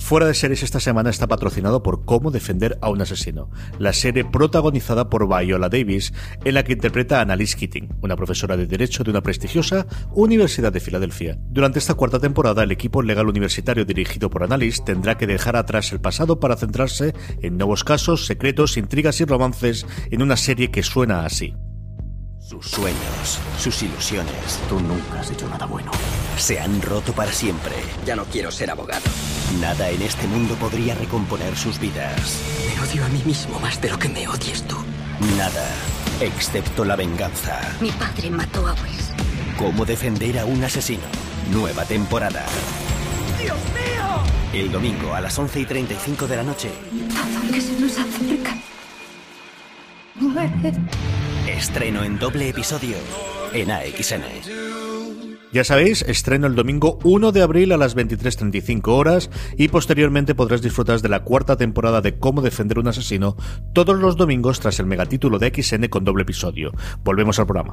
Fuera 0.04 0.26
de 0.26 0.34
series 0.34 0.62
esta 0.62 0.80
semana 0.80 1.08
está 1.08 1.26
patrocinado 1.28 1.82
por 1.82 2.04
Cómo 2.04 2.30
defender 2.30 2.76
a 2.82 2.90
un 2.90 3.00
asesino, 3.00 3.48
la 3.78 3.94
serie 3.94 4.22
protagonizada 4.22 5.08
por 5.08 5.26
Viola 5.26 5.70
Davis, 5.70 6.12
en 6.44 6.52
la 6.52 6.62
que 6.62 6.74
interpreta 6.74 7.18
a 7.18 7.22
Annalise 7.22 7.56
Keating, 7.56 7.88
una 8.02 8.14
profesora 8.14 8.58
de 8.58 8.66
Derecho 8.66 9.02
de 9.02 9.10
una 9.10 9.22
prestigiosa 9.22 9.86
Universidad 10.12 10.74
de 10.74 10.80
Filadelfia. 10.80 11.38
Durante 11.48 11.78
esta 11.78 11.94
cuarta 11.94 12.18
temporada, 12.18 12.62
el 12.64 12.72
equipo 12.72 13.00
legal 13.00 13.28
universitario 13.28 13.86
dirigido 13.86 14.28
por 14.28 14.42
Annalise 14.42 14.82
tendrá 14.84 15.16
que 15.16 15.26
dejar 15.26 15.56
atrás 15.56 15.90
el 15.90 16.02
pasado 16.02 16.38
para 16.38 16.58
centrarse 16.58 17.14
en 17.40 17.56
nuevos 17.56 17.82
casos, 17.82 18.26
secretos, 18.26 18.76
intrigas 18.76 19.22
y 19.22 19.24
romances 19.24 19.86
en 20.10 20.20
una 20.20 20.36
serie 20.36 20.70
que 20.70 20.82
suena 20.82 21.24
así. 21.24 21.54
Sus 22.46 22.66
sueños, 22.66 23.38
sus 23.58 23.82
ilusiones. 23.82 24.60
Tú 24.68 24.78
nunca 24.78 25.20
has 25.20 25.30
hecho 25.30 25.48
nada 25.48 25.64
bueno. 25.64 25.90
Se 26.36 26.60
han 26.60 26.82
roto 26.82 27.14
para 27.14 27.32
siempre. 27.32 27.74
Ya 28.04 28.14
no 28.16 28.26
quiero 28.26 28.50
ser 28.50 28.70
abogado. 28.70 29.00
Nada 29.62 29.88
en 29.88 30.02
este 30.02 30.26
mundo 30.26 30.54
podría 30.56 30.94
recomponer 30.94 31.56
sus 31.56 31.78
vidas. 31.78 32.38
Me 32.68 32.82
odio 32.82 33.02
a 33.02 33.08
mí 33.08 33.22
mismo 33.24 33.58
más 33.60 33.80
de 33.80 33.88
lo 33.88 33.98
que 33.98 34.10
me 34.10 34.28
odies 34.28 34.62
tú. 34.64 34.76
Nada, 35.38 35.66
excepto 36.20 36.84
la 36.84 36.96
venganza. 36.96 37.58
Mi 37.80 37.90
padre 37.92 38.28
mató 38.28 38.66
a 38.66 38.74
Wes. 38.74 39.10
¿Cómo 39.56 39.86
defender 39.86 40.38
a 40.38 40.44
un 40.44 40.62
asesino? 40.62 41.04
Nueva 41.50 41.86
temporada. 41.86 42.44
¡Dios 43.40 43.56
mío! 43.72 44.22
El 44.52 44.70
domingo 44.70 45.14
a 45.14 45.22
las 45.22 45.38
11 45.38 45.60
y 45.60 45.64
35 45.64 46.26
de 46.26 46.36
la 46.36 46.42
noche. 46.42 46.70
Todo 47.08 47.52
que 47.52 47.60
se 47.62 47.80
nos 47.80 47.92
acerca. 47.92 48.54
Muere. 50.16 50.74
Estreno 51.64 52.04
en 52.04 52.18
doble 52.18 52.50
episodio 52.50 52.94
en 53.54 53.70
AXN. 53.70 54.22
Ya 55.50 55.64
sabéis, 55.64 56.02
estreno 56.02 56.46
el 56.46 56.54
domingo 56.54 56.98
1 57.04 57.32
de 57.32 57.40
abril 57.40 57.72
a 57.72 57.78
las 57.78 57.96
23.35 57.96 58.88
horas 58.88 59.30
y 59.56 59.68
posteriormente 59.68 60.34
podrás 60.34 60.60
disfrutar 60.60 61.00
de 61.00 61.08
la 61.08 61.24
cuarta 61.24 61.56
temporada 61.56 62.02
de 62.02 62.18
Cómo 62.18 62.42
defender 62.42 62.78
un 62.78 62.88
asesino 62.88 63.38
todos 63.72 63.96
los 63.96 64.18
domingos 64.18 64.60
tras 64.60 64.78
el 64.78 64.84
megatítulo 64.84 65.38
de 65.38 65.54
XN 65.54 65.88
con 65.88 66.04
doble 66.04 66.24
episodio. 66.24 66.70
Volvemos 67.02 67.38
al 67.38 67.46
programa. 67.46 67.72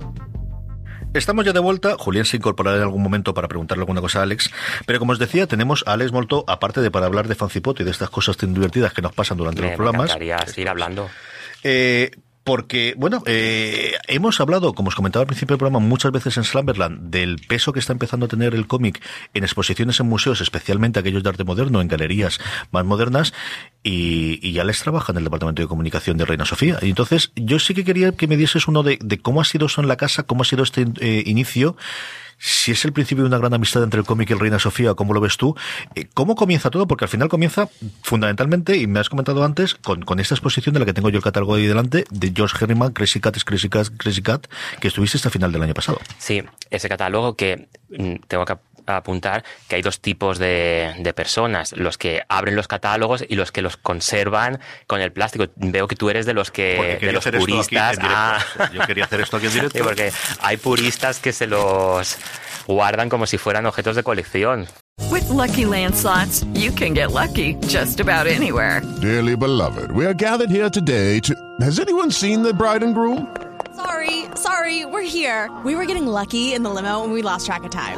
Estamos 1.13 1.43
ya 1.43 1.51
de 1.51 1.59
vuelta. 1.59 1.97
Julián 1.99 2.23
se 2.23 2.37
incorporará 2.37 2.77
en 2.77 2.83
algún 2.83 3.03
momento 3.03 3.33
para 3.33 3.49
preguntarle 3.49 3.81
alguna 3.81 3.99
cosa 3.99 4.19
a 4.19 4.23
Alex. 4.23 4.51
Pero 4.85 4.99
como 4.99 5.11
os 5.11 5.19
decía, 5.19 5.47
tenemos 5.47 5.83
a 5.85 5.91
Alex 5.91 6.13
Molto, 6.13 6.45
aparte 6.47 6.79
de 6.79 6.91
para 6.91 7.07
hablar 7.07 7.27
de 7.27 7.35
Fancipot 7.35 7.77
y 7.81 7.83
de 7.83 7.91
estas 7.91 8.09
cosas 8.09 8.37
tan 8.37 8.53
divertidas 8.53 8.93
que 8.93 9.01
nos 9.01 9.11
pasan 9.11 9.37
durante 9.37 9.61
me, 9.61 9.67
los 9.67 9.75
programas. 9.75 10.05
Me 10.15 10.25
encantaría 10.25 10.47
seguir 10.47 10.69
hablando. 10.69 11.09
Eh, 11.63 12.11
Porque, 12.43 12.95
bueno, 12.97 13.21
eh, 13.27 13.93
hemos 14.07 14.39
hablado, 14.39 14.73
como 14.73 14.89
os 14.89 14.95
comentaba 14.95 15.21
al 15.21 15.27
principio 15.27 15.53
del 15.53 15.59
programa, 15.59 15.79
muchas 15.79 16.11
veces 16.11 16.37
en 16.37 16.43
Slumberland, 16.43 17.11
del 17.11 17.39
peso 17.47 17.71
que 17.71 17.79
está 17.79 17.93
empezando 17.93 18.25
a 18.25 18.29
tener 18.29 18.55
el 18.55 18.65
cómic 18.65 18.99
en 19.35 19.43
exposiciones 19.43 19.99
en 19.99 20.07
museos, 20.07 20.41
especialmente 20.41 20.99
aquellos 20.99 21.21
de 21.21 21.29
arte 21.29 21.43
moderno, 21.43 21.81
en 21.81 21.87
galerías 21.87 22.39
más 22.71 22.83
modernas, 22.83 23.33
y, 23.83 24.39
y 24.41 24.53
ya 24.53 24.63
les 24.63 24.79
trabaja 24.81 25.11
en 25.11 25.19
el 25.19 25.23
Departamento 25.25 25.61
de 25.61 25.67
Comunicación 25.67 26.17
de 26.17 26.25
Reina 26.25 26.45
Sofía. 26.45 26.79
Y 26.81 26.89
entonces, 26.89 27.31
yo 27.35 27.59
sí 27.59 27.75
que 27.75 27.83
quería 27.83 28.11
que 28.13 28.27
me 28.27 28.37
dieses 28.37 28.67
uno 28.67 28.81
de, 28.81 28.97
de 29.01 29.19
cómo 29.19 29.41
ha 29.41 29.45
sido 29.45 29.67
eso 29.67 29.81
en 29.81 29.87
la 29.87 29.97
casa, 29.97 30.23
cómo 30.23 30.41
ha 30.41 30.45
sido 30.45 30.63
este 30.63 30.87
eh, 30.99 31.23
inicio, 31.27 31.77
si 32.43 32.71
es 32.71 32.83
el 32.85 32.91
principio 32.91 33.23
de 33.23 33.27
una 33.27 33.37
gran 33.37 33.53
amistad 33.53 33.83
entre 33.83 33.99
el 33.99 34.05
cómic 34.05 34.29
y 34.29 34.33
el 34.33 34.39
Reina 34.39 34.57
Sofía, 34.57 34.95
¿cómo 34.95 35.13
lo 35.13 35.21
ves 35.21 35.37
tú? 35.37 35.55
Eh, 35.93 36.07
¿Cómo 36.11 36.35
comienza 36.35 36.71
todo? 36.71 36.87
Porque 36.87 37.05
al 37.05 37.09
final 37.09 37.29
comienza 37.29 37.69
fundamentalmente, 38.01 38.77
y 38.77 38.87
me 38.87 38.99
has 38.99 39.09
comentado 39.09 39.43
antes, 39.43 39.75
con, 39.75 40.01
con 40.01 40.19
esta 40.19 40.33
exposición 40.33 40.73
de 40.73 40.79
la 40.79 40.87
que 40.87 40.93
tengo 40.93 41.09
yo 41.09 41.17
el 41.17 41.23
catálogo 41.23 41.53
ahí 41.53 41.67
delante, 41.67 42.05
de 42.09 42.33
George 42.35 42.57
Herriman, 42.59 42.93
Crazy 42.93 43.19
Cat 43.19 43.37
es 43.37 43.45
Crazy 43.45 43.69
Cat, 43.69 43.89
Crazy 43.95 44.23
Cat, 44.23 44.47
que 44.79 44.87
estuviste 44.87 45.17
hasta 45.17 45.29
final 45.29 45.51
del 45.51 45.61
año 45.61 45.75
pasado. 45.75 45.99
Sí, 46.17 46.41
ese 46.71 46.89
catálogo 46.89 47.35
que 47.35 47.67
mm, 47.89 48.15
tengo 48.27 48.43
que 48.45 48.53
ap- 48.85 48.89
apuntar 48.89 49.43
que 49.67 49.75
hay 49.75 49.81
dos 49.81 49.99
tipos 49.99 50.37
de, 50.39 50.93
de 50.99 51.13
personas, 51.13 51.73
los 51.73 51.97
que 51.97 52.23
abren 52.29 52.55
los 52.55 52.67
catálogos 52.67 53.23
y 53.27 53.35
los 53.35 53.51
que 53.51 53.61
los 53.61 53.77
conservan 53.77 54.59
con 54.87 55.01
el 55.01 55.11
plástico. 55.11 55.45
Veo 55.55 55.87
que 55.87 55.95
tú 55.95 56.09
eres 56.09 56.25
de 56.25 56.33
los 56.33 56.51
que 56.51 56.97
de 57.01 57.11
los 57.11 57.23
puristas. 57.25 57.97
Ah. 58.01 58.39
Yo 58.73 58.81
quería 58.85 59.05
hacer 59.05 59.21
esto 59.21 59.37
aquí 59.37 59.47
en 59.47 59.53
directo. 59.53 59.77
Sí, 59.79 59.83
porque 59.83 60.11
hay 60.41 60.57
puristas 60.57 61.19
que 61.19 61.33
se 61.33 61.47
los 61.47 62.17
guardan 62.67 63.09
como 63.09 63.25
si 63.25 63.37
fueran 63.37 63.65
objetos 63.65 63.95
de 63.95 64.03
colección. 64.03 64.67
With 65.09 65.29
Lucky 65.29 65.65
Land 65.65 65.95
slots, 65.95 66.45
you 66.53 66.71
can 66.71 66.93
get 66.93 67.11
lucky 67.11 67.55
just 67.67 67.99
about 67.99 68.27
anywhere. 68.27 68.81
Dearly 69.01 69.35
beloved, 69.35 69.91
we 69.91 70.05
are 70.05 70.13
gathered 70.13 70.51
here 70.51 70.69
today 70.69 71.19
to. 71.21 71.33
Has 71.61 71.79
anyone 71.79 72.11
seen 72.11 72.43
the 72.43 72.53
bride 72.53 72.83
and 72.83 72.93
groom? 72.93 73.27
Sorry, 73.75 74.25
sorry, 74.35 74.85
we're 74.85 75.01
here. 75.01 75.49
We 75.65 75.75
were 75.75 75.85
getting 75.85 76.05
lucky 76.05 76.53
in 76.53 76.61
the 76.61 76.69
limo 76.69 77.03
and 77.03 77.11
we 77.13 77.23
lost 77.23 77.47
track 77.47 77.63
of 77.63 77.71
time. 77.71 77.97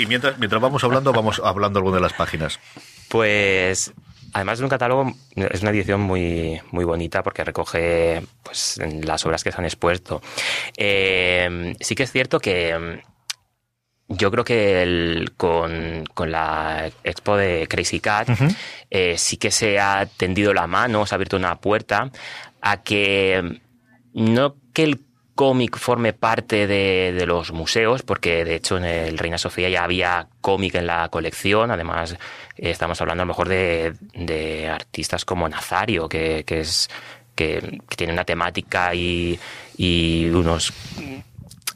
Y 0.00 0.06
mientras, 0.06 0.38
mientras 0.38 0.60
vamos 0.62 0.82
hablando, 0.84 1.12
vamos 1.12 1.40
hablando 1.44 1.78
alguna 1.78 1.96
de 1.96 2.02
las 2.02 2.12
páginas. 2.14 2.58
Pues 3.08 3.92
además 4.32 4.58
es 4.58 4.62
un 4.62 4.68
catálogo, 4.68 5.12
es 5.34 5.60
una 5.62 5.70
edición 5.70 6.00
muy, 6.00 6.60
muy 6.70 6.84
bonita 6.84 7.22
porque 7.22 7.44
recoge 7.44 8.22
pues, 8.42 8.80
las 9.04 9.26
obras 9.26 9.44
que 9.44 9.52
se 9.52 9.58
han 9.58 9.64
expuesto. 9.64 10.22
Eh, 10.76 11.74
sí 11.80 11.94
que 11.94 12.04
es 12.04 12.12
cierto 12.12 12.38
que 12.40 13.02
mm, 14.08 14.14
yo 14.14 14.30
creo 14.30 14.44
que 14.44 14.82
el- 14.82 15.32
con, 15.36 16.04
con 16.14 16.30
la 16.32 16.90
expo 17.04 17.36
de 17.36 17.66
Crazy 17.68 18.00
Cat 18.00 18.28
eh, 18.90 19.16
sí 19.18 19.36
que 19.36 19.50
se 19.50 19.78
ha 19.78 20.06
tendido 20.06 20.54
la 20.54 20.66
mano, 20.66 21.04
se 21.06 21.14
ha 21.14 21.16
abierto 21.16 21.36
una 21.36 21.56
puerta 21.60 22.10
a 22.60 22.82
que 22.82 23.42
mm, 24.14 24.24
no 24.34 24.56
que 24.72 24.84
el 24.84 25.00
cómic 25.40 25.78
forme 25.78 26.12
parte 26.12 26.66
de, 26.66 27.14
de 27.16 27.24
los 27.24 27.50
museos, 27.50 28.02
porque 28.02 28.44
de 28.44 28.56
hecho 28.56 28.76
en 28.76 28.84
el 28.84 29.16
Reina 29.16 29.38
Sofía 29.38 29.70
ya 29.70 29.84
había 29.84 30.28
cómic 30.42 30.74
en 30.74 30.86
la 30.86 31.08
colección, 31.08 31.70
además 31.70 32.14
estamos 32.58 33.00
hablando 33.00 33.22
a 33.22 33.24
lo 33.24 33.28
mejor 33.30 33.48
de, 33.48 33.94
de 34.12 34.68
artistas 34.68 35.24
como 35.24 35.48
Nazario, 35.48 36.10
que, 36.10 36.44
que 36.44 36.60
es 36.60 36.90
que, 37.34 37.80
que 37.88 37.96
tiene 37.96 38.12
una 38.12 38.26
temática 38.26 38.94
y, 38.94 39.40
y 39.78 40.26
unos 40.28 40.74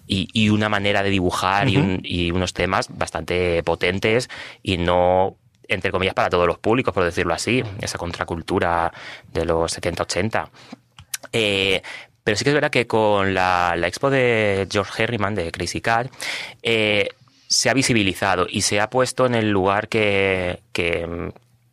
y, 0.07 0.29
y 0.35 0.50
una 0.50 0.68
manera 0.68 1.03
de 1.03 1.09
dibujar 1.09 1.66
y, 1.70 1.79
Ujú. 1.79 1.87
un- 1.87 2.00
y 2.05 2.31
unos 2.33 2.53
temas 2.53 2.88
bastante 2.90 3.62
potentes 3.62 4.29
y 4.62 4.77
no 4.77 5.37
entre 5.68 5.90
comillas 5.90 6.12
para 6.12 6.29
todos 6.29 6.46
los 6.46 6.59
públicos 6.59 6.92
por 6.92 7.03
decirlo 7.05 7.33
así 7.33 7.62
esa 7.81 7.96
contracultura 7.96 8.92
de 9.33 9.46
los 9.46 9.72
70-80 9.81 10.48
eh, 11.33 11.81
pero 12.24 12.37
sí 12.37 12.44
que 12.44 12.50
es 12.50 12.54
verdad 12.54 12.70
que 12.70 12.87
con 12.87 13.34
la, 13.34 13.74
la 13.76 13.87
expo 13.87 14.10
de 14.10 14.66
George 14.70 15.02
Herriman 15.02 15.34
de 15.34 15.52
Crazy 15.52 15.80
Cat 15.80 16.10
eh, 16.62 17.08
se 17.46 17.70
ha 17.70 17.74
visibilizado 17.74 18.46
y 18.48 18.62
se 18.62 18.80
ha 18.80 18.90
puesto 18.90 19.26
en 19.26 19.34
el 19.34 19.50
lugar 19.50 19.88
que, 19.88 20.60
que, 20.72 21.06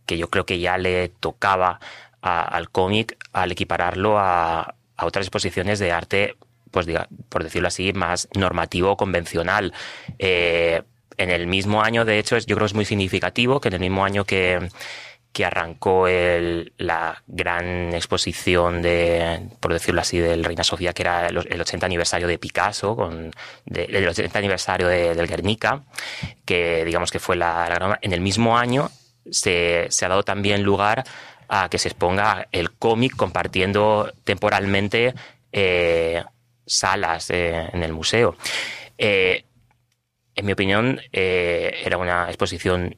yo 0.08 0.30
creo 0.30 0.46
que 0.46 0.60
ya 0.60 0.78
le 0.78 1.08
tocaba 1.08 1.80
al 2.22 2.70
cómic 2.70 3.18
al 3.32 3.54
equipararlo 3.54 4.20
a, 4.20 4.76
a 4.98 5.06
otras 5.06 5.26
exposiciones 5.26 5.80
de 5.80 5.92
arte, 5.92 6.36
pues 6.70 6.86
diga, 6.86 7.08
por 7.30 7.44
decirlo 7.44 7.70
así, 7.70 7.94
más 7.94 8.28
normativo 8.36 8.92
o 8.92 8.98
convencional. 8.98 9.74
Eh, 10.20 10.84
en 11.18 11.30
el 11.30 11.48
mismo 11.48 11.82
año, 11.82 12.06
de 12.06 12.20
hecho, 12.20 12.36
es, 12.36 12.46
yo 12.46 12.56
creo 12.56 12.66
que 12.66 12.72
es 12.72 12.76
muy 12.76 12.86
significativo 12.86 13.60
que 13.60 13.70
en 13.70 13.76
el 13.76 13.80
mismo 13.80 14.04
año 14.04 14.26
que, 14.26 14.70
que 15.34 15.46
arrancó 15.46 16.08
el- 16.08 16.74
la 16.78 17.24
gran 17.28 17.94
exposición 17.94 18.82
de, 18.82 19.40
por 19.60 19.72
decirlo 19.72 20.02
así, 20.02 20.20
del 20.20 20.44
Reina 20.44 20.64
Sofía, 20.64 20.94
que 20.94 21.04
era 21.04 21.28
el, 21.28 21.38
el 21.50 21.62
80 21.62 21.86
aniversario 21.86 22.28
de 22.28 22.38
Picasso, 22.38 22.96
con, 22.96 23.32
el 23.74 24.08
80 24.08 24.38
aniversario 24.40 24.88
de- 24.88 25.16
del 25.16 25.28
Guernica, 25.28 25.84
que 26.46 26.84
digamos 26.86 27.12
que 27.12 27.20
fue 27.20 27.36
la, 27.38 27.66
gran... 27.70 27.98
En 28.02 28.12
el 28.14 28.20
mismo 28.22 28.58
año 28.58 28.90
se, 29.30 29.88
se 29.90 30.06
ha 30.06 30.10
dado 30.10 30.24
también 30.24 30.64
lugar 30.64 31.04
a 31.48 31.70
que 31.70 31.78
se 31.78 31.88
exponga 31.90 32.48
el 32.52 32.72
cómic 32.72 33.16
compartiendo 33.16 34.12
temporalmente 34.24 35.14
eh, 35.54 36.24
salas 36.66 37.30
eh, 37.30 37.70
en 37.74 37.84
el 37.84 37.94
museo. 37.94 38.36
Eh, 38.98 39.44
en 40.36 40.46
mi 40.46 40.54
opinión, 40.54 41.02
era 41.12 41.98
una 41.98 42.28
exposición 42.28 42.96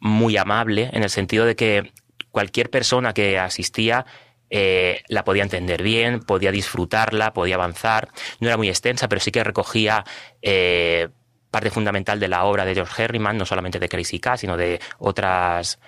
muy 0.00 0.36
amable 0.36 0.90
en 0.92 1.02
el 1.02 1.10
sentido 1.10 1.44
de 1.44 1.54
que 1.54 1.92
cualquier 2.30 2.70
persona 2.70 3.12
que 3.12 3.38
asistía 3.38 4.06
eh, 4.48 5.02
la 5.08 5.24
podía 5.24 5.44
entender 5.44 5.82
bien, 5.82 6.20
podía 6.20 6.50
disfrutarla, 6.50 7.32
podía 7.32 7.54
avanzar. 7.54 8.08
No 8.40 8.48
era 8.48 8.56
muy 8.56 8.68
extensa, 8.68 9.08
pero 9.08 9.20
sí 9.20 9.30
que 9.30 9.44
recogía 9.44 10.04
eh, 10.42 11.08
parte 11.50 11.70
fundamental 11.70 12.18
de 12.18 12.28
la 12.28 12.44
obra 12.44 12.64
de 12.64 12.74
George 12.74 13.02
Herriman, 13.02 13.38
no 13.38 13.46
solamente 13.46 13.78
de 13.78 13.88
Crazy 13.88 14.18
Cat, 14.18 14.38
sino 14.38 14.56
de 14.56 14.80
otras 14.98 15.78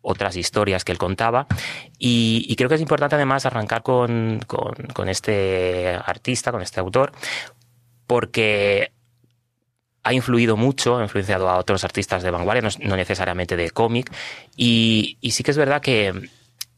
otras 0.00 0.36
historias 0.36 0.84
que 0.84 0.92
él 0.92 0.98
contaba. 0.98 1.46
Y, 1.98 2.54
creo 2.56 2.68
que 2.68 2.76
es 2.76 2.80
importante 2.80 3.16
además 3.16 3.44
arrancar 3.44 3.82
con, 3.82 4.40
con 4.46 5.08
este 5.08 5.98
artista, 6.02 6.50
con 6.50 6.62
este 6.62 6.80
autor, 6.80 7.12
porque 8.06 8.92
ha 10.08 10.12
influido 10.14 10.56
mucho, 10.56 10.96
ha 10.96 11.02
influenciado 11.02 11.50
a 11.50 11.58
otros 11.58 11.84
artistas 11.84 12.22
de 12.22 12.30
vanguardia, 12.30 12.66
no, 12.80 12.96
necesariamente 12.96 13.56
de 13.56 13.70
cómic, 13.70 14.10
y, 14.56 15.18
sí 15.30 15.42
que 15.42 15.50
es 15.50 15.58
verdad 15.58 15.82
que 15.82 16.30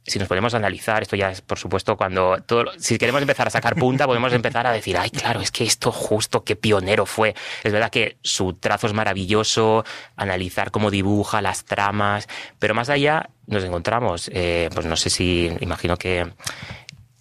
si 0.05 0.19
nos 0.19 0.27
podemos 0.27 0.55
analizar, 0.55 1.03
esto 1.03 1.15
ya 1.15 1.31
es 1.31 1.41
por 1.41 1.59
supuesto 1.59 1.97
cuando 1.97 2.39
si 2.79 2.99
queremos 2.99 3.23
empezar 3.23 3.47
a 3.47 3.51
sacar 3.51 3.77
punta, 3.77 4.07
podemos 4.07 4.33
empezar 4.33 4.67
a 4.67 4.73
decir, 4.73 4.97
ay, 4.97 5.11
claro, 5.11 5.41
es 5.41 5.53
que 5.53 5.63
esto 5.63 5.93
justo 5.93 6.43
qué 6.43 6.57
pionero 6.57 7.07
fue. 7.07 7.37
Es 7.63 7.73
verdad 7.73 7.91
que 7.91 8.17
su 8.23 8.55
trazo 8.55 8.89
es 8.89 8.93
maravilloso, 8.93 9.85
analizar 10.17 10.73
cómo 10.73 10.91
dibuja 10.91 11.41
las 11.41 11.65
tramas, 11.65 12.27
pero 12.59 12.75
más 12.75 12.89
allá 12.89 13.31
nos 13.47 13.63
encontramos, 13.63 14.29
eh, 14.35 14.71
pues 14.75 14.87
no 14.87 14.97
sé 14.97 15.11
si, 15.11 15.53
imagino 15.61 15.97
que 15.97 16.33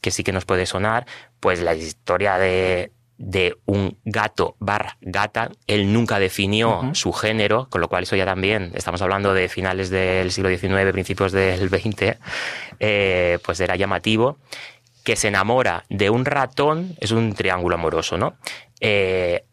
sí 0.09 0.23
que 0.23 0.31
nos 0.31 0.45
puede 0.45 0.65
sonar, 0.65 1.05
pues 1.39 1.61
la 1.61 1.75
historia 1.75 2.39
de, 2.39 2.91
de 3.19 3.57
un 3.65 3.97
gato 4.05 4.55
barra 4.59 4.97
gata. 5.01 5.51
Él 5.67 5.93
nunca 5.93 6.19
definió 6.19 6.89
su 6.93 7.11
género, 7.11 7.67
con 7.69 7.81
lo 7.81 7.89
cual 7.89 8.03
eso 8.03 8.15
ya 8.15 8.25
también, 8.25 8.71
estamos 8.73 9.01
hablando 9.01 9.33
de 9.33 9.49
finales 9.49 9.89
del 9.89 10.31
siglo 10.31 10.49
XIX, 10.49 10.91
principios 10.93 11.33
del 11.33 11.69
XX, 11.69 12.17
eh, 12.79 13.37
pues 13.43 13.59
era 13.59 13.75
llamativo. 13.75 14.37
Que 15.03 15.15
se 15.15 15.27
enamora 15.27 15.85
de 15.89 16.09
un 16.09 16.25
ratón, 16.25 16.95
es 16.99 17.11
un 17.11 17.33
triángulo 17.33 17.75
amoroso, 17.75 18.17
¿no? 18.17 18.37
Eh, 18.79 19.45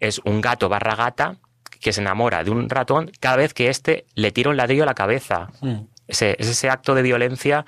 es 0.00 0.20
un 0.24 0.40
gato 0.40 0.68
barra 0.68 0.96
gata 0.96 1.36
que 1.80 1.92
se 1.92 2.00
enamora 2.00 2.42
de 2.42 2.50
un 2.50 2.68
ratón 2.68 3.10
cada 3.20 3.36
vez 3.36 3.54
que 3.54 3.68
éste 3.68 4.06
le 4.14 4.32
tira 4.32 4.50
un 4.50 4.56
ladrillo 4.56 4.82
a 4.82 4.86
la 4.86 4.94
cabeza. 4.94 5.48
Mm. 5.60 5.82
Ese, 6.08 6.36
es 6.38 6.48
ese 6.48 6.70
acto 6.70 6.94
de 6.94 7.02
violencia 7.02 7.66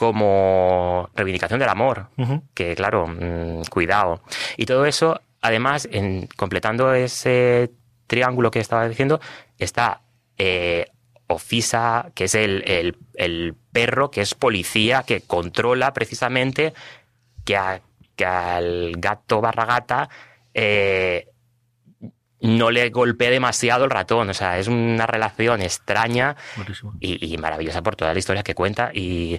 como 0.00 1.10
reivindicación 1.14 1.60
del 1.60 1.68
amor, 1.68 2.06
que 2.54 2.74
claro, 2.74 3.06
mm, 3.06 3.64
cuidado. 3.70 4.22
Y 4.56 4.64
todo 4.64 4.86
eso, 4.86 5.20
además, 5.42 5.86
en, 5.92 6.26
completando 6.38 6.94
ese 6.94 7.70
triángulo 8.06 8.50
que 8.50 8.60
estaba 8.60 8.88
diciendo, 8.88 9.20
está 9.58 10.00
eh, 10.38 10.86
Ofisa, 11.26 12.12
que 12.14 12.24
es 12.24 12.34
el, 12.34 12.64
el- 12.66 12.96
el 13.14 13.54
perro, 13.72 14.10
que 14.10 14.22
es 14.22 14.34
policía, 14.34 15.02
que 15.06 15.20
controla 15.20 15.92
precisamente 15.92 16.72
que, 17.44 17.58
a- 17.58 17.82
que 18.16 18.24
al 18.24 18.92
gato 18.96 19.42
barra 19.42 19.66
gata 19.66 20.08
eh, 20.54 21.28
no 22.40 22.70
le 22.70 22.88
golpee 22.88 23.28
demasiado 23.30 23.84
el 23.84 23.90
ratón. 23.90 24.30
O 24.30 24.34
sea, 24.34 24.58
es 24.58 24.66
una 24.66 25.06
relación 25.06 25.60
extraña 25.60 26.36
y, 27.00 27.34
y 27.34 27.36
maravillosa 27.36 27.82
por 27.82 27.96
toda 27.96 28.14
la 28.14 28.18
historia 28.18 28.42
que 28.42 28.54
cuenta. 28.54 28.90
Y, 28.94 29.38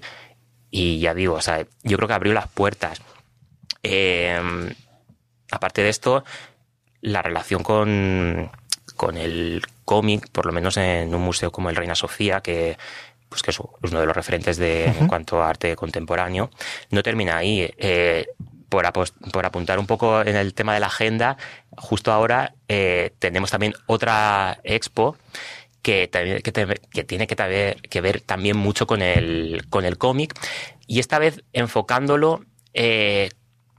y 0.71 0.99
ya 0.99 1.13
digo, 1.13 1.35
o 1.35 1.41
sea, 1.41 1.65
yo 1.83 1.97
creo 1.97 2.07
que 2.07 2.13
abrió 2.13 2.33
las 2.33 2.47
puertas. 2.47 3.01
Eh, 3.83 4.73
aparte 5.51 5.83
de 5.83 5.89
esto, 5.89 6.23
la 7.01 7.21
relación 7.21 7.61
con, 7.61 8.49
con 8.95 9.17
el 9.17 9.61
cómic, 9.85 10.29
por 10.31 10.45
lo 10.45 10.53
menos 10.53 10.77
en 10.77 11.13
un 11.13 11.21
museo 11.21 11.51
como 11.51 11.69
el 11.69 11.75
Reina 11.75 11.95
Sofía, 11.95 12.41
que 12.41 12.77
pues 13.27 13.43
que 13.43 13.51
es 13.51 13.59
uno 13.59 13.99
de 13.99 14.05
los 14.05 14.15
referentes 14.15 14.57
de, 14.57 14.85
en 14.87 15.07
cuanto 15.07 15.41
a 15.41 15.47
arte 15.47 15.77
contemporáneo, 15.77 16.51
no 16.89 17.01
termina 17.01 17.37
ahí. 17.37 17.73
Eh, 17.77 18.27
por, 18.67 18.89
por 19.31 19.45
apuntar 19.45 19.79
un 19.79 19.85
poco 19.85 20.21
en 20.21 20.35
el 20.35 20.53
tema 20.53 20.73
de 20.73 20.79
la 20.79 20.87
agenda, 20.87 21.37
justo 21.77 22.11
ahora 22.11 22.53
eh, 22.69 23.11
tenemos 23.19 23.51
también 23.51 23.73
otra 23.85 24.59
expo 24.63 25.17
que, 25.81 26.09
que, 26.09 26.79
que 26.91 27.03
tiene 27.03 27.27
que, 27.27 27.35
tabe- 27.35 27.75
que 27.89 28.01
ver 28.01 28.21
también 28.21 28.57
mucho 28.57 28.87
con 28.87 29.01
el, 29.01 29.63
con 29.69 29.85
el 29.85 29.97
cómic 29.97 30.33
y 30.87 30.99
esta 30.99 31.19
vez 31.19 31.43
enfocándolo 31.53 32.45
eh, 32.73 33.29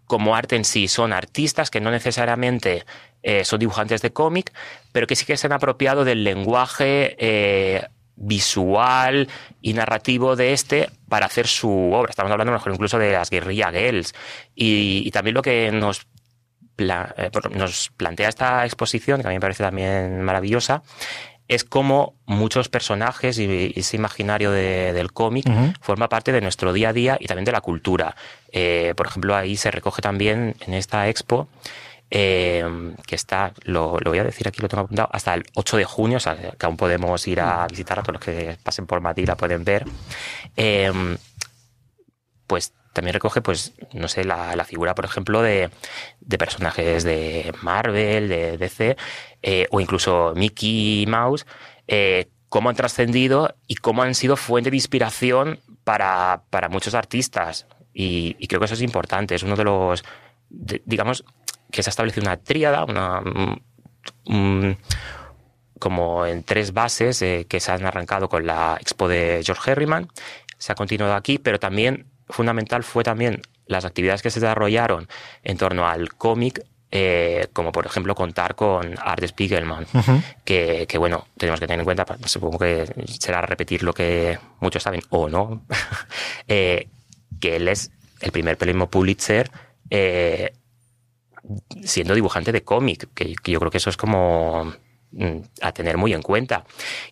como 0.06 0.36
arte 0.36 0.56
en 0.56 0.64
sí. 0.64 0.88
Son 0.88 1.12
artistas 1.12 1.70
que 1.70 1.80
no 1.80 1.90
necesariamente 1.90 2.84
eh, 3.22 3.44
son 3.44 3.60
dibujantes 3.60 4.02
de 4.02 4.12
cómic, 4.12 4.52
pero 4.92 5.06
que 5.06 5.16
sí 5.16 5.24
que 5.24 5.36
se 5.36 5.46
han 5.46 5.52
apropiado 5.52 6.04
del 6.04 6.24
lenguaje 6.24 7.16
eh, 7.18 7.86
visual 8.16 9.28
y 9.60 9.72
narrativo 9.72 10.36
de 10.36 10.52
este 10.52 10.90
para 11.08 11.26
hacer 11.26 11.46
su 11.46 11.92
obra. 11.92 12.10
Estamos 12.10 12.30
hablando 12.30 12.52
mejor 12.52 12.72
incluso 12.72 12.98
de 12.98 13.12
las 13.12 13.30
guerrilla 13.30 13.70
girls. 13.70 14.12
Y, 14.54 15.02
y 15.06 15.10
también 15.12 15.34
lo 15.34 15.42
que 15.42 15.70
nos, 15.72 16.06
nos 16.78 17.90
plantea 17.96 18.28
esta 18.28 18.64
exposición, 18.66 19.20
que 19.22 19.28
a 19.28 19.30
mí 19.30 19.36
me 19.36 19.40
parece 19.40 19.62
también 19.62 20.20
maravillosa, 20.22 20.82
es 21.48 21.64
como 21.64 22.14
muchos 22.26 22.68
personajes 22.68 23.38
y, 23.38 23.72
ese 23.76 23.96
imaginario 23.96 24.50
de- 24.50 24.92
del 24.92 25.12
cómic 25.12 25.46
forma 25.80 26.08
parte 26.08 26.32
de 26.32 26.40
nuestro 26.40 26.72
día 26.72 26.90
a 26.90 26.92
día 26.92 27.16
y 27.20 27.26
también 27.26 27.44
de 27.44 27.52
la 27.52 27.60
cultura. 27.60 28.16
Eh, 28.52 28.94
por 28.96 29.06
ejemplo, 29.06 29.34
ahí 29.36 29.56
se 29.56 29.70
recoge 29.70 30.00
también 30.02 30.54
en 30.60 30.74
esta 30.74 31.08
expo 31.08 31.48
eh, 32.14 32.64
que 33.06 33.14
está, 33.14 33.52
lo, 33.62 33.98
lo 33.98 34.10
voy 34.10 34.18
a 34.18 34.24
decir 34.24 34.46
aquí, 34.46 34.60
lo 34.60 34.68
tengo 34.68 34.82
apuntado, 34.84 35.08
hasta 35.12 35.32
el 35.34 35.44
8 35.54 35.78
de 35.78 35.84
junio, 35.84 36.18
o 36.18 36.20
sea, 36.20 36.36
que 36.36 36.66
aún 36.66 36.76
podemos 36.76 37.26
ir 37.26 37.40
a 37.40 37.66
visitar 37.66 37.98
a 37.98 38.02
todos 38.02 38.14
los 38.14 38.22
que 38.22 38.58
pasen 38.62 38.86
por 38.86 39.00
Madrid 39.00 39.26
la 39.26 39.36
pueden 39.36 39.64
ver. 39.64 39.84
Eh, 40.56 40.92
pues 42.46 42.72
también 42.92 43.14
recoge, 43.14 43.40
pues, 43.40 43.72
no 43.92 44.08
sé, 44.08 44.24
la, 44.24 44.54
la 44.56 44.64
figura, 44.64 44.94
por 44.94 45.04
ejemplo, 45.04 45.42
de, 45.42 45.70
de 46.20 46.38
personajes 46.38 47.04
de 47.04 47.52
Marvel, 47.62 48.28
de 48.28 48.58
DC, 48.58 48.96
eh, 49.42 49.66
o 49.70 49.80
incluso 49.80 50.32
Mickey 50.36 51.06
Mouse, 51.06 51.46
eh, 51.88 52.28
cómo 52.48 52.68
han 52.68 52.76
trascendido 52.76 53.54
y 53.66 53.76
cómo 53.76 54.02
han 54.02 54.14
sido 54.14 54.36
fuente 54.36 54.70
de 54.70 54.76
inspiración 54.76 55.60
para, 55.84 56.42
para 56.50 56.68
muchos 56.68 56.94
artistas. 56.94 57.66
Y, 57.94 58.46
creo 58.46 58.60
que 58.60 58.66
eso 58.66 58.74
es 58.74 58.82
importante, 58.82 59.34
es 59.34 59.42
uno 59.42 59.56
de 59.56 59.64
los, 59.64 60.04
digamos, 60.50 61.24
que 61.70 61.82
se 61.82 61.88
ha 61.88 61.92
establecido 61.92 62.24
una 62.26 62.36
tríada, 62.36 62.84
una, 62.84 63.20
mm, 63.20 63.56
mm, 64.26 64.76
como 65.78 66.26
en 66.26 66.44
tres 66.44 66.72
bases 66.72 67.22
eh, 67.22 67.46
que 67.48 67.58
se 67.60 67.72
han 67.72 67.84
arrancado 67.84 68.28
con 68.28 68.46
la 68.46 68.76
expo 68.80 69.08
de 69.08 69.42
George 69.44 69.70
Herriman, 69.70 70.08
se 70.58 70.72
ha 70.72 70.74
continuado 70.74 71.14
aquí, 71.14 71.38
pero 71.38 71.58
también 71.58 72.11
fundamental 72.32 72.82
fue 72.82 73.04
también 73.04 73.42
las 73.66 73.84
actividades 73.84 74.22
que 74.22 74.30
se 74.30 74.40
desarrollaron 74.40 75.08
en 75.42 75.56
torno 75.56 75.86
al 75.86 76.14
cómic, 76.14 76.64
eh, 76.90 77.48
como 77.52 77.72
por 77.72 77.86
ejemplo 77.86 78.14
contar 78.14 78.54
con 78.54 78.94
Art 79.00 79.24
Spiegelman, 79.26 79.86
que, 80.44 80.86
que, 80.88 80.98
bueno, 80.98 81.26
tenemos 81.38 81.58
que 81.58 81.66
tener 81.66 81.80
en 81.80 81.84
cuenta, 81.84 82.04
pues, 82.04 82.30
supongo 82.30 82.58
que 82.58 82.86
será 83.06 83.40
repetir 83.40 83.82
lo 83.82 83.94
que 83.94 84.38
muchos 84.60 84.82
saben 84.82 85.00
o 85.10 85.28
no, 85.28 85.62
eh, 86.48 86.88
que 87.40 87.56
él 87.56 87.68
es 87.68 87.90
el 88.20 88.30
primer 88.30 88.58
premio 88.58 88.88
Pulitzer 88.88 89.50
eh, 89.90 90.52
siendo 91.82 92.14
dibujante 92.14 92.52
de 92.52 92.62
cómic, 92.62 93.08
que, 93.14 93.34
que 93.36 93.52
yo 93.52 93.58
creo 93.58 93.70
que 93.70 93.78
eso 93.78 93.90
es 93.90 93.96
como 93.96 94.72
a 95.60 95.72
tener 95.72 95.96
muy 95.96 96.12
en 96.14 96.22
cuenta. 96.22 96.64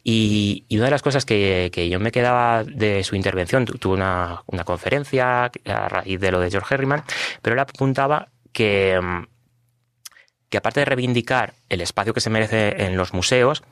Y, 0.03 0.65
una 0.71 0.87
de 0.87 0.91
las 0.91 1.03
cosas 1.03 1.25
que, 1.25 1.89
yo 1.91 2.01
me 2.01 2.13
quedaba 2.13 2.65
de 2.65 3.05
su 3.05 3.17
intervención, 3.17 3.65
tu- 3.65 3.79
tuvo 3.79 3.95
una, 3.95 4.43
una 4.47 4.65
conferencia 4.65 5.45
a 5.67 5.89
raíz 5.89 6.19
de 6.21 6.33
lo 6.33 6.41
de 6.41 6.51
George 6.51 6.75
Herriman, 6.75 7.05
pero 7.43 7.55
él 7.55 7.61
apuntaba 7.61 8.29
que, 8.53 8.99
mm, 9.01 9.27
que 10.49 10.59
aparte 10.59 10.81
de 10.81 10.87
reivindicar 10.87 11.55
el 11.69 11.81
espacio 11.81 12.15
que 12.15 12.21
se 12.21 12.31
merece 12.31 12.85
en 12.85 12.97
los 12.97 13.13
museos, 13.15 13.63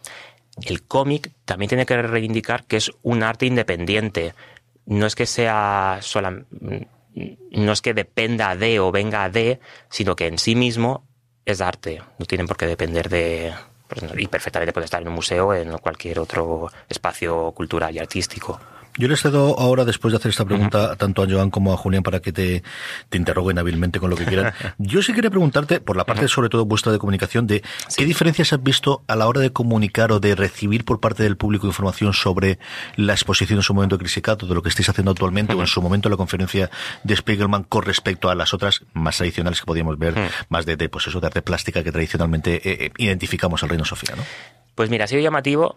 el 0.63 0.83
cómic 0.87 1.33
también 1.45 1.69
tiene 1.69 1.87
que 1.87 2.01
reivindicar 2.03 2.65
que 2.65 2.77
es 2.77 2.93
un 3.03 3.23
arte 3.23 3.47
independiente. 3.47 4.35
No 4.87 5.07
es 5.07 5.15
que 5.15 5.27
sea 5.27 5.99
sola, 6.03 6.45
no 7.51 7.73
es 7.73 7.83
que 7.83 7.95
dependa 7.95 8.55
de 8.57 8.81
o 8.81 8.91
venga 8.93 9.29
de, 9.29 9.61
sino 9.91 10.17
que 10.17 10.27
en 10.27 10.39
sí 10.39 10.55
mismo 10.55 11.07
es 11.45 11.61
arte. 11.61 12.01
No 12.19 12.27
tienen 12.27 12.47
por 12.47 12.57
qué 12.57 12.67
depender 12.67 13.09
de. 13.09 13.53
Pues, 13.89 14.05
y 14.17 14.27
perfectamente 14.27 14.73
puede 14.73 14.85
estar 14.85 15.03
en 15.03 15.09
un 15.09 15.15
museo 15.15 15.55
en 15.55 15.79
cualquier 15.79 16.19
otro 16.21 16.71
espacio 16.89 17.51
cultural 17.53 17.95
y 17.95 17.99
artístico. 17.99 18.61
Yo 18.99 19.07
les 19.07 19.23
cedo 19.23 19.59
ahora, 19.59 19.85
después 19.85 20.11
de 20.13 20.19
hacer 20.19 20.31
esta 20.31 20.45
pregunta, 20.45 20.97
tanto 20.97 21.23
a 21.23 21.27
Joan 21.29 21.51
como 21.51 21.73
a 21.73 21.77
Julián, 21.77 22.03
para 22.03 22.19
que 22.19 22.33
te, 22.33 22.65
te 23.09 23.17
interroguen 23.17 23.59
hábilmente 23.59 24.01
con 24.01 24.11
lo 24.11 24.17
que 24.17 24.25
quieran. 24.25 24.53
Yo 24.79 25.03
sí 25.03 25.13
quería 25.13 25.31
preguntarte, 25.31 25.81
por 25.81 25.97
la 25.97 26.05
parte 26.05 26.27
sobre 26.27 26.49
todo 26.49 26.65
vuestra 26.65 26.91
de 26.91 26.99
comunicación, 26.99 27.47
de 27.47 27.63
qué 27.97 28.05
diferencias 28.05 28.53
has 28.53 28.63
visto 28.63 29.05
a 29.07 29.15
la 29.15 29.29
hora 29.29 29.41
de 29.41 29.53
comunicar 29.53 30.11
o 30.11 30.19
de 30.19 30.35
recibir 30.35 30.85
por 30.85 30.99
parte 30.99 31.23
del 31.23 31.37
público 31.37 31.69
información 31.69 32.13
sobre 32.13 32.59
la 32.97 33.13
exposición 33.13 33.61
en 33.61 33.63
su 33.63 33.73
momento 33.73 33.97
de 33.97 34.01
Crisicato, 34.01 34.47
de 34.47 34.55
lo 34.55 34.63
que 34.63 34.69
estáis 34.69 34.89
haciendo 34.89 35.13
actualmente, 35.13 35.55
o 35.55 35.61
en 35.61 35.69
su 35.69 35.81
momento 35.81 36.09
la 36.09 36.17
conferencia 36.17 36.69
de 37.05 37.17
Spiegelman 37.17 37.63
con 37.63 37.85
respecto 37.85 38.31
a 38.31 38.35
las 38.35 38.53
otras 38.53 38.85
más 38.95 39.17
tradicionales 39.17 39.61
que 39.61 39.67
podíamos 39.67 39.97
ver, 39.97 40.15
más 40.49 40.67
de, 40.67 40.77
de, 40.77 40.89
pues 40.89 41.07
eso, 41.07 41.21
de 41.21 41.29
arte 41.29 41.43
plástica 41.43 41.85
que 41.85 41.93
tradicionalmente 41.93 42.57
eh, 42.57 42.87
eh, 42.87 42.91
identificamos 42.99 43.63
al 43.63 43.69
Reino 43.69 43.85
Sofía, 43.85 44.17
¿no? 44.17 44.25
Pues 44.75 44.91
mira, 44.91 45.05
ha 45.05 45.09
sido 45.09 45.23
llamativo 45.23 45.77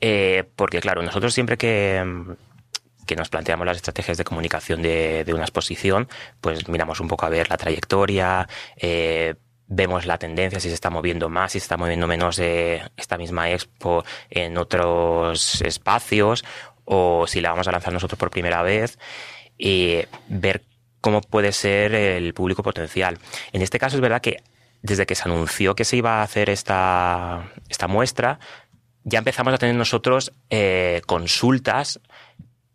eh, 0.00 0.44
porque, 0.56 0.80
claro, 0.80 1.02
nosotros 1.02 1.32
siempre 1.32 1.56
que, 1.56 2.04
que 3.06 3.16
nos 3.16 3.28
planteamos 3.28 3.66
las 3.66 3.76
estrategias 3.76 4.18
de 4.18 4.24
comunicación 4.24 4.82
de, 4.82 5.24
una 5.32 5.42
exposición, 5.42 6.08
pues 6.40 6.68
miramos 6.68 7.00
un 7.00 7.08
poco 7.08 7.26
a 7.26 7.28
ver 7.28 7.48
la 7.50 7.56
trayectoria, 7.56 8.48
eh, 8.76 9.34
vemos 9.66 10.06
la 10.06 10.18
tendencia, 10.18 10.60
si 10.60 10.68
se 10.68 10.74
está 10.74 10.90
moviendo 10.90 11.28
más, 11.28 11.52
si 11.52 11.60
se 11.60 11.64
está 11.64 11.76
moviendo 11.76 12.06
menos 12.06 12.38
eh, 12.38 12.82
esta 12.96 13.16
misma 13.16 13.50
expo 13.50 14.04
en 14.30 14.58
otros 14.58 15.62
espacios, 15.62 16.44
o 16.84 17.26
si 17.26 17.40
la 17.40 17.50
vamos 17.50 17.68
a 17.68 17.72
lanzar 17.72 17.92
nosotros 17.92 18.18
por 18.18 18.30
primera 18.30 18.62
vez, 18.62 18.98
y 19.56 20.00
ver 20.28 20.64
cómo 21.00 21.20
puede 21.20 21.52
ser 21.52 21.94
el 21.94 22.34
público 22.34 22.62
potencial. 22.62 23.18
En 23.52 23.62
este 23.62 23.78
caso 23.78 23.96
es 23.96 24.02
verdad 24.02 24.20
que 24.20 24.42
desde 24.82 25.06
que 25.06 25.14
se 25.14 25.22
anunció 25.24 25.74
que 25.74 25.84
se 25.84 25.96
iba 25.96 26.20
a 26.20 26.22
hacer 26.22 26.50
esta, 26.50 27.52
esta 27.68 27.88
muestra, 27.88 28.38
ya 29.04 29.18
empezamos 29.18 29.54
a 29.54 29.58
tener 29.58 29.74
nosotros 29.74 30.32
eh, 30.50 31.02
consultas 31.06 32.00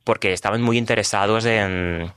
porque 0.08 0.32
estaban 0.32 0.62
muy 0.62 0.78
interesados 0.78 1.44
en, 1.44 2.14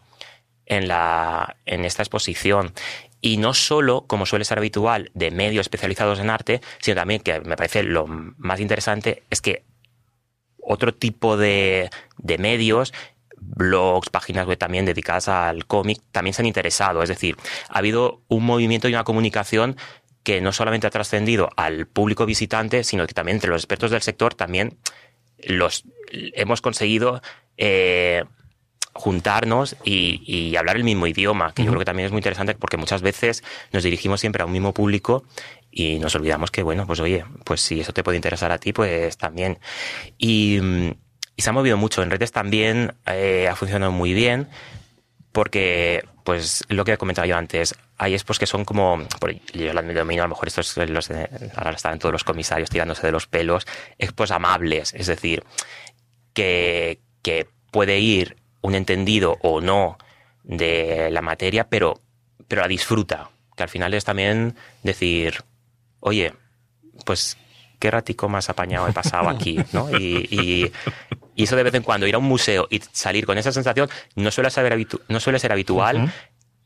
en, 0.65 0.87
la, 0.87 1.57
en 1.67 1.85
esta 1.85 2.05
exposición. 2.05 2.73
Y 3.21 3.39
no 3.39 3.53
solo, 3.53 4.07
como 4.07 4.27
suele 4.27 4.45
ser 4.45 4.59
habitual, 4.59 5.11
de 5.15 5.33
medios 5.33 5.63
especializados 5.65 6.21
en 6.21 6.31
arte, 6.31 6.61
sino 6.79 6.95
también, 6.95 7.21
que 7.21 7.41
me 7.41 7.57
parece 7.57 7.83
lo 7.83 8.07
más 8.07 8.61
interesante, 8.61 9.25
es 9.29 9.41
que 9.41 9.65
otro 10.63 10.95
tipo 10.95 11.37
de, 11.37 11.91
de 12.17 12.39
medios 12.39 12.95
blogs, 13.37 14.09
páginas 14.09 14.47
web 14.47 14.57
también 14.57 14.85
dedicadas 14.85 15.27
al 15.27 15.67
cómic, 15.67 16.01
también 16.13 16.33
se 16.33 16.43
han 16.43 16.47
interesado. 16.47 17.03
Es 17.03 17.09
decir, 17.09 17.37
ha 17.71 17.79
habido 17.79 18.23
un 18.29 18.47
movimiento 18.47 18.89
y 18.89 18.95
una 18.95 19.03
comunicación 19.03 19.77
que 20.23 20.41
no 20.41 20.53
solamente 20.53 20.87
ha 20.87 20.91
trascendido 20.91 21.49
al 21.57 21.89
público 21.89 22.25
visitante, 22.25 22.85
sino 22.85 23.05
que 23.09 23.15
también 23.15 23.39
entre 23.39 23.51
los 23.51 23.63
expertos 23.63 23.91
del 23.91 24.03
sector 24.03 24.33
también 24.33 24.79
los 25.43 25.85
hemos 26.13 26.61
conseguido 26.61 27.23
eh, 27.61 28.25
juntarnos 28.93 29.77
y, 29.85 30.21
y, 30.27 30.57
hablar 30.57 30.77
el 30.77 30.83
mismo 30.85 31.07
idioma, 31.07 31.53
que 31.55 31.63
uh 31.63 31.65
-huh. 31.65 31.67
yo 31.67 31.71
creo 31.73 31.79
que 31.81 31.85
también 31.85 32.07
es 32.07 32.13
muy 32.13 32.19
interesante 32.19 32.55
porque 32.57 32.77
muchas 32.77 33.03
veces 33.03 33.45
nos 33.73 33.85
dirigimos 33.85 34.21
siempre 34.21 34.43
a 34.43 34.47
un 34.47 34.53
mismo 34.53 34.75
público 34.75 35.23
y 35.71 36.01
nos 36.01 36.15
olvidamos 36.17 36.51
que, 36.51 36.65
bueno, 36.65 36.87
pues 36.87 36.99
oye, 36.99 37.25
pues 37.45 37.61
si 37.61 37.81
eso 37.81 37.93
te 37.93 38.03
puede 38.03 38.17
interesar 38.17 38.51
a 38.51 38.59
ti, 38.59 38.73
pues 38.73 39.17
también. 39.17 39.59
Y, 40.19 40.59
mm, 40.61 40.91
y 41.37 41.43
se 41.43 41.51
ha 41.51 41.53
movido 41.53 41.77
mucho. 41.77 42.03
En 42.03 42.11
redes 42.11 42.33
también 42.33 42.95
eh, 43.07 43.47
ha 43.49 43.55
funcionado 43.55 43.93
muy 43.93 44.13
bien 44.13 44.49
porque, 45.33 46.05
pues, 46.25 46.65
lo 46.69 46.85
que 46.85 46.93
he 46.95 46.97
comentado 46.99 47.27
yo 47.29 47.37
antes, 47.37 47.77
hay 47.97 48.15
expos 48.15 48.39
que 48.41 48.47
son 48.47 48.65
como, 48.65 49.07
por, 49.21 49.33
yo 49.53 49.73
lo 49.73 49.83
domino, 49.95 50.23
a 50.23 50.27
lo 50.27 50.31
mejor 50.31 50.49
estos 50.49 50.77
los 50.77 51.07
de- 51.09 51.29
ahora 51.55 51.71
están 51.71 52.01
todos 52.01 52.13
los 52.13 52.25
comisarios 52.25 52.69
tirándose 52.71 53.07
de 53.07 53.13
los 53.13 53.29
pelos, 53.29 53.67
expos 53.99 54.33
amables, 54.33 54.93
es 54.95 55.07
decir, 55.07 55.45
que, 56.35 56.99
que 57.23 57.47
puede 57.71 57.99
ir 57.99 58.37
un 58.63 58.75
entendido 58.75 59.39
o 59.43 59.61
no 59.61 59.99
de 60.45 61.09
la 61.11 61.23
materia, 61.23 61.69
pero, 61.69 62.01
pero 62.49 62.63
la 62.63 62.69
disfruta, 62.69 63.31
que 63.57 63.63
al 63.63 63.69
final 63.69 63.95
es 63.95 64.05
también 64.05 64.57
decir, 64.83 65.43
oye, 66.01 66.33
pues 67.05 67.37
qué 67.79 67.91
ratico 67.91 68.29
más 68.29 68.51
apañado 68.51 68.89
he 68.89 68.93
pasado 68.93 69.29
aquí, 69.29 69.59
¿no? 69.73 69.91
Y, 69.97 70.27
y- 70.31 70.73
y 71.37 71.45
eso 71.45 71.57
de 71.57 71.63
vez 71.63 71.75
en 71.75 71.83
cuando, 71.83 72.07
ir 72.07 72.15
a 72.15 72.19
un 72.19 72.25
museo 72.25 72.67
y 72.71 72.81
salir 72.93 73.25
con 73.25 73.39
esa 73.39 73.51
sensación, 73.53 73.89
no 74.17 74.31
suele 74.31 74.51
ser, 74.51 74.71
habitu- 74.71 75.01
no 75.09 75.21
suele 75.21 75.39
ser 75.39 75.53
habitual 75.53 76.13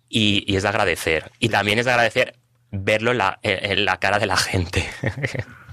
y, 0.09 0.43
y 0.53 0.57
es 0.57 0.63
de 0.65 0.69
agradecer. 0.69 1.31
Y 1.39 1.49
también 1.51 1.79
es 1.79 1.85
de 1.85 1.93
agradecer 1.93 2.35
verlo 2.73 3.13
en 3.13 3.19
la, 3.19 3.39
en- 3.43 3.73
en 3.73 3.85
la 3.85 3.99
cara 4.01 4.19
de 4.19 4.27
la 4.27 4.37
gente. 4.37 4.85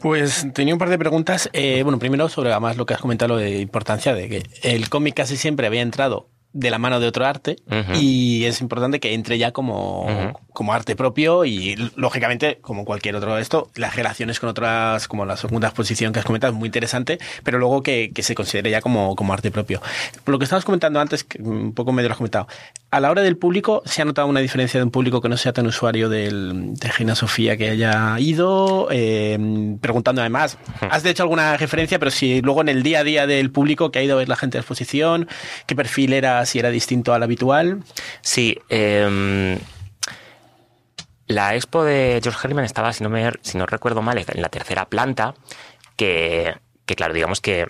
Pues 0.00 0.46
tenía 0.52 0.74
un 0.74 0.78
par 0.78 0.88
de 0.88 0.98
preguntas. 0.98 1.48
Eh, 1.52 1.82
bueno, 1.82 1.98
primero 1.98 2.28
sobre 2.28 2.50
además 2.50 2.76
lo 2.76 2.86
que 2.86 2.94
has 2.94 3.00
comentado, 3.00 3.34
lo 3.34 3.40
de 3.40 3.60
importancia 3.60 4.14
de 4.14 4.28
que 4.28 4.42
el 4.62 4.88
cómic 4.88 5.14
casi 5.14 5.36
siempre 5.36 5.66
había 5.66 5.82
entrado 5.82 6.28
de 6.54 6.70
la 6.70 6.78
mano 6.78 7.00
de 7.00 7.08
otro 7.08 7.26
arte 7.26 7.56
y 7.94 8.44
es 8.44 8.60
importante 8.60 9.00
que 9.00 9.12
entre 9.12 9.38
ya 9.38 9.50
como, 9.50 10.06
como 10.52 10.72
arte 10.72 10.94
propio 10.94 11.44
y 11.44 11.74
lógicamente 11.96 12.58
como 12.62 12.84
cualquier 12.84 13.16
otro 13.16 13.34
de 13.34 13.42
esto 13.42 13.70
las 13.74 13.96
relaciones 13.96 14.38
con 14.38 14.48
otras 14.48 15.08
como 15.08 15.26
la 15.26 15.36
segunda 15.36 15.66
exposición 15.66 16.12
que 16.12 16.20
has 16.20 16.24
comentado 16.24 16.52
es 16.52 16.58
muy 16.58 16.68
interesante 16.68 17.18
pero 17.42 17.58
luego 17.58 17.82
que, 17.82 18.12
que 18.14 18.22
se 18.22 18.36
considere 18.36 18.70
ya 18.70 18.80
como, 18.80 19.16
como 19.16 19.32
arte 19.32 19.50
propio. 19.50 19.82
Por 20.22 20.30
lo 20.30 20.38
que 20.38 20.44
estabas 20.44 20.64
comentando 20.64 21.00
antes 21.00 21.24
que 21.24 21.42
un 21.42 21.74
poco 21.74 21.90
medio 21.90 22.08
lo 22.08 22.12
has 22.12 22.18
comentado 22.18 22.46
a 22.94 23.00
la 23.00 23.10
hora 23.10 23.22
del 23.22 23.36
público 23.36 23.82
se 23.86 24.02
ha 24.02 24.04
notado 24.04 24.28
una 24.28 24.38
diferencia 24.38 24.78
de 24.78 24.84
un 24.84 24.92
público 24.92 25.20
que 25.20 25.28
no 25.28 25.36
sea 25.36 25.52
tan 25.52 25.66
usuario 25.66 26.08
del, 26.08 26.74
de 26.74 26.88
Reina 26.92 27.16
Sofía 27.16 27.56
que 27.56 27.70
haya 27.70 28.14
ido 28.20 28.86
eh, 28.92 29.36
preguntando 29.80 30.20
además 30.20 30.58
has 30.90 31.04
hecho 31.04 31.24
alguna 31.24 31.56
referencia 31.56 31.98
pero 31.98 32.12
si 32.12 32.40
luego 32.40 32.60
en 32.60 32.68
el 32.68 32.84
día 32.84 33.00
a 33.00 33.04
día 33.04 33.26
del 33.26 33.50
público 33.50 33.90
que 33.90 33.98
ha 33.98 34.02
ido 34.04 34.14
a 34.14 34.18
ver 34.18 34.28
la 34.28 34.36
gente 34.36 34.52
de 34.52 34.58
la 34.58 34.62
exposición 34.62 35.28
qué 35.66 35.74
perfil 35.74 36.12
era 36.12 36.46
si 36.46 36.60
era 36.60 36.70
distinto 36.70 37.12
al 37.12 37.24
habitual 37.24 37.82
Sí, 38.22 38.58
em, 38.68 39.58
la 41.26 41.56
expo 41.56 41.82
de 41.82 42.20
George 42.22 42.38
Herriman 42.44 42.64
estaba, 42.64 42.92
si 42.92 43.02
no, 43.02 43.10
me, 43.10 43.32
si 43.42 43.58
no 43.58 43.66
recuerdo 43.66 44.02
mal, 44.02 44.18
en 44.18 44.42
la 44.42 44.48
tercera 44.48 44.88
planta, 44.88 45.34
que, 45.96 46.54
que 46.86 46.94
claro, 46.94 47.14
digamos 47.14 47.40
que, 47.40 47.66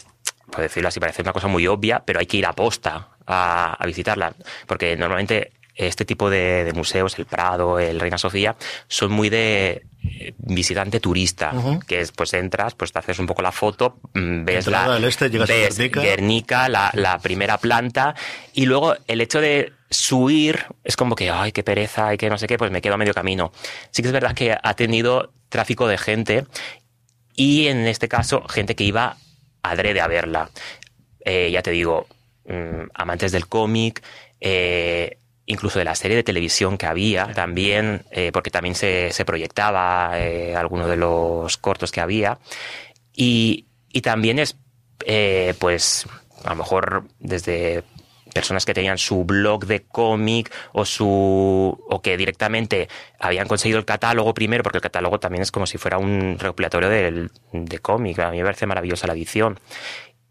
por 0.50 0.60
decirlo 0.60 0.88
así, 0.88 1.00
parece 1.00 1.22
una 1.22 1.32
cosa 1.32 1.46
muy 1.48 1.66
obvia, 1.66 2.02
pero 2.04 2.18
hay 2.18 2.26
que 2.26 2.36
ir 2.36 2.46
a 2.46 2.52
posta 2.52 3.13
a, 3.26 3.74
a 3.74 3.86
visitarla, 3.86 4.34
porque 4.66 4.96
normalmente 4.96 5.52
este 5.74 6.04
tipo 6.04 6.30
de, 6.30 6.64
de 6.64 6.72
museos, 6.72 7.18
el 7.18 7.26
Prado, 7.26 7.78
el 7.78 7.98
Reina 7.98 8.18
Sofía, 8.18 8.54
son 8.86 9.10
muy 9.10 9.28
de 9.28 9.86
eh, 10.04 10.34
visitante 10.38 11.00
turista, 11.00 11.52
que 11.86 12.00
es, 12.00 12.12
pues 12.12 12.32
entras, 12.34 12.74
pues 12.74 12.92
te 12.92 13.00
haces 13.00 13.18
un 13.18 13.26
poco 13.26 13.42
la 13.42 13.50
foto, 13.50 13.98
mm, 14.14 14.44
ves 14.44 14.66
Entrada 14.66 14.88
la, 14.88 14.94
del 14.94 15.04
este, 15.04 15.30
llegas 15.30 15.50
a 15.50 15.54
Guernica. 15.54 16.00
Guernica, 16.00 16.68
la, 16.68 16.90
la 16.94 17.18
primera 17.18 17.58
planta, 17.58 18.14
y 18.52 18.66
luego 18.66 18.94
el 19.08 19.20
hecho 19.20 19.40
de 19.40 19.72
subir 19.90 20.64
es 20.84 20.96
como 20.96 21.16
que, 21.16 21.30
ay, 21.30 21.52
qué 21.52 21.64
pereza 21.64 22.14
y 22.14 22.18
que 22.18 22.30
no 22.30 22.38
sé 22.38 22.46
qué, 22.46 22.56
pues 22.56 22.70
me 22.70 22.80
quedo 22.80 22.94
a 22.94 22.98
medio 22.98 23.14
camino. 23.14 23.52
Sí 23.90 24.02
que 24.02 24.08
es 24.08 24.12
verdad 24.12 24.34
que 24.34 24.56
ha 24.60 24.74
tenido 24.74 25.32
tráfico 25.48 25.86
de 25.88 25.98
gente 25.98 26.46
y 27.34 27.66
en 27.66 27.86
este 27.86 28.08
caso 28.08 28.42
gente 28.48 28.74
que 28.74 28.84
iba 28.84 29.16
adrede 29.62 30.00
a 30.00 30.08
verla. 30.08 30.50
Eh, 31.24 31.50
ya 31.50 31.62
te 31.62 31.70
digo, 31.70 32.06
mm, 32.46 32.90
amantes 32.94 33.32
del 33.32 33.46
cómic, 33.46 34.02
eh, 34.40 35.18
incluso 35.46 35.78
de 35.78 35.84
la 35.84 35.94
serie 35.94 36.16
de 36.16 36.22
televisión 36.22 36.78
que 36.78 36.86
había 36.86 37.32
también, 37.34 38.02
eh, 38.10 38.30
porque 38.32 38.50
también 38.50 38.74
se, 38.74 39.10
se 39.12 39.24
proyectaba 39.24 40.12
eh, 40.14 40.54
alguno 40.56 40.88
de 40.88 40.96
los 40.96 41.56
cortos 41.58 41.92
que 41.92 42.00
había. 42.00 42.38
Y, 43.14 43.66
y 43.92 44.00
también 44.00 44.38
es, 44.38 44.56
eh, 45.06 45.54
pues, 45.58 46.06
a 46.44 46.50
lo 46.50 46.56
mejor 46.56 47.04
desde 47.20 47.84
personas 48.32 48.66
que 48.66 48.74
tenían 48.74 48.98
su 48.98 49.24
blog 49.24 49.64
de 49.64 49.84
cómic 49.84 50.52
o 50.72 50.84
su 50.84 51.06
o 51.88 52.02
que 52.02 52.16
directamente 52.16 52.88
habían 53.20 53.46
conseguido 53.46 53.78
el 53.78 53.84
catálogo 53.84 54.34
primero 54.34 54.64
porque 54.64 54.78
el 54.78 54.82
catálogo 54.82 55.20
también 55.20 55.42
es 55.42 55.52
como 55.52 55.66
si 55.66 55.78
fuera 55.78 55.98
un 55.98 56.36
recopilatorio 56.38 56.88
del, 56.88 57.30
de 57.52 57.78
cómic. 57.78 58.18
A 58.18 58.30
mí 58.30 58.38
me 58.38 58.44
parece 58.44 58.66
maravillosa 58.66 59.06
la 59.06 59.12
edición 59.14 59.60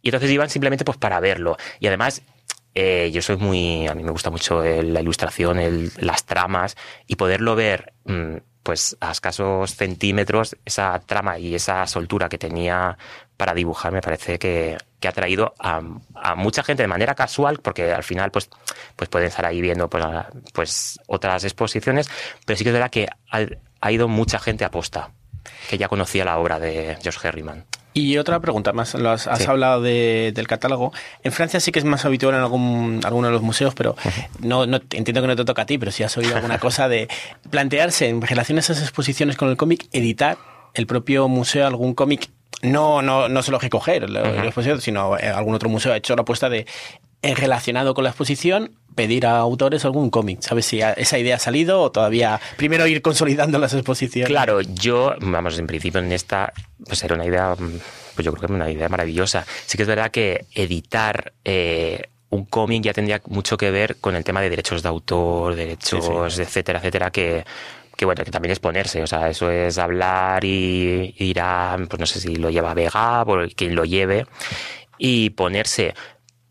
y 0.04 0.10
entonces 0.10 0.30
iban 0.30 0.50
simplemente 0.52 0.86
pues 0.86 0.98
para 1.00 1.20
verlo. 1.20 1.58
Y 1.80 1.88
además 1.88 2.22
eh, 2.76 3.10
yo 3.14 3.22
soy 3.22 3.38
muy 3.38 3.88
a 3.88 3.96
mí 3.96 4.04
me 4.04 4.12
gusta 4.12 4.30
mucho 4.30 4.64
el- 4.64 4.94
la 4.94 5.02
ilustración 5.02 5.60
el- 5.60 5.92
las 5.98 6.26
tramas 6.26 6.76
y 7.08 7.16
poderlo 7.16 7.56
ver 7.56 7.94
mm, 8.06 8.38
pues 8.64 8.98
a 9.02 9.12
escasos 9.12 9.76
centímetros 9.76 10.56
esa 10.66 11.00
trama 11.06 11.38
y 11.38 11.54
esa 11.56 11.86
soltura 11.88 12.30
que 12.30 12.38
tenía 12.38 12.98
para 13.38 13.54
dibujar 13.54 13.92
me 13.92 14.02
parece 14.02 14.40
que, 14.40 14.78
ha 15.06 15.12
traído 15.12 15.54
a, 15.60 15.82
mucha 16.36 16.64
gente 16.64 16.84
de 16.84 16.88
manera 16.88 17.14
casual 17.14 17.60
porque 17.62 17.92
al 17.92 18.04
final 18.04 18.32
pues 18.32 18.50
pues 18.96 19.10
pueden 19.10 19.28
estar 19.28 19.46
ahí 19.46 19.60
viendo 19.62 19.90
pues, 19.90 20.06
pues 20.54 21.00
otras 21.08 21.44
exposiciones. 21.44 22.10
Pero 22.46 22.58
sí 22.58 22.64
que 22.64 22.70
es 22.70 22.74
verdad 22.74 22.90
que 22.90 23.08
ha, 23.32 23.40
ha 23.82 23.92
ido 23.92 24.08
mucha 24.08 24.40
gente 24.40 24.64
a 24.66 24.72
posta 24.72 25.12
que 25.70 25.78
ya 25.78 25.88
conocía 25.88 26.26
la 26.26 26.38
obra 26.38 26.60
de 26.60 26.98
George 27.02 27.28
Herriman 27.28 27.66
Y 27.94 28.18
otra 28.18 28.40
pregunta 28.40 28.74
más, 28.74 28.96
has, 28.96 29.28
has 29.28 29.40
Sí. 29.40 29.46
hablado 29.48 29.82
de- 29.82 30.32
del 30.34 30.48
catálogo. 30.48 30.92
En 31.24 31.32
Francia 31.32 31.60
sí 31.60 31.72
que 31.72 31.78
es 31.80 31.86
más 31.86 32.06
habitual 32.06 32.34
en 32.34 32.42
algún, 32.42 33.02
alguno 33.04 33.28
de 33.28 33.34
los 33.34 33.44
museos, 33.44 33.76
pero 33.76 33.96
no, 34.40 34.66
no 34.66 34.78
entiendo 34.92 35.22
que 35.22 35.28
no 35.28 35.36
te 35.36 35.46
toca 35.46 35.62
a 35.62 35.66
ti, 35.68 35.78
pero 35.78 35.92
si 35.92 36.02
has 36.04 36.18
oído 36.18 36.36
alguna 36.36 36.58
cosa 36.60 36.88
de 36.90 37.08
plantearse 37.52 38.08
en 38.10 38.22
relación 38.22 38.58
a 38.58 38.62
esas 38.62 38.82
exposiciones 38.82 39.38
con 39.38 39.50
el 39.50 39.58
cómic, 39.58 39.88
editar 39.92 40.38
el 40.74 40.88
propio 40.88 41.28
museo 41.28 41.68
algún 41.68 41.94
cómic. 41.94 42.30
No, 42.64 43.02
no, 43.02 43.28
no 43.30 43.44
solo 43.44 43.60
recoger 43.60 44.10
la, 44.10 44.22
la 44.22 44.46
exposición, 44.46 44.80
sino 44.82 45.18
eh, 45.18 45.28
algún 45.28 45.54
otro 45.54 45.70
museo 45.70 45.92
ha 45.94 45.98
hecho 45.98 46.16
la 46.16 46.22
apuesta 46.22 46.50
de 46.50 46.66
eh, 47.22 47.36
relacionado 47.36 47.94
con 47.94 48.06
la 48.06 48.10
exposición 48.12 48.72
pedir 48.96 49.26
a 49.26 49.38
autores 49.38 49.86
algún 49.86 50.10
cómic. 50.10 50.42
¿Sabes 50.42 50.66
si 50.66 50.82
esa 50.82 51.18
idea 51.18 51.36
ha 51.36 51.40
salido 51.40 51.82
o 51.82 51.92
todavía 51.92 52.40
primero 52.58 52.88
ir 52.88 53.02
consolidando 53.02 53.60
las 53.60 53.74
exposiciones? 53.74 54.30
Claro, 54.30 54.62
yo, 54.62 55.16
vamos, 55.20 55.58
en 55.60 55.68
principio 55.68 56.00
en 56.00 56.12
esta, 56.12 56.54
pues 56.86 57.04
era 57.04 57.16
una 57.16 57.26
idea, 57.26 57.56
pues 57.56 58.26
yo 58.26 58.32
creo 58.32 58.40
que 58.40 58.46
era 58.46 58.56
una 58.56 58.72
idea 58.72 58.90
maravillosa. 58.90 59.46
Sí 59.66 59.78
que 59.78 59.84
es 59.84 59.90
verdad 59.90 60.12
que 60.12 60.46
editar 60.54 61.34
eh, 61.44 62.10
un 62.30 62.46
cómic 62.46 62.84
ya 62.84 62.94
tendría 62.94 63.22
mucho 63.28 63.58
que 63.58 63.72
ver 63.72 63.98
con 63.98 64.16
el 64.16 64.24
tema 64.24 64.42
de 64.42 64.50
derechos 64.50 64.82
de 64.82 64.90
autor, 64.90 65.56
derechos, 65.56 66.40
etcétera, 66.40 66.80
etcétera, 66.80 67.12
que 67.12 67.44
que 67.96 68.06
bueno, 68.06 68.24
que 68.24 68.32
también 68.32 68.52
es 68.52 68.60
ponerse, 68.60 69.04
o 69.04 69.08
sea, 69.08 69.30
eso 69.30 69.52
es 69.52 69.78
hablar 69.78 70.44
y 70.44 71.14
ir 71.18 71.40
a, 71.40 71.78
pues 71.88 72.00
no 72.00 72.06
sé 72.06 72.20
si 72.20 72.36
lo 72.36 72.50
lleva 72.50 72.74
Vega 72.74 73.22
o 73.22 73.46
quien 73.56 73.76
lo 73.76 73.86
lleve, 73.86 74.26
y 74.98 75.30
ponerse, 75.32 75.94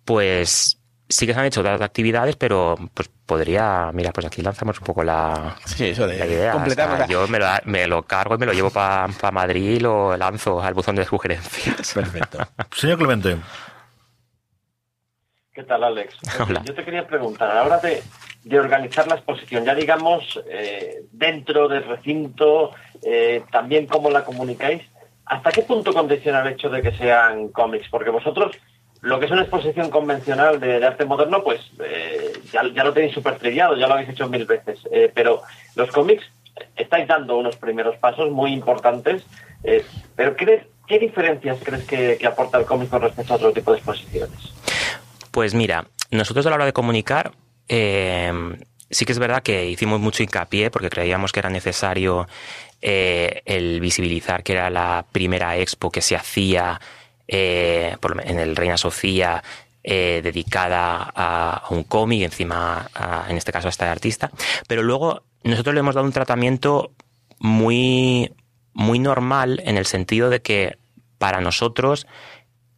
pues 0.05 0.78
sí 1.12 1.26
que 1.26 1.34
se 1.34 1.40
han 1.40 1.46
hecho 1.46 1.60
otras 1.60 1.80
actividades, 1.80 2.36
pero 2.36 2.76
pues 2.94 3.08
podría, 3.26 3.90
mira, 3.92 4.10
pues 4.12 4.26
aquí 4.26 4.42
lanzamos 4.42 4.78
un 4.80 4.84
poco 4.86 5.04
la, 5.04 5.56
la 5.78 6.26
idea. 6.26 6.52
completar, 6.52 6.88
O 6.88 6.90
sea, 6.90 6.94
o 6.94 6.96
sea- 6.98 7.06
yo 7.06 7.28
me 7.28 7.38
lo, 7.38 7.46
me 7.64 7.86
lo 7.86 8.02
cargo 8.02 8.34
y 8.34 8.38
me 8.38 8.46
lo 8.46 8.52
llevo 8.52 8.70
para 8.70 9.08
Madrid 9.32 9.70
y 9.76 9.80
lo 9.80 10.16
lanzo 10.16 10.62
al 10.62 10.74
buzón 10.74 10.96
de 10.96 11.04
sugerencias. 11.04 11.92
Perfecto. 11.94 12.38
Señor 12.74 12.98
Clemente. 12.98 13.36
¿Qué 15.54 15.64
tal, 15.64 15.84
Alex? 15.84 16.16
Hola. 16.40 16.62
Yo 16.64 16.74
te 16.74 16.84
quería 16.84 17.06
preguntar, 17.06 17.50
a 17.50 17.54
la 17.56 17.62
hora 17.64 17.78
de, 17.78 18.02
de 18.44 18.58
organizar 18.58 19.06
la 19.06 19.16
exposición, 19.16 19.64
ya 19.66 19.74
digamos, 19.74 20.40
eh, 20.48 21.02
dentro 21.12 21.68
del 21.68 21.84
recinto, 21.84 22.70
eh, 23.02 23.44
también 23.50 23.86
cómo 23.86 24.08
la 24.08 24.24
comunicáis, 24.24 24.82
¿hasta 25.26 25.52
qué 25.52 25.62
punto 25.62 25.92
condiciona 25.92 26.40
el 26.40 26.54
hecho 26.54 26.70
de 26.70 26.80
que 26.80 26.92
sean 26.96 27.48
cómics? 27.48 27.86
Porque 27.90 28.08
vosotros, 28.08 28.56
lo 29.03 29.18
que 29.18 29.26
es 29.26 29.32
una 29.32 29.42
exposición 29.42 29.90
convencional 29.90 30.61
de, 30.61 30.84
arte 30.84 31.05
moderno, 31.05 31.42
pues 31.42 31.61
eh, 31.84 32.32
ya, 32.53 32.62
ya 32.72 32.84
lo 32.84 32.92
tenéis 32.92 33.12
súper 33.12 33.36
trillado, 33.36 33.76
ya 33.76 33.88
lo 33.88 33.94
habéis 33.94 34.11
hecho 34.11 34.28
mil 34.28 34.46
veces, 34.46 34.78
Eh, 34.90 35.11
pero 35.12 35.42
los 35.74 35.90
cómics 35.90 36.24
estáis 36.76 37.09
dando 37.09 37.36
unos 37.36 37.57
primeros 37.57 37.96
pasos 37.96 38.30
muy 38.30 38.53
importantes, 38.53 39.24
eh, 39.64 39.84
pero 40.14 40.36
¿qué, 40.36 40.68
¿qué 40.86 40.98
diferencias 40.98 41.59
crees 41.62 41.84
que, 41.84 42.26
aporta 42.26 42.59
el 42.59 42.64
cómic 42.64 42.90
con 42.90 43.03
respecto 43.03 43.32
a 43.32 43.36
otro 43.36 43.53
tipo 43.53 43.72
de 43.72 43.78
exposiciones? 43.78 44.38
Pues 45.32 45.55
mira, 45.55 45.86
nosotros 46.11 46.46
a 46.46 46.50
la 46.50 46.57
hora 46.57 46.66
de 46.66 46.72
comunicar, 46.72 47.32
eh, 47.68 48.32
sí 48.88 49.05
que 49.05 49.12
es 49.12 49.18
verdad 49.18 49.42
que 49.42 49.66
hicimos 49.66 49.98
mucho 49.98 50.22
hincapié 50.22 50.70
porque 50.70 50.90
creíamos 50.90 51.32
que 51.32 51.40
era 51.40 51.50
necesario 51.50 52.28
eh, 52.80 53.42
el 53.46 53.80
visibilizar 53.80 54.42
que 54.42 54.53
era 54.53 54.70
la 54.70 55.05
primera 55.11 55.57
expo 55.57 55.90
que 55.90 56.03
se 56.03 56.14
hacía 56.14 56.80
eh, 57.34 57.96
en 58.24 58.38
el 58.38 58.54
Reina 58.54 58.76
Sofía 58.76 59.42
eh, 59.82 60.20
dedicada 60.22 61.10
a, 61.16 61.62
un 61.70 61.84
cómic, 61.84 62.22
encima, 62.22 62.90
en 63.26 63.38
este 63.38 63.52
caso 63.52 63.68
a 63.68 63.70
este 63.70 63.86
artista. 63.86 64.30
Pero 64.68 64.82
luego 64.82 65.22
nosotros 65.42 65.74
le 65.74 65.80
hemos 65.80 65.94
dado 65.94 66.06
un 66.06 66.12
tratamiento 66.12 66.92
muy, 67.38 68.34
muy 68.74 68.98
normal 68.98 69.62
en 69.64 69.78
el 69.78 69.86
sentido 69.86 70.28
de 70.28 70.42
que 70.42 70.76
para 71.16 71.40
nosotros 71.40 72.06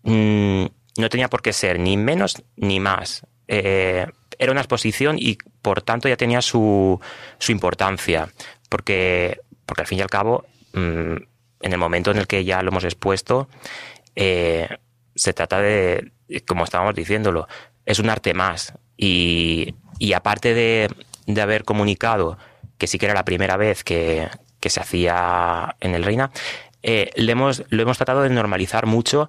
mm, 0.05 0.67
no 0.99 1.09
tenía 1.09 1.29
por 1.29 1.43
qué 1.43 1.53
ser 1.53 1.81
ni 1.81 1.97
menos 1.97 2.41
ni 2.57 2.79
más. 2.79 3.27
Eh, 3.49 4.07
era 4.39 4.53
una 4.53 4.61
exposición 4.61 5.17
y 5.19 5.37
por 5.63 5.83
tanto 5.83 6.09
ya 6.09 6.17
tenía 6.17 6.43
su, 6.43 7.01
su 7.39 7.51
importancia, 7.51 8.29
porque, 8.69 9.41
porque 9.67 9.83
al 9.83 9.89
fin 9.89 9.99
y 9.99 10.03
al 10.03 10.11
cabo, 10.11 10.45
mm, 10.75 11.17
en 11.61 11.73
el 11.73 11.79
momento 11.79 12.13
en 12.13 12.19
el 12.19 12.29
que 12.29 12.45
ya 12.45 12.63
lo 12.63 12.71
hemos 12.71 12.85
expuesto, 12.85 13.49
eh, 14.17 14.69
se 15.15 15.33
trata 15.33 15.61
de, 15.61 16.13
como 16.47 16.65
estábamos 16.65 16.95
diciéndolo, 16.95 17.47
es 17.87 17.99
un 17.99 18.11
arte 18.11 18.35
más. 18.35 18.75
Y, 18.97 19.75
y 19.99 20.13
aparte 20.13 20.55
de, 20.55 20.91
de 21.27 21.41
haber 21.41 21.65
comunicado 21.65 22.39
que 22.79 22.87
sí 22.87 22.99
que 22.99 23.07
era 23.07 23.15
la 23.15 23.25
primera 23.25 23.57
vez 23.57 23.85
que, 23.85 24.29
que 24.61 24.71
se 24.71 24.81
hacía 24.81 25.77
en 25.81 25.95
el 25.95 26.05
Reina, 26.05 26.31
eh, 26.83 27.11
hemos, 27.17 27.65
lo 27.71 27.83
hemos 27.83 27.97
tratado 27.97 28.23
de 28.23 28.31
normalizar 28.31 28.87
mucho 28.87 29.29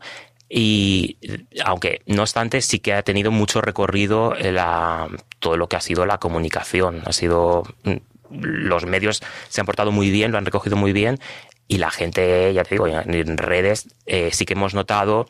y 0.49 1.17
aunque 1.63 2.01
no 2.05 2.21
obstante 2.21 2.61
sí 2.61 2.79
que 2.79 2.93
ha 2.93 3.01
tenido 3.01 3.31
mucho 3.31 3.61
recorrido 3.61 4.33
la, 4.35 5.07
todo 5.39 5.57
lo 5.57 5.67
que 5.67 5.75
ha 5.75 5.81
sido 5.81 6.05
la 6.05 6.19
comunicación. 6.19 7.01
Ha 7.05 7.13
sido 7.13 7.63
mm, 7.83 7.95
los 8.29 8.85
medios 8.85 9.21
se 9.49 9.61
han 9.61 9.65
portado 9.65 9.91
muy 9.91 10.09
bien, 10.09 10.31
lo 10.31 10.37
han 10.37 10.45
recogido 10.45 10.75
muy 10.75 10.93
bien 10.93 11.19
y 11.67 11.77
la 11.77 11.91
gente, 11.91 12.53
ya 12.53 12.63
te 12.63 12.75
digo, 12.75 12.87
en 12.87 13.37
redes 13.37 13.87
eh, 14.05 14.29
sí 14.31 14.45
que 14.45 14.53
hemos 14.53 14.73
notado 14.73 15.27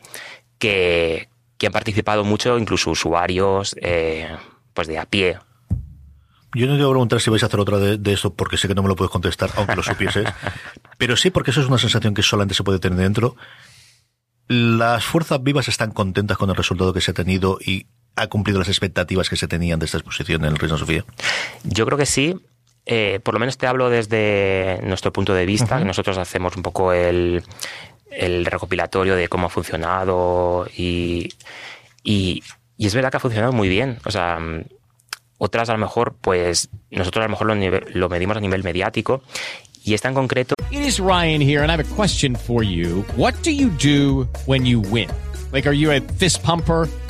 que, 0.58 1.28
que 1.58 1.66
han 1.66 1.72
participado 1.72 2.24
mucho, 2.24 2.58
incluso 2.58 2.90
usuarios 2.90 3.74
eh, 3.80 4.28
pues 4.74 4.88
de 4.88 4.98
a 4.98 5.06
pie. 5.06 5.38
Yo 6.54 6.66
no 6.66 6.76
te 6.76 6.82
voy 6.82 6.90
a 6.90 6.94
preguntar 6.94 7.20
si 7.20 7.30
vais 7.30 7.42
a 7.42 7.46
hacer 7.46 7.60
otra 7.60 7.78
de, 7.78 7.98
de 7.98 8.12
eso 8.12 8.34
porque 8.34 8.56
sé 8.56 8.68
que 8.68 8.74
no 8.74 8.82
me 8.82 8.88
lo 8.88 8.96
puedes 8.96 9.10
contestar, 9.10 9.50
aunque 9.56 9.76
lo 9.76 9.82
supieses. 9.82 10.28
pero 10.98 11.16
sí, 11.16 11.30
porque 11.30 11.50
eso 11.50 11.60
es 11.60 11.66
una 11.66 11.78
sensación 11.78 12.14
que 12.14 12.22
solamente 12.22 12.54
se 12.54 12.64
puede 12.64 12.78
tener 12.78 12.98
dentro. 12.98 13.36
Las 14.48 15.04
fuerzas 15.04 15.42
vivas 15.42 15.68
están 15.68 15.90
contentas 15.90 16.38
con 16.38 16.50
el 16.50 16.56
resultado 16.56 16.92
que 16.92 17.00
se 17.00 17.10
ha 17.10 17.14
tenido 17.14 17.58
y 17.60 17.86
ha 18.14 18.28
cumplido 18.28 18.58
las 18.58 18.68
expectativas 18.68 19.28
que 19.28 19.36
se 19.36 19.48
tenían 19.48 19.78
de 19.78 19.86
esta 19.86 19.98
exposición 19.98 20.44
en 20.44 20.52
el 20.52 20.58
Reina 20.58 20.78
Sofía. 20.78 21.04
Yo 21.64 21.84
creo 21.84 21.98
que 21.98 22.06
sí. 22.06 22.34
Eh, 22.86 23.18
por 23.22 23.34
lo 23.34 23.40
menos 23.40 23.58
te 23.58 23.66
hablo 23.66 23.90
desde 23.90 24.80
nuestro 24.84 25.12
punto 25.12 25.34
de 25.34 25.44
vista, 25.44 25.78
que 25.78 25.84
nosotros 25.84 26.16
hacemos 26.18 26.56
un 26.56 26.62
poco 26.62 26.92
el, 26.92 27.42
el 28.10 28.46
recopilatorio 28.46 29.16
de 29.16 29.28
cómo 29.28 29.48
ha 29.48 29.50
funcionado 29.50 30.66
y, 30.76 31.28
y, 32.04 32.42
y 32.78 32.86
es 32.86 32.94
verdad 32.94 33.10
que 33.10 33.16
ha 33.16 33.20
funcionado 33.20 33.52
muy 33.52 33.68
bien. 33.68 33.98
O 34.04 34.10
sea, 34.12 34.38
otras 35.38 35.68
a 35.68 35.72
lo 35.72 35.78
mejor, 35.78 36.16
pues 36.20 36.68
nosotros 36.90 37.22
a 37.24 37.28
lo 37.28 37.30
mejor 37.30 37.46
lo, 37.94 38.08
medimos 38.08 38.36
a 38.36 38.40
nivel 38.40 38.62
mediático 38.62 39.22
y 39.84 39.94
esta 39.94 40.08
en 40.08 40.14
concreto 40.14 40.54
It 40.70 40.80
is 40.80 40.98
Ryan 40.98 41.40
here, 41.40 41.62
and 41.62 41.70
I 41.70 41.74
have 41.74 41.80
a 41.80 41.94
question 41.94 42.34
for 42.34 42.62
you. 42.62 43.04
What 43.16 43.34
do 43.42 43.50
you 43.50 43.70
do 43.70 44.26
when 44.46 44.64
you 44.64 44.80
win? 44.80 45.08
Like, 45.52 45.68
are 45.68 45.76
you 45.76 45.92
a 45.92 46.00
fist 46.00 46.42
pumper? 46.42 46.88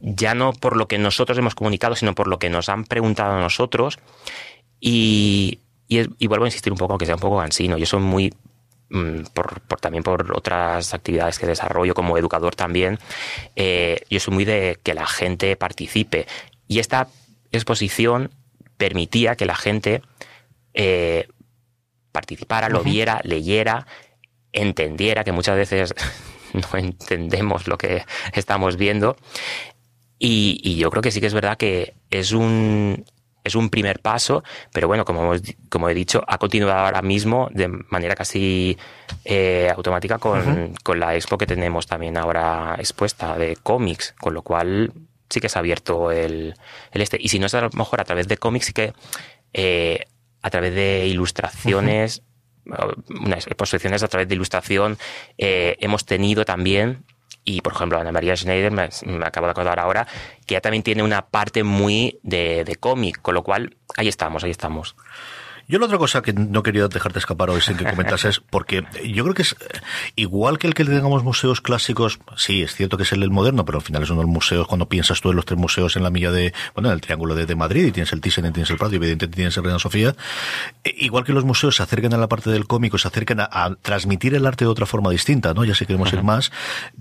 ya 0.00 0.34
no 0.34 0.52
por 0.52 0.76
lo 0.76 0.86
que 0.88 0.98
nosotros 0.98 1.36
hemos 1.38 1.54
comunicado, 1.54 1.96
sino 1.96 2.14
por 2.14 2.28
lo 2.28 2.38
que 2.38 2.50
nos 2.50 2.68
han 2.68 2.84
preguntado 2.84 3.32
a 3.34 3.40
nosotros. 3.40 3.98
Y, 4.80 5.60
y, 5.88 6.00
y 6.18 6.26
vuelvo 6.26 6.44
a 6.44 6.48
insistir 6.48 6.72
un 6.72 6.78
poco, 6.78 6.92
aunque 6.92 7.06
sea 7.06 7.16
un 7.16 7.20
poco 7.20 7.38
cansino. 7.38 7.76
Yo 7.78 7.86
soy 7.86 8.00
muy, 8.00 8.32
mm, 8.90 9.22
por, 9.34 9.60
por- 9.62 9.80
también 9.80 10.04
por 10.04 10.32
otras 10.36 10.94
actividades 10.94 11.38
que 11.38 11.46
desarrollo 11.46 11.94
como 11.94 12.16
educador 12.18 12.54
también, 12.54 12.98
eh, 13.56 14.00
yo 14.10 14.20
soy 14.20 14.34
muy 14.34 14.44
de 14.44 14.78
que 14.82 14.94
la 14.94 15.06
gente 15.06 15.56
participe. 15.56 16.26
Y 16.68 16.78
esta 16.78 17.08
exposición 17.50 18.30
permitía 18.76 19.34
que 19.34 19.46
la 19.46 19.56
gente 19.56 20.02
eh, 20.74 21.26
participara, 22.12 22.68
lo 22.68 22.82
viera, 22.82 23.20
leyera, 23.24 23.86
entendiera, 24.52 25.24
que 25.24 25.32
muchas 25.32 25.56
veces 25.56 25.94
no 26.52 26.78
entendemos 26.78 27.66
lo 27.66 27.78
que 27.78 28.04
estamos 28.32 28.76
viendo. 28.76 29.16
Y, 30.18 30.60
y 30.62 30.76
yo 30.76 30.90
creo 30.90 31.02
que 31.02 31.10
sí 31.10 31.20
que 31.20 31.26
es 31.26 31.34
verdad 31.34 31.56
que 31.56 31.94
es 32.10 32.32
un, 32.32 33.04
es 33.44 33.54
un 33.54 33.70
primer 33.70 34.00
paso, 34.00 34.42
pero 34.72 34.88
bueno, 34.88 35.04
como, 35.04 35.32
como 35.68 35.88
he 35.88 35.94
dicho, 35.94 36.22
ha 36.26 36.38
continuado 36.38 36.80
ahora 36.80 37.02
mismo 37.02 37.48
de 37.52 37.68
manera 37.68 38.14
casi 38.14 38.76
eh, 39.24 39.70
automática 39.74 40.18
con, 40.18 40.74
con 40.82 41.00
la 41.00 41.14
expo 41.14 41.38
que 41.38 41.46
tenemos 41.46 41.86
también 41.86 42.16
ahora 42.16 42.76
expuesta 42.78 43.36
de 43.36 43.56
cómics, 43.56 44.14
con 44.20 44.34
lo 44.34 44.42
cual 44.42 44.92
sí 45.28 45.40
que 45.40 45.48
se 45.48 45.58
ha 45.58 45.60
abierto 45.60 46.10
el, 46.10 46.54
el 46.92 47.02
este. 47.02 47.18
Y 47.20 47.28
si 47.28 47.38
no 47.38 47.46
es 47.46 47.54
a 47.54 47.60
lo 47.62 47.70
mejor 47.70 48.00
a 48.00 48.04
través 48.04 48.28
de 48.28 48.38
cómics, 48.38 48.66
sí 48.66 48.72
que 48.72 48.92
eh, 49.52 50.06
a 50.42 50.50
través 50.50 50.74
de 50.74 51.06
ilustraciones, 51.06 52.22
unas 53.08 53.46
exposiciones 53.46 54.02
a 54.02 54.08
través 54.08 54.28
de 54.28 54.34
ilustración 54.34 54.98
eh, 55.38 55.76
hemos 55.80 56.04
tenido 56.04 56.44
también 56.44 57.04
y 57.48 57.62
por 57.62 57.72
ejemplo 57.72 57.98
Ana 57.98 58.12
María 58.12 58.36
Schneider 58.36 58.70
me, 58.70 58.90
me 59.06 59.26
acabo 59.26 59.46
de 59.46 59.52
acordar 59.52 59.80
ahora 59.80 60.06
que 60.46 60.54
ella 60.54 60.60
también 60.60 60.82
tiene 60.82 61.02
una 61.02 61.22
parte 61.26 61.64
muy 61.64 62.20
de, 62.22 62.64
de 62.64 62.76
cómic 62.76 63.22
con 63.22 63.34
lo 63.34 63.42
cual 63.42 63.76
ahí 63.96 64.06
estamos 64.06 64.44
ahí 64.44 64.50
estamos 64.50 64.96
Yo 65.70 65.78
la 65.78 65.84
otra 65.84 65.98
cosa 65.98 66.22
que 66.22 66.32
no 66.32 66.62
quería 66.62 66.88
dejarte 66.88 67.18
escapar 67.18 67.50
hoy 67.50 67.60
sin 67.60 67.76
que 67.76 67.84
comentases, 67.84 68.40
porque 68.50 68.84
yo 69.04 69.22
creo 69.22 69.34
que 69.34 69.42
es 69.42 69.52
eh, 69.52 69.80
igual 70.16 70.58
que 70.58 70.66
el 70.66 70.72
que 70.72 70.82
tengamos 70.86 71.22
museos 71.24 71.60
clásicos, 71.60 72.20
sí, 72.36 72.62
es 72.62 72.74
cierto 72.74 72.96
que 72.96 73.02
es 73.02 73.12
el 73.12 73.20
del 73.20 73.30
moderno, 73.30 73.66
pero 73.66 73.76
al 73.76 73.84
final 73.84 74.02
es 74.02 74.08
uno 74.08 74.20
de 74.20 74.26
los 74.26 74.32
museos, 74.32 74.66
cuando 74.66 74.88
piensas 74.88 75.20
tú 75.20 75.28
en 75.28 75.36
los 75.36 75.44
tres 75.44 75.60
museos 75.60 75.94
en 75.96 76.04
la 76.04 76.10
milla 76.10 76.32
de, 76.32 76.54
bueno, 76.72 76.88
en 76.88 76.94
el 76.94 77.02
Triángulo 77.02 77.34
de, 77.34 77.44
de 77.44 77.54
Madrid, 77.54 77.84
y 77.84 77.92
tienes 77.92 78.10
el 78.14 78.22
Thyssen, 78.22 78.46
y 78.46 78.50
tienes 78.50 78.70
el 78.70 78.78
Prado, 78.78 78.94
y 78.94 78.96
evidentemente 78.96 79.36
tienes 79.36 79.58
el 79.58 79.64
Reina 79.64 79.78
Sofía, 79.78 80.14
eh, 80.84 80.94
igual 80.96 81.24
que 81.24 81.34
los 81.34 81.44
museos 81.44 81.76
se 81.76 81.82
acercan 81.82 82.14
a 82.14 82.16
la 82.16 82.30
parte 82.30 82.48
del 82.48 82.66
cómico, 82.66 82.96
se 82.96 83.08
acercan 83.08 83.40
a, 83.40 83.48
a 83.50 83.74
transmitir 83.74 84.34
el 84.34 84.46
arte 84.46 84.64
de 84.64 84.70
otra 84.70 84.86
forma 84.86 85.10
distinta, 85.10 85.52
¿no? 85.52 85.64
Ya 85.64 85.74
si 85.74 85.84
queremos 85.84 86.10
ir 86.14 86.22
más. 86.22 86.50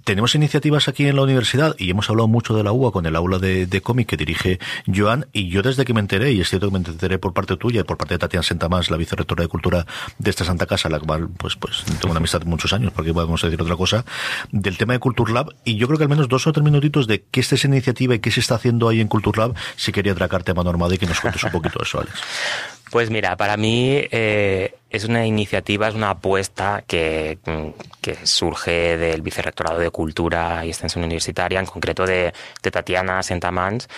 Tenemos 0.03 0.35
iniciativas 0.35 0.89
aquí 0.89 1.07
en 1.07 1.15
la 1.15 1.21
universidad, 1.21 1.73
y 1.77 1.89
hemos 1.89 2.09
hablado 2.09 2.27
mucho 2.27 2.53
de 2.53 2.65
la 2.65 2.73
UA 2.73 2.91
con 2.91 3.05
el 3.05 3.15
aula 3.15 3.39
de, 3.39 3.65
de 3.65 3.79
cómic 3.79 4.09
que 4.09 4.17
dirige 4.17 4.59
Joan, 4.93 5.27
y 5.31 5.47
yo 5.47 5.61
desde 5.61 5.85
que 5.85 5.93
me 5.93 6.01
enteré, 6.01 6.33
y 6.33 6.41
es 6.41 6.49
cierto 6.49 6.67
que 6.67 6.77
me 6.77 6.85
enteré 6.85 7.17
por 7.17 7.33
parte 7.33 7.55
tuya 7.55 7.79
y 7.79 7.83
por 7.85 7.95
parte 7.95 8.15
de 8.15 8.19
Tatiana 8.19 8.43
Sentamás, 8.57 8.89
la 8.89 8.97
vicerrectora 8.97 9.43
de 9.43 9.47
Cultura 9.47 9.85
de 10.17 10.29
esta 10.29 10.43
Santa 10.43 10.65
Casa, 10.65 10.89
la 10.89 10.99
cual, 10.99 11.29
pues, 11.37 11.55
pues, 11.55 11.83
tengo 12.01 12.09
una 12.09 12.17
amistad 12.17 12.39
de 12.39 12.45
muchos 12.45 12.73
años, 12.73 12.91
porque 12.91 13.13
podemos 13.13 13.39
decir 13.39 13.61
otra 13.61 13.75
cosa, 13.75 14.03
del 14.51 14.77
tema 14.77 14.93
de 14.93 14.99
Culture 14.99 15.31
Lab, 15.31 15.53
y 15.63 15.75
yo 15.77 15.85
creo 15.87 15.99
que 15.99 16.05
al 16.05 16.09
menos 16.09 16.27
dos 16.27 16.47
o 16.47 16.51
tres 16.51 16.63
minutitos 16.63 17.05
de 17.05 17.23
qué 17.29 17.41
es 17.41 17.53
esa 17.53 17.67
iniciativa 17.67 18.15
y 18.15 18.19
qué 18.19 18.31
se 18.31 18.39
está 18.39 18.55
haciendo 18.55 18.89
ahí 18.89 18.99
en 18.99 19.07
Culture 19.07 19.39
Lab, 19.39 19.53
si 19.75 19.91
quería 19.91 20.13
atracarte 20.13 20.51
a 20.51 20.53
mano 20.55 20.71
armada 20.71 20.95
y 20.95 20.97
que 20.97 21.05
nos 21.05 21.19
cuentes 21.21 21.43
un 21.43 21.51
poquito 21.51 21.81
eso, 21.81 21.99
Alex. 21.99 22.19
Pues 22.89 23.09
mira, 23.09 23.35
para 23.35 23.57
mí 23.57 24.01
eh, 24.11 24.75
es 24.89 25.03
una 25.03 25.25
iniciativa, 25.25 25.89
es 25.89 25.93
una 25.93 26.11
apuesta 26.11 26.85
que, 26.87 27.37
mm, 27.45 27.81
que 27.99 28.25
surge 28.25 28.95
del 28.95 29.21
Vicerrectorado 29.21 29.77
de 29.79 29.91
Cultura 29.91 30.65
y 30.65 30.69
Extensión 30.69 31.03
Universitaria, 31.03 31.59
en 31.59 31.65
concreto 31.65 32.05
de, 32.05 32.33
de 32.63 32.71
Tatiana 32.71 33.21
Sentamans, 33.23 33.89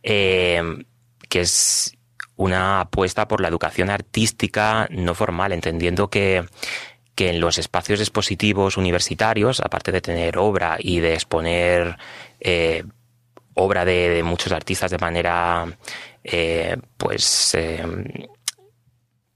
eh, 0.00 0.62
que 1.28 1.40
es 1.40 1.95
una 2.36 2.80
apuesta 2.80 3.26
por 3.28 3.40
la 3.40 3.48
educación 3.48 3.90
artística 3.90 4.86
no 4.90 5.14
formal, 5.14 5.52
entendiendo 5.52 6.08
que, 6.08 6.44
que 7.16 7.30
en 7.30 7.40
los 7.40 7.58
espacios 7.58 8.00
expositivos 8.00 8.76
universitarios, 8.76 9.60
aparte 9.60 9.90
de 9.90 10.02
tener 10.02 10.36
obra 10.38 10.76
y 10.78 11.00
de 11.00 11.14
exponer 11.14 11.96
eh, 12.40 12.84
obra 13.54 13.86
de, 13.86 14.22
muchos 14.22 14.52
artistas 14.52 14.90
de 14.90 14.98
manera 14.98 15.66
eh, 16.22 16.76
pues 16.98 17.54
eh, 17.54 17.82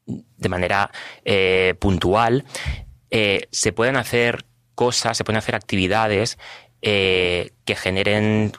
de 0.07 0.49
manera 0.49 0.91
puntual, 1.79 2.45
se 3.09 3.73
pueden 3.73 3.97
hacer 3.97 4.45
cosas, 4.75 5.17
se 5.17 5.25
pueden 5.25 5.39
hacer 5.39 5.55
actividades 5.55 6.39
que 6.81 7.77
generen 7.77 8.53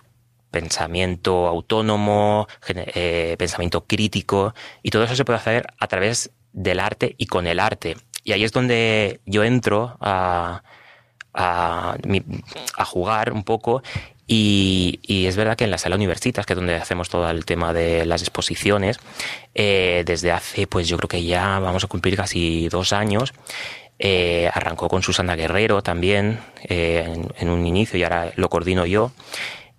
pensamiento 0.51 1.47
autónomo, 1.47 2.47
eh, 2.67 3.35
pensamiento 3.39 3.85
crítico, 3.85 4.53
y 4.83 4.91
todo 4.91 5.03
eso 5.03 5.15
se 5.15 5.25
puede 5.25 5.39
hacer 5.39 5.67
a 5.79 5.87
través 5.87 6.31
del 6.53 6.79
arte 6.79 7.15
y 7.17 7.25
con 7.25 7.47
el 7.47 7.59
arte. 7.59 7.97
Y 8.23 8.33
ahí 8.33 8.43
es 8.43 8.51
donde 8.51 9.21
yo 9.25 9.43
entro 9.43 9.97
a, 9.99 10.61
a, 11.33 11.97
a 12.77 12.85
jugar 12.85 13.33
un 13.33 13.43
poco 13.43 13.81
y, 14.33 15.25
es 15.27 15.35
verdad 15.35 15.57
que 15.57 15.65
en 15.65 15.71
la 15.71 15.77
sala 15.77 15.97
Universitas, 15.97 16.45
que 16.45 16.53
es 16.53 16.57
donde 16.57 16.75
hacemos 16.75 17.09
todo 17.09 17.29
el 17.29 17.43
tema 17.43 17.73
de 17.73 18.05
las 18.05 18.21
exposiciones, 18.21 18.97
eh, 19.53 20.03
desde 20.05 20.31
hace, 20.31 20.67
pues 20.67 20.87
yo 20.87 20.95
creo 20.95 21.09
que 21.09 21.23
ya 21.25 21.59
vamos 21.59 21.83
a 21.83 21.87
cumplir 21.87 22.15
casi 22.15 22.69
dos 22.69 22.93
años, 22.93 23.33
eh, 23.99 24.49
arrancó 24.53 24.87
con 24.87 25.03
Susana 25.03 25.35
Guerrero 25.35 25.83
también 25.83 26.39
en 26.63 27.49
un 27.49 27.67
inicio 27.67 27.99
y 27.99 28.03
ahora 28.03 28.31
lo 28.37 28.49
coordino 28.49 28.85
yo. 28.85 29.11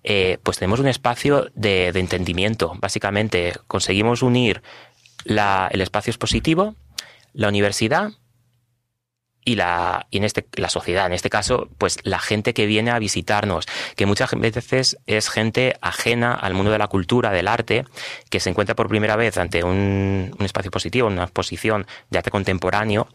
Eh, 0.05 0.39
pues 0.43 0.59
tenemos 0.59 0.81
un 0.81 0.89
espacio 0.89 1.51
de, 1.55 1.89
entendimiento. 1.89 2.75
Básicamente 2.81 3.53
conseguimos 3.67 4.23
unir 4.23 4.63
la- 5.25 5.69
el 5.73 5.81
espacio 5.81 6.11
expositivo, 6.11 6.75
la 7.33 7.49
universidad 7.49 8.11
y 9.45 9.57
la 9.57 10.07
y 10.11 10.19
en 10.19 10.25
este 10.25 10.47
la 10.55 10.69
sociedad 10.69 11.07
en 11.07 11.13
este 11.13 11.29
caso 11.29 11.69
pues 11.79 11.99
la 12.05 12.21
gente 12.21 12.55
que 12.55 12.67
viene 12.67 12.93
a 12.93 12.99
visitarnos 13.01 13.67
que 13.97 14.07
muchas 14.07 14.31
veces 14.39 14.99
es 15.07 15.29
gente 15.31 15.75
ajena 15.81 16.33
al 16.33 16.55
mundo 16.55 16.71
de 16.71 16.79
la 16.79 16.87
cultura 16.87 17.33
del 17.33 17.49
arte 17.49 17.85
que 18.31 18.39
se 18.39 18.51
encuentra 18.51 18.77
por 18.77 18.89
primera 18.89 19.17
vez 19.17 19.39
ante 19.39 19.65
un, 19.65 20.33
un 20.39 20.45
espacio 20.45 20.71
positivo 20.71 21.09
una 21.09 21.25
exposición 21.25 21.87
de 22.11 22.19
arte 22.19 22.31
contemporáneo 22.31 23.09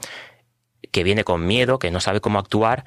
que 0.91 1.03
viene 1.03 1.23
con 1.23 1.45
miedo 1.47 1.79
que 1.79 1.91
no 1.91 2.01
sabe 2.01 2.19
cómo 2.19 2.39
actuar 2.39 2.83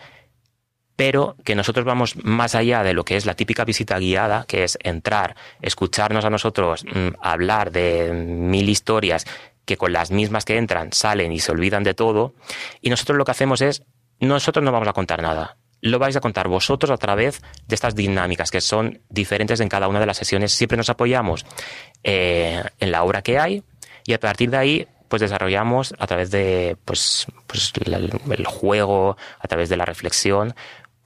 pero 1.01 1.35
que 1.45 1.55
nosotros 1.55 1.87
vamos 1.87 2.15
más 2.25 2.55
allá 2.55 2.83
de 2.83 2.93
lo 2.93 3.07
que 3.07 3.17
es 3.17 3.25
la 3.25 3.33
típica 3.33 3.65
visita 3.65 3.99
guiada, 3.99 4.45
que 4.47 4.65
es 4.65 4.77
entrar, 4.83 5.35
escucharnos 5.63 6.27
a 6.27 6.29
nosotros, 6.29 6.85
mm, 6.85 7.15
hablar 7.23 7.73
de 7.73 8.13
mil 8.13 8.69
historias 8.69 9.25
que 9.65 9.79
con 9.79 9.95
las 9.95 10.11
mismas 10.11 10.45
que 10.45 10.59
entran 10.59 10.93
salen 10.93 11.33
y 11.33 11.41
se 11.41 11.53
olvidan 11.53 11.85
de 11.85 11.95
todo, 11.95 12.35
y 12.83 12.91
nosotros 12.91 13.17
lo 13.17 13.25
que 13.25 13.31
hacemos 13.31 13.63
es, 13.63 13.83
nosotros 14.19 14.63
no 14.63 14.73
vamos 14.73 14.89
a 14.89 14.93
contar 14.93 15.23
nada, 15.23 15.57
lo 15.81 15.99
vais 15.99 16.17
a 16.17 16.21
contar 16.21 16.49
vosotros 16.49 16.91
a 16.91 16.99
través 16.99 17.41
de 17.67 17.75
estas 17.75 17.95
dinámicas 17.95 18.51
que 18.51 18.61
son 18.61 19.01
diferentes 19.09 19.61
en 19.61 19.71
cada 19.71 19.89
una 19.89 20.01
de 20.01 20.07
las 20.07 20.19
sesiones. 20.19 20.53
Siempre 20.53 20.77
nos 20.77 20.91
apoyamos 20.91 21.47
eh, 22.05 22.63
en 22.79 22.93
la 22.93 23.05
obra 23.05 23.23
que 23.23 23.39
hay 23.39 23.63
y 24.05 24.13
a 24.13 24.21
partir 24.21 24.51
de 24.51 24.59
ahí 24.59 24.89
pues 25.09 25.23
desarrollamos 25.23 25.93
a 25.99 26.07
través 26.07 26.31
de 26.31 26.77
pues, 26.85 27.27
pues 27.49 27.73
el 27.85 28.47
juego, 28.47 29.17
a 29.41 29.49
través 29.49 29.69
de 29.69 29.77
la 29.77 29.85
reflexión, 29.85 30.55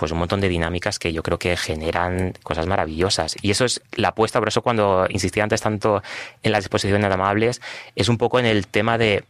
pues 0.05 0.13
un 0.13 0.19
montón 0.19 0.43
de 0.43 0.51
dinámicas 0.51 0.99
que 0.99 1.15
yo 1.15 1.23
creo 1.23 1.39
que 1.39 1.57
generan 1.57 2.35
cosas 2.43 2.67
maravillosas. 2.67 3.37
Y 3.41 3.51
eso 3.51 3.65
es 3.65 3.81
la 3.97 4.09
apuesta, 4.09 4.39
por 4.39 4.49
eso 4.49 4.61
cuando 4.61 5.07
insistía 5.09 5.43
antes 5.43 5.63
tanto 5.63 6.03
en 6.43 6.53
las 6.53 6.67
exposiciones 6.67 7.11
amables, 7.11 7.63
es 7.97 8.11
un 8.11 8.19
poco 8.19 8.39
en 8.39 8.45
el 8.45 8.67
tema 8.67 8.99
de 8.99 9.25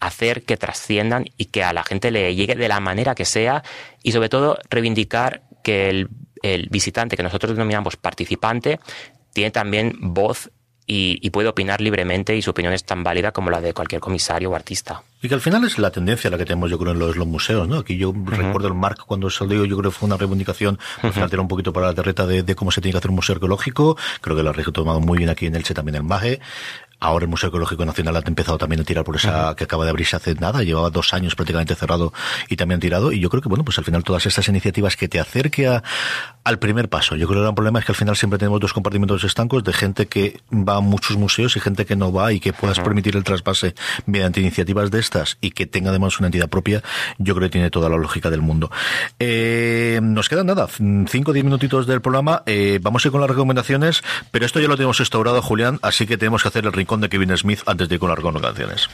hacer 0.00 0.42
que 0.42 0.58
trasciendan 0.58 1.24
y 1.38 1.46
que 1.46 1.64
a 1.64 1.72
la 1.72 1.82
gente 1.82 2.10
le 2.10 2.34
llegue 2.34 2.56
de 2.56 2.68
la 2.68 2.78
manera 2.78 3.14
que 3.14 3.24
sea 3.24 3.62
y 4.02 4.12
sobre 4.12 4.28
todo 4.28 4.58
reivindicar 4.68 5.40
que 5.64 5.88
el, 5.88 6.10
el 6.42 6.68
visitante 6.68 7.16
que 7.16 7.22
nosotros 7.22 7.52
denominamos 7.52 7.96
participante 7.96 8.80
tiene 9.32 9.50
también 9.50 9.96
voz 9.98 10.50
y, 10.88 11.18
y 11.20 11.30
puede 11.30 11.48
opinar 11.48 11.80
libremente 11.80 12.34
y 12.34 12.42
su 12.42 12.50
opinión 12.50 12.72
es 12.72 12.82
tan 12.82 13.04
válida 13.04 13.30
como 13.30 13.50
la 13.50 13.60
de 13.60 13.74
cualquier 13.74 14.00
comisario 14.00 14.50
o 14.50 14.56
artista. 14.56 15.02
Y 15.20 15.28
que 15.28 15.34
al 15.34 15.40
final 15.40 15.64
es 15.64 15.78
la 15.78 15.90
tendencia 15.90 16.30
la 16.30 16.38
que 16.38 16.44
tenemos, 16.44 16.70
yo 16.70 16.78
creo, 16.78 16.92
en 16.92 16.98
los, 16.98 17.16
los 17.16 17.26
museos, 17.26 17.68
¿no? 17.68 17.78
Aquí 17.78 17.96
yo 17.96 18.14
recuerdo 18.24 18.68
el 18.68 18.74
Marc 18.74 19.04
cuando 19.04 19.28
salió, 19.30 19.64
yo 19.64 19.76
creo 19.76 19.90
que 19.90 19.96
fue 19.96 20.06
una 20.06 20.16
reivindicación, 20.16 20.78
al 21.02 21.12
final 21.12 21.28
era 21.30 21.42
un 21.42 21.48
poquito 21.48 21.72
para 21.72 21.88
la 21.88 21.94
terreta 21.94 22.26
de, 22.26 22.42
de 22.42 22.54
cómo 22.54 22.70
se 22.70 22.80
tiene 22.80 22.92
que 22.92 22.98
hacer 22.98 23.10
un 23.10 23.16
museo 23.16 23.34
arqueológico, 23.34 23.96
creo 24.20 24.36
que 24.36 24.42
lo 24.42 24.50
ha 24.50 24.72
tomado 24.72 25.00
muy 25.00 25.18
bien 25.18 25.30
aquí 25.30 25.46
en 25.46 25.56
Elche 25.56 25.74
también 25.74 25.96
el 25.96 26.04
MAGE. 26.04 26.40
Ahora 27.00 27.24
el 27.24 27.28
Museo 27.28 27.48
Arqueológico 27.48 27.84
Nacional 27.84 28.16
ha 28.16 28.22
empezado 28.26 28.58
también 28.58 28.80
a 28.80 28.84
tirar 28.84 29.04
por 29.04 29.16
esa 29.16 29.54
que 29.56 29.64
acaba 29.64 29.84
de 29.84 29.90
abrirse 29.90 30.16
hace 30.16 30.34
nada, 30.34 30.62
llevaba 30.62 30.90
dos 30.90 31.14
años 31.14 31.34
prácticamente 31.34 31.74
cerrado 31.74 32.12
y 32.48 32.56
también 32.56 32.80
tirado. 32.80 33.12
Y 33.12 33.20
yo 33.20 33.30
creo 33.30 33.40
que, 33.40 33.48
bueno, 33.48 33.64
pues 33.64 33.78
al 33.78 33.84
final 33.84 34.02
todas 34.02 34.26
estas 34.26 34.48
iniciativas 34.48 34.96
que 34.96 35.08
te 35.08 35.20
acerque 35.20 35.68
a, 35.68 35.84
al 36.42 36.58
primer 36.58 36.88
paso. 36.88 37.14
Yo 37.14 37.26
creo 37.26 37.36
que 37.36 37.40
el 37.40 37.42
gran 37.42 37.54
problema 37.54 37.78
es 37.78 37.84
que 37.84 37.92
al 37.92 37.96
final 37.96 38.16
siempre 38.16 38.38
tenemos 38.38 38.58
dos 38.58 38.72
compartimentos 38.72 39.22
estancos 39.22 39.62
de 39.62 39.72
gente 39.72 40.06
que 40.06 40.40
va 40.50 40.76
a 40.76 40.80
muchos 40.80 41.16
museos 41.16 41.56
y 41.56 41.60
gente 41.60 41.86
que 41.86 41.94
no 41.94 42.12
va 42.12 42.32
y 42.32 42.40
que 42.40 42.52
puedas 42.52 42.80
permitir 42.80 43.16
el 43.16 43.22
traspase 43.22 43.74
mediante 44.06 44.40
iniciativas 44.40 44.90
de 44.90 44.98
estas 44.98 45.38
y 45.40 45.52
que 45.52 45.66
tenga 45.66 45.90
además 45.90 46.18
una 46.18 46.28
entidad 46.28 46.48
propia, 46.48 46.82
yo 47.18 47.34
creo 47.34 47.48
que 47.48 47.52
tiene 47.52 47.70
toda 47.70 47.88
la 47.88 47.96
lógica 47.96 48.30
del 48.30 48.40
mundo. 48.40 48.70
Eh, 49.18 50.00
nos 50.02 50.28
quedan 50.28 50.46
nada, 50.46 50.66
cinco 51.06 51.30
o 51.30 51.34
diez 51.34 51.44
minutitos 51.44 51.86
del 51.86 52.00
programa. 52.00 52.42
Eh, 52.46 52.80
vamos 52.82 53.04
a 53.04 53.08
ir 53.08 53.12
con 53.12 53.20
las 53.20 53.30
recomendaciones, 53.30 54.02
pero 54.30 54.46
esto 54.46 54.58
ya 54.58 54.68
lo 54.68 54.76
tenemos 54.76 54.98
instaurado, 55.00 55.42
Julián, 55.42 55.78
así 55.82 56.06
que 56.06 56.16
tenemos 56.16 56.42
que 56.42 56.48
hacer 56.48 56.64
el 56.64 56.72
rincón 56.72 56.87
de 56.96 57.08
Kevin 57.08 57.36
Smith 57.36 57.60
antes 57.66 57.88
de 57.88 57.94
ir 57.96 58.00
con 58.00 58.08
las 58.08 58.18
recomendaciones. 58.18 58.88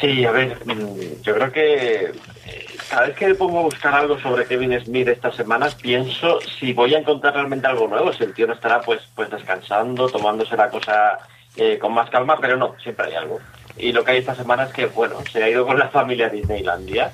Sí, 0.00 0.24
a 0.24 0.32
ver, 0.32 0.58
mm, 0.66 1.22
yo 1.22 1.34
creo 1.34 1.52
que 1.52 2.04
eh, 2.46 2.66
cada 2.90 3.06
vez 3.06 3.16
que 3.16 3.28
me 3.28 3.34
pongo 3.34 3.60
a 3.60 3.62
buscar 3.62 3.94
algo 3.94 4.20
sobre 4.20 4.44
Kevin 4.44 4.78
Smith 4.84 5.08
estas 5.08 5.34
semanas, 5.34 5.74
pienso 5.76 6.40
si 6.40 6.72
voy 6.72 6.94
a 6.94 6.98
encontrar 6.98 7.34
realmente 7.34 7.66
algo 7.66 7.88
nuevo, 7.88 8.12
si 8.12 8.24
el 8.24 8.34
tío 8.34 8.46
no 8.46 8.54
estará 8.54 8.80
pues, 8.80 9.00
pues 9.14 9.30
descansando, 9.30 10.08
tomándose 10.08 10.56
la 10.56 10.68
cosa 10.68 11.18
eh, 11.56 11.78
con 11.78 11.94
más 11.94 12.10
calma, 12.10 12.38
pero 12.40 12.56
no, 12.56 12.74
siempre 12.82 13.06
hay 13.06 13.14
algo. 13.14 13.40
Y 13.76 13.92
lo 13.92 14.04
que 14.04 14.12
hay 14.12 14.18
esta 14.18 14.34
semana 14.34 14.64
es 14.64 14.72
que, 14.72 14.86
bueno, 14.86 15.16
se 15.30 15.42
ha 15.42 15.48
ido 15.48 15.66
con 15.66 15.78
la 15.78 15.88
familia 15.88 16.26
a 16.26 16.30
Disneylandia. 16.30 17.12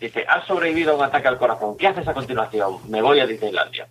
Dice, 0.00 0.24
has 0.26 0.46
sobrevivido 0.46 0.92
a 0.92 0.96
un 0.96 1.04
ataque 1.04 1.28
al 1.28 1.38
corazón. 1.38 1.76
¿Qué 1.76 1.86
haces 1.86 2.08
a 2.08 2.14
continuación? 2.14 2.78
Me 2.88 3.02
voy 3.02 3.20
a 3.20 3.26
Disneylandia. 3.26 3.86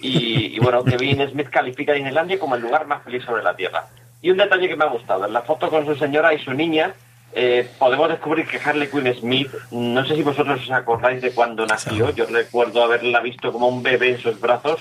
Y, 0.00 0.56
y 0.56 0.58
bueno, 0.60 0.84
Kevin 0.84 1.28
Smith 1.30 1.48
califica 1.48 1.92
a 1.92 1.94
Disneylandia 1.94 2.38
como 2.38 2.54
el 2.54 2.62
lugar 2.62 2.86
más 2.86 3.02
feliz 3.02 3.24
sobre 3.24 3.42
la 3.42 3.56
Tierra. 3.56 3.86
Y 4.20 4.30
un 4.30 4.38
detalle 4.38 4.68
que 4.68 4.76
me 4.76 4.84
ha 4.84 4.88
gustado, 4.88 5.26
en 5.26 5.32
la 5.32 5.42
foto 5.42 5.70
con 5.70 5.86
su 5.86 5.94
señora 5.94 6.34
y 6.34 6.38
su 6.38 6.52
niña, 6.52 6.94
eh, 7.32 7.68
podemos 7.78 8.08
descubrir 8.08 8.46
que 8.46 8.58
Harley 8.58 8.88
Quinn 8.88 9.14
Smith, 9.14 9.52
no 9.70 10.04
sé 10.04 10.16
si 10.16 10.22
vosotros 10.22 10.60
os 10.62 10.70
acordáis 10.70 11.20
de 11.20 11.32
cuando 11.32 11.66
nació, 11.66 12.10
yo 12.10 12.26
recuerdo 12.26 12.82
haberla 12.82 13.20
visto 13.20 13.52
como 13.52 13.68
un 13.68 13.82
bebé 13.82 14.10
en 14.10 14.18
sus 14.18 14.40
brazos, 14.40 14.80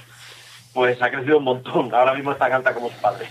pues 0.74 1.02
ha 1.02 1.12
crecido 1.12 1.40
un 1.40 1.44
montón, 1.44 1.94
ahora 1.94 2.14
mismo 2.14 2.32
está 2.32 2.46
alta 2.46 2.74
como 2.74 2.90
su 2.90 2.96
padre. 2.98 3.28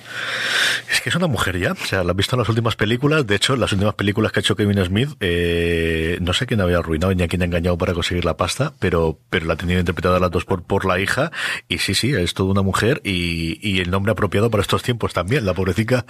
Es 0.91 1.01
que 1.01 1.09
es 1.09 1.17
una 1.17 1.27
mujer 1.27 1.59
ya, 1.59 1.73
o 1.73 1.87
sea, 1.87 2.05
la 2.05 2.13
has 2.13 2.17
visto 2.17 2.37
en 2.37 2.41
las 2.41 2.49
últimas 2.49 2.77
películas, 2.77 3.27
de 3.27 3.35
hecho, 3.35 3.55
en 3.55 3.61
las 3.61 3.73
últimas 3.73 3.95
películas 3.95 4.33
que 4.33 4.41
ha 4.41 4.43
hecho 4.43 4.57
Kevin 4.57 4.85
Smith, 4.85 5.11
eh, 5.21 6.19
no 6.21 6.33
sé 6.33 6.47
quién 6.47 6.61
había 6.61 6.79
arruinado 6.79 7.15
ni 7.15 7.23
a 7.23 7.29
quién 7.29 7.43
ha 7.43 7.45
engañado 7.47 7.77
para 7.77 7.93
conseguir 7.95 8.25
la 8.25 8.37
pasta, 8.37 8.73
pero, 8.79 9.19
pero 9.31 9.47
la 9.47 9.55
ha 9.55 9.57
tenido 9.57 9.81
interpretada 9.81 10.21
las 10.21 10.31
dos 10.31 10.45
por, 10.45 10.63
por 10.63 10.85
la 10.85 11.01
hija, 11.01 11.33
y 11.69 11.79
sí, 11.79 11.95
sí, 11.95 12.13
es 12.13 12.35
toda 12.35 12.51
una 12.51 12.63
mujer, 12.63 13.01
y, 13.05 13.59
y 13.67 13.81
el 13.81 13.91
nombre 13.91 14.13
apropiado 14.13 14.51
para 14.51 14.63
estos 14.63 14.83
tiempos 14.83 15.13
también, 15.13 15.45
la 15.45 15.55
pobrecita 15.55 16.07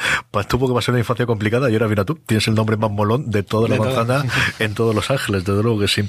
tuvo 0.49 0.69
que 0.69 0.75
pasar 0.75 0.93
una 0.93 1.01
infancia 1.01 1.27
complicada, 1.27 1.71
y 1.71 1.73
ahora 1.75 1.89
mira 1.89 2.05
tú, 2.05 2.17
tienes 2.27 2.47
el 2.49 2.55
nombre 2.55 2.77
más 2.77 2.91
molón 2.91 3.31
de 3.31 3.43
toda 3.43 3.69
la 3.69 3.77
manzana 3.77 4.25
en 4.59 4.75
todos 4.75 4.95
Los 4.95 5.11
Ángeles, 5.11 5.45
desde 5.45 5.63
luego 5.63 5.81
que 5.81 5.89
sí. 5.89 6.03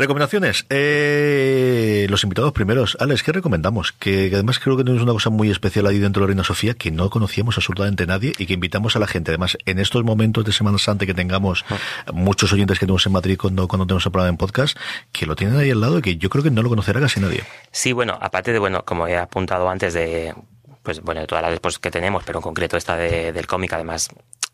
Recomendaciones. 0.00 0.64
Eh, 0.70 2.06
los 2.08 2.22
invitados 2.24 2.52
primeros. 2.52 2.96
Alex, 3.00 3.22
¿qué 3.22 3.32
recomendamos? 3.32 3.92
Que, 3.92 4.30
que 4.30 4.34
además 4.34 4.58
creo 4.58 4.78
que 4.78 4.82
tenemos 4.82 5.02
una 5.02 5.12
cosa 5.12 5.28
muy 5.28 5.50
especial 5.50 5.86
ahí 5.86 5.98
dentro 5.98 6.20
de 6.20 6.24
la 6.24 6.28
Reina 6.28 6.42
Sofía 6.42 6.72
que 6.72 6.90
no 6.90 7.10
conocíamos 7.10 7.58
absolutamente 7.58 8.06
nadie 8.06 8.32
y 8.38 8.46
que 8.46 8.54
invitamos 8.54 8.96
a 8.96 8.98
la 8.98 9.06
gente. 9.06 9.30
Además, 9.30 9.58
en 9.66 9.78
estos 9.78 10.02
momentos 10.02 10.46
de 10.46 10.52
Semana 10.52 10.78
Santa 10.78 11.04
que 11.04 11.12
tengamos 11.12 11.66
muchos 12.14 12.50
oyentes 12.54 12.78
que 12.78 12.86
tenemos 12.86 13.04
en 13.04 13.12
Madrid 13.12 13.36
cuando, 13.38 13.68
cuando 13.68 13.86
tenemos 13.86 14.06
el 14.06 14.12
programa 14.12 14.30
en 14.30 14.38
podcast, 14.38 14.78
que 15.12 15.26
lo 15.26 15.36
tienen 15.36 15.58
ahí 15.58 15.70
al 15.70 15.80
lado 15.82 15.98
y 15.98 16.02
que 16.02 16.16
yo 16.16 16.30
creo 16.30 16.42
que 16.42 16.50
no 16.50 16.62
lo 16.62 16.70
conocerá 16.70 16.98
casi 16.98 17.20
nadie. 17.20 17.42
Sí, 17.70 17.92
bueno, 17.92 18.16
aparte 18.22 18.54
de, 18.54 18.58
bueno, 18.58 18.82
como 18.86 19.06
he 19.06 19.18
apuntado 19.18 19.68
antes 19.68 19.92
de, 19.92 20.34
pues 20.82 21.02
bueno, 21.02 21.20
de 21.20 21.26
todas 21.26 21.42
las 21.44 21.60
pues, 21.60 21.78
que 21.78 21.90
tenemos, 21.90 22.24
pero 22.24 22.38
en 22.38 22.42
concreto 22.42 22.78
esta 22.78 22.96
de- 22.96 23.32
del 23.34 23.46
cómic, 23.46 23.74
además, 23.74 24.08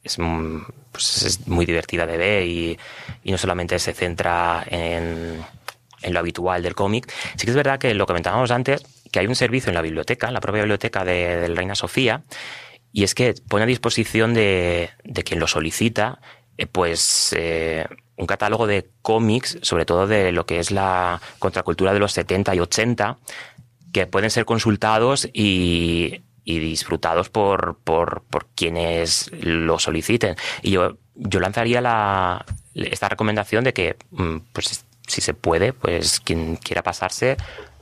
es, 0.06 0.18
mm, 0.18 0.62
pues, 0.92 1.22
es 1.22 1.46
muy 1.46 1.66
divertida 1.66 2.06
de 2.06 2.16
ver 2.16 2.42
y, 2.44 2.78
y 3.24 3.32
no 3.32 3.38
solamente 3.38 3.78
se 3.78 3.92
centra 3.92 4.64
en, 4.68 5.44
en 6.02 6.12
lo 6.12 6.18
habitual 6.18 6.62
del 6.62 6.74
cómic. 6.74 7.12
Sí 7.36 7.44
que 7.44 7.50
es 7.50 7.56
verdad 7.56 7.78
que 7.78 7.94
lo 7.94 8.06
comentábamos 8.06 8.50
antes, 8.50 8.82
que 9.10 9.18
hay 9.18 9.26
un 9.26 9.36
servicio 9.36 9.70
en 9.70 9.74
la 9.74 9.82
biblioteca, 9.82 10.30
la 10.30 10.40
propia 10.40 10.62
biblioteca 10.62 11.04
de, 11.04 11.36
del 11.36 11.56
Reina 11.56 11.74
Sofía, 11.74 12.22
y 12.92 13.04
es 13.04 13.14
que 13.14 13.34
pone 13.48 13.64
a 13.64 13.66
disposición 13.66 14.32
de, 14.32 14.90
de 15.04 15.22
quien 15.22 15.40
lo 15.40 15.46
solicita, 15.46 16.20
eh, 16.56 16.66
pues 16.66 17.34
eh, 17.36 17.86
un 18.16 18.26
catálogo 18.26 18.66
de 18.66 18.88
cómics, 19.02 19.58
sobre 19.62 19.84
todo 19.84 20.06
de 20.06 20.32
lo 20.32 20.46
que 20.46 20.58
es 20.58 20.70
la 20.70 21.20
contracultura 21.38 21.92
de 21.92 21.98
los 21.98 22.12
70 22.12 22.54
y 22.54 22.60
80, 22.60 23.18
que 23.92 24.06
pueden 24.06 24.30
ser 24.30 24.44
consultados 24.44 25.28
y, 25.32 26.22
y 26.46 26.60
disfrutados 26.60 27.28
por, 27.28 27.76
por, 27.84 28.22
por 28.30 28.46
quienes 28.54 29.30
lo 29.42 29.78
soliciten. 29.78 30.36
Y 30.62 30.70
yo, 30.70 30.96
yo 31.16 31.40
lanzaría 31.40 31.82
la, 31.82 32.46
esta 32.72 33.08
recomendación 33.08 33.64
de 33.64 33.74
que, 33.74 33.96
mm, 34.12 34.36
pues, 34.52 34.86
si 35.06 35.20
se 35.20 35.34
puede, 35.34 35.72
pues 35.74 36.20
quien 36.20 36.56
quiera 36.56 36.82
pasarse 36.82 37.36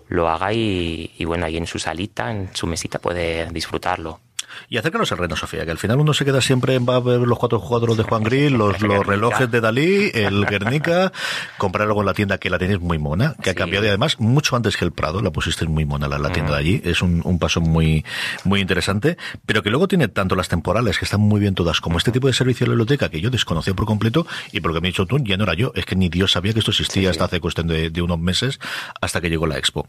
lo 0.08 0.28
haga 0.28 0.52
y, 0.52 1.12
y 1.16 1.24
bueno, 1.24 1.46
ahí 1.46 1.56
en 1.56 1.66
su 1.66 1.78
salita, 1.78 2.30
en 2.30 2.50
su 2.54 2.66
mesita 2.66 2.98
puede 2.98 3.48
disfrutarlo. 3.50 4.20
Y 4.68 4.78
acércanos 4.78 5.10
al 5.12 5.18
Reina 5.18 5.36
Sofía, 5.36 5.64
que 5.64 5.70
al 5.70 5.78
final 5.78 5.98
uno 6.00 6.14
se 6.14 6.24
queda 6.24 6.40
siempre 6.40 6.74
en 6.74 6.86
va 6.86 6.96
a 6.96 7.00
ver 7.00 7.20
los 7.20 7.38
cuatro 7.38 7.60
cuadros 7.60 7.96
de 7.96 8.02
Juan 8.02 8.22
Grill, 8.22 8.54
los, 8.54 8.80
los 8.80 9.06
relojes 9.06 9.50
de 9.50 9.60
Dalí, 9.60 10.10
el 10.14 10.46
Guernica, 10.46 11.12
comprar 11.58 11.88
algo 11.88 12.00
en 12.00 12.06
la 12.06 12.14
tienda 12.14 12.38
que 12.38 12.50
la 12.50 12.58
tenéis 12.58 12.80
muy 12.80 12.98
mona, 12.98 13.34
que 13.42 13.50
ha 13.50 13.54
cambiado 13.54 13.84
y 13.86 13.88
además 13.88 14.20
mucho 14.20 14.56
antes 14.56 14.76
que 14.76 14.84
el 14.84 14.92
Prado, 14.92 15.22
la 15.22 15.30
pusiste 15.30 15.66
muy 15.66 15.84
mona 15.84 16.08
la, 16.08 16.18
la 16.18 16.30
tienda 16.30 16.52
de 16.52 16.58
allí, 16.58 16.82
es 16.84 17.02
un, 17.02 17.22
un 17.24 17.38
paso 17.38 17.60
muy, 17.60 18.04
muy 18.44 18.60
interesante, 18.60 19.16
pero 19.46 19.62
que 19.62 19.70
luego 19.70 19.88
tiene 19.88 20.08
tanto 20.08 20.36
las 20.36 20.48
temporales, 20.48 20.98
que 20.98 21.04
están 21.04 21.20
muy 21.20 21.40
bien 21.40 21.54
todas, 21.54 21.80
como 21.80 21.98
este 21.98 22.12
tipo 22.12 22.26
de 22.26 22.32
servicio 22.32 22.64
de 22.64 22.68
la 22.68 22.72
biblioteca 22.74 23.08
que 23.08 23.20
yo 23.20 23.30
desconocía 23.30 23.74
por 23.74 23.86
completo 23.86 24.26
y 24.52 24.60
por 24.60 24.70
lo 24.70 24.74
que 24.74 24.80
me 24.80 24.88
ha 24.88 24.90
dicho 24.90 25.06
tú, 25.06 25.18
ya 25.18 25.36
no 25.36 25.44
era 25.44 25.54
yo, 25.54 25.72
es 25.74 25.84
que 25.86 25.96
ni 25.96 26.08
Dios 26.08 26.32
sabía 26.32 26.52
que 26.52 26.58
esto 26.60 26.70
existía 26.70 27.10
hasta 27.10 27.24
hace 27.24 27.40
cuestión 27.40 27.66
de, 27.66 27.90
de 27.90 28.02
unos 28.02 28.18
meses, 28.18 28.60
hasta 29.00 29.20
que 29.20 29.28
llegó 29.30 29.46
la 29.46 29.58
expo. 29.58 29.86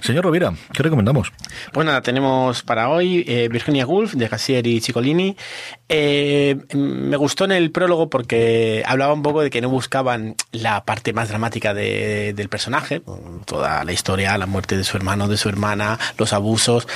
Señor 0.00 0.24
Rovira, 0.24 0.52
¿qué 0.72 0.82
recomendamos? 0.82 1.32
Pues 1.72 1.86
nada, 1.86 2.02
tenemos 2.02 2.62
para 2.62 2.88
hoy 2.88 3.24
eh, 3.26 3.48
Virginia 3.50 3.86
Woolf, 3.86 3.97
Wolf, 3.98 4.14
de 4.14 4.28
Cassier 4.28 4.64
y 4.66 4.80
Ciccolini. 4.80 5.36
Eh, 5.90 6.56
me 6.74 7.16
gustó 7.16 7.44
en 7.46 7.52
el 7.52 7.70
prólogo 7.70 8.10
porque 8.10 8.82
hablaba 8.86 9.14
un 9.14 9.22
poco 9.22 9.40
de 9.40 9.48
que 9.50 9.60
no 9.62 9.70
buscaban 9.70 10.34
la 10.52 10.84
parte 10.84 11.12
más 11.14 11.28
dramática 11.30 11.72
de- 11.72 12.34
del 12.34 12.48
personaje, 12.50 13.00
toda 13.46 13.84
la 13.84 13.92
historia, 13.92 14.36
la 14.36 14.46
muerte 14.46 14.76
de 14.76 14.84
su 14.84 14.96
hermano, 14.98 15.28
de 15.28 15.38
su 15.38 15.48
hermana, 15.48 15.98
los 16.18 16.32
abusos. 16.34 16.86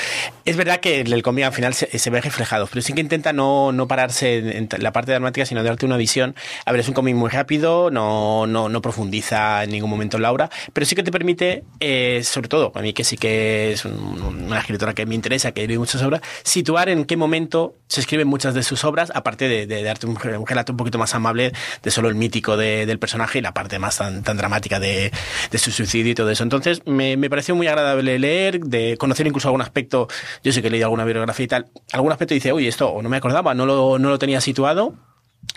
Es 0.45 0.57
verdad 0.57 0.81
que 0.81 1.01
el 1.01 1.23
cómic 1.23 1.45
al 1.45 1.53
final 1.53 1.73
se, 1.75 1.99
se 1.99 2.11
ve 2.11 2.21
reflejado, 2.21 2.67
pero 2.67 2.83
sí 2.83 2.93
que 2.93 3.01
intenta 3.01 3.33
no, 3.33 3.73
no 3.73 3.89
pararse 3.89 4.57
en, 4.59 4.69
la 4.79 4.93
parte 4.93 5.13
dramática, 5.13 5.47
sino 5.47 5.63
darte 5.63 5.87
una 5.87 5.97
visión. 5.97 6.35
A 6.67 6.73
ver, 6.73 6.81
es 6.81 6.89
un 6.89 6.95
cómic 6.95 7.15
muy 7.15 7.31
rápido, 7.31 7.91
no, 7.91 8.47
no, 8.47 8.69
no 8.69 8.83
profundiza 8.83 9.65
en 9.65 9.71
ningún 9.71 9.89
momento 9.89 10.19
en 10.19 10.23
la 10.23 10.33
obra, 10.33 10.51
pero 10.75 10.85
sí 10.85 10.95
que 10.95 11.03
te 11.03 11.11
permite, 11.11 11.65
eh, 11.81 12.21
sobre 12.25 12.49
todo, 12.49 12.73
a 12.75 12.83
mí 12.83 12.93
que 12.93 13.05
sí 13.05 13.17
que 13.17 13.73
es 13.73 13.85
un- 13.87 14.43
una 14.47 14.59
escritora 14.59 14.93
que 14.95 15.07
me 15.07 15.15
interesa, 15.15 15.53
que 15.53 15.67
leído 15.67 15.81
muchas 15.81 16.03
obras, 16.03 16.21
situar 16.43 16.89
en 16.91 17.05
qué 17.07 17.17
momento 17.17 17.75
se 17.89 18.01
escriben 18.01 18.29
muchas 18.29 18.53
de 18.55 18.63
sus 18.63 18.82
obras, 18.85 19.13
aparte 19.15 19.49
de, 19.49 19.67
de 19.67 19.83
darte 19.83 20.07
un, 20.07 20.13
un 20.17 20.47
relato 20.47 20.73
un 20.73 20.77
poquito 20.77 20.99
más 20.99 21.15
amable 21.15 21.53
de 21.83 21.91
solo 21.91 22.09
el 22.09 22.15
mítico 22.15 22.57
de- 22.57 22.87
del 22.87 22.99
personaje 22.99 23.39
y 23.39 23.43
la 23.43 23.53
parte 23.53 23.79
más 23.79 23.99
tan, 23.99 24.23
tan 24.23 24.37
dramática 24.37 24.81
de, 24.81 25.11
su 25.55 25.71
suicidio 25.71 26.13
y 26.13 26.15
todo 26.15 26.31
eso. 26.31 26.43
Entonces, 26.43 26.83
me, 26.87 27.17
pareció 27.31 27.55
muy 27.55 27.67
agradable 27.67 28.19
leer, 28.19 28.61
de 28.61 28.97
conocer 28.99 29.27
incluso 29.27 29.49
algún 29.49 29.63
aspecto, 29.63 30.09
yo 30.43 30.53
sé 30.53 30.61
que 30.63 30.69
he 30.69 30.71
leído 30.71 30.87
alguna 30.87 31.05
biografía 31.05 31.45
y 31.45 31.49
tal, 31.49 31.67
algún 31.93 32.13
aspecto 32.13 32.35
dice, 32.35 32.53
oye, 32.53 32.69
esto 32.69 32.99
no 33.03 33.09
me 33.09 33.17
acordaba, 33.17 33.55
no 33.55 33.67
lo, 33.67 33.99
no 33.99 34.11
lo 34.11 34.19
tenía 34.19 34.41
situado, 34.41 34.95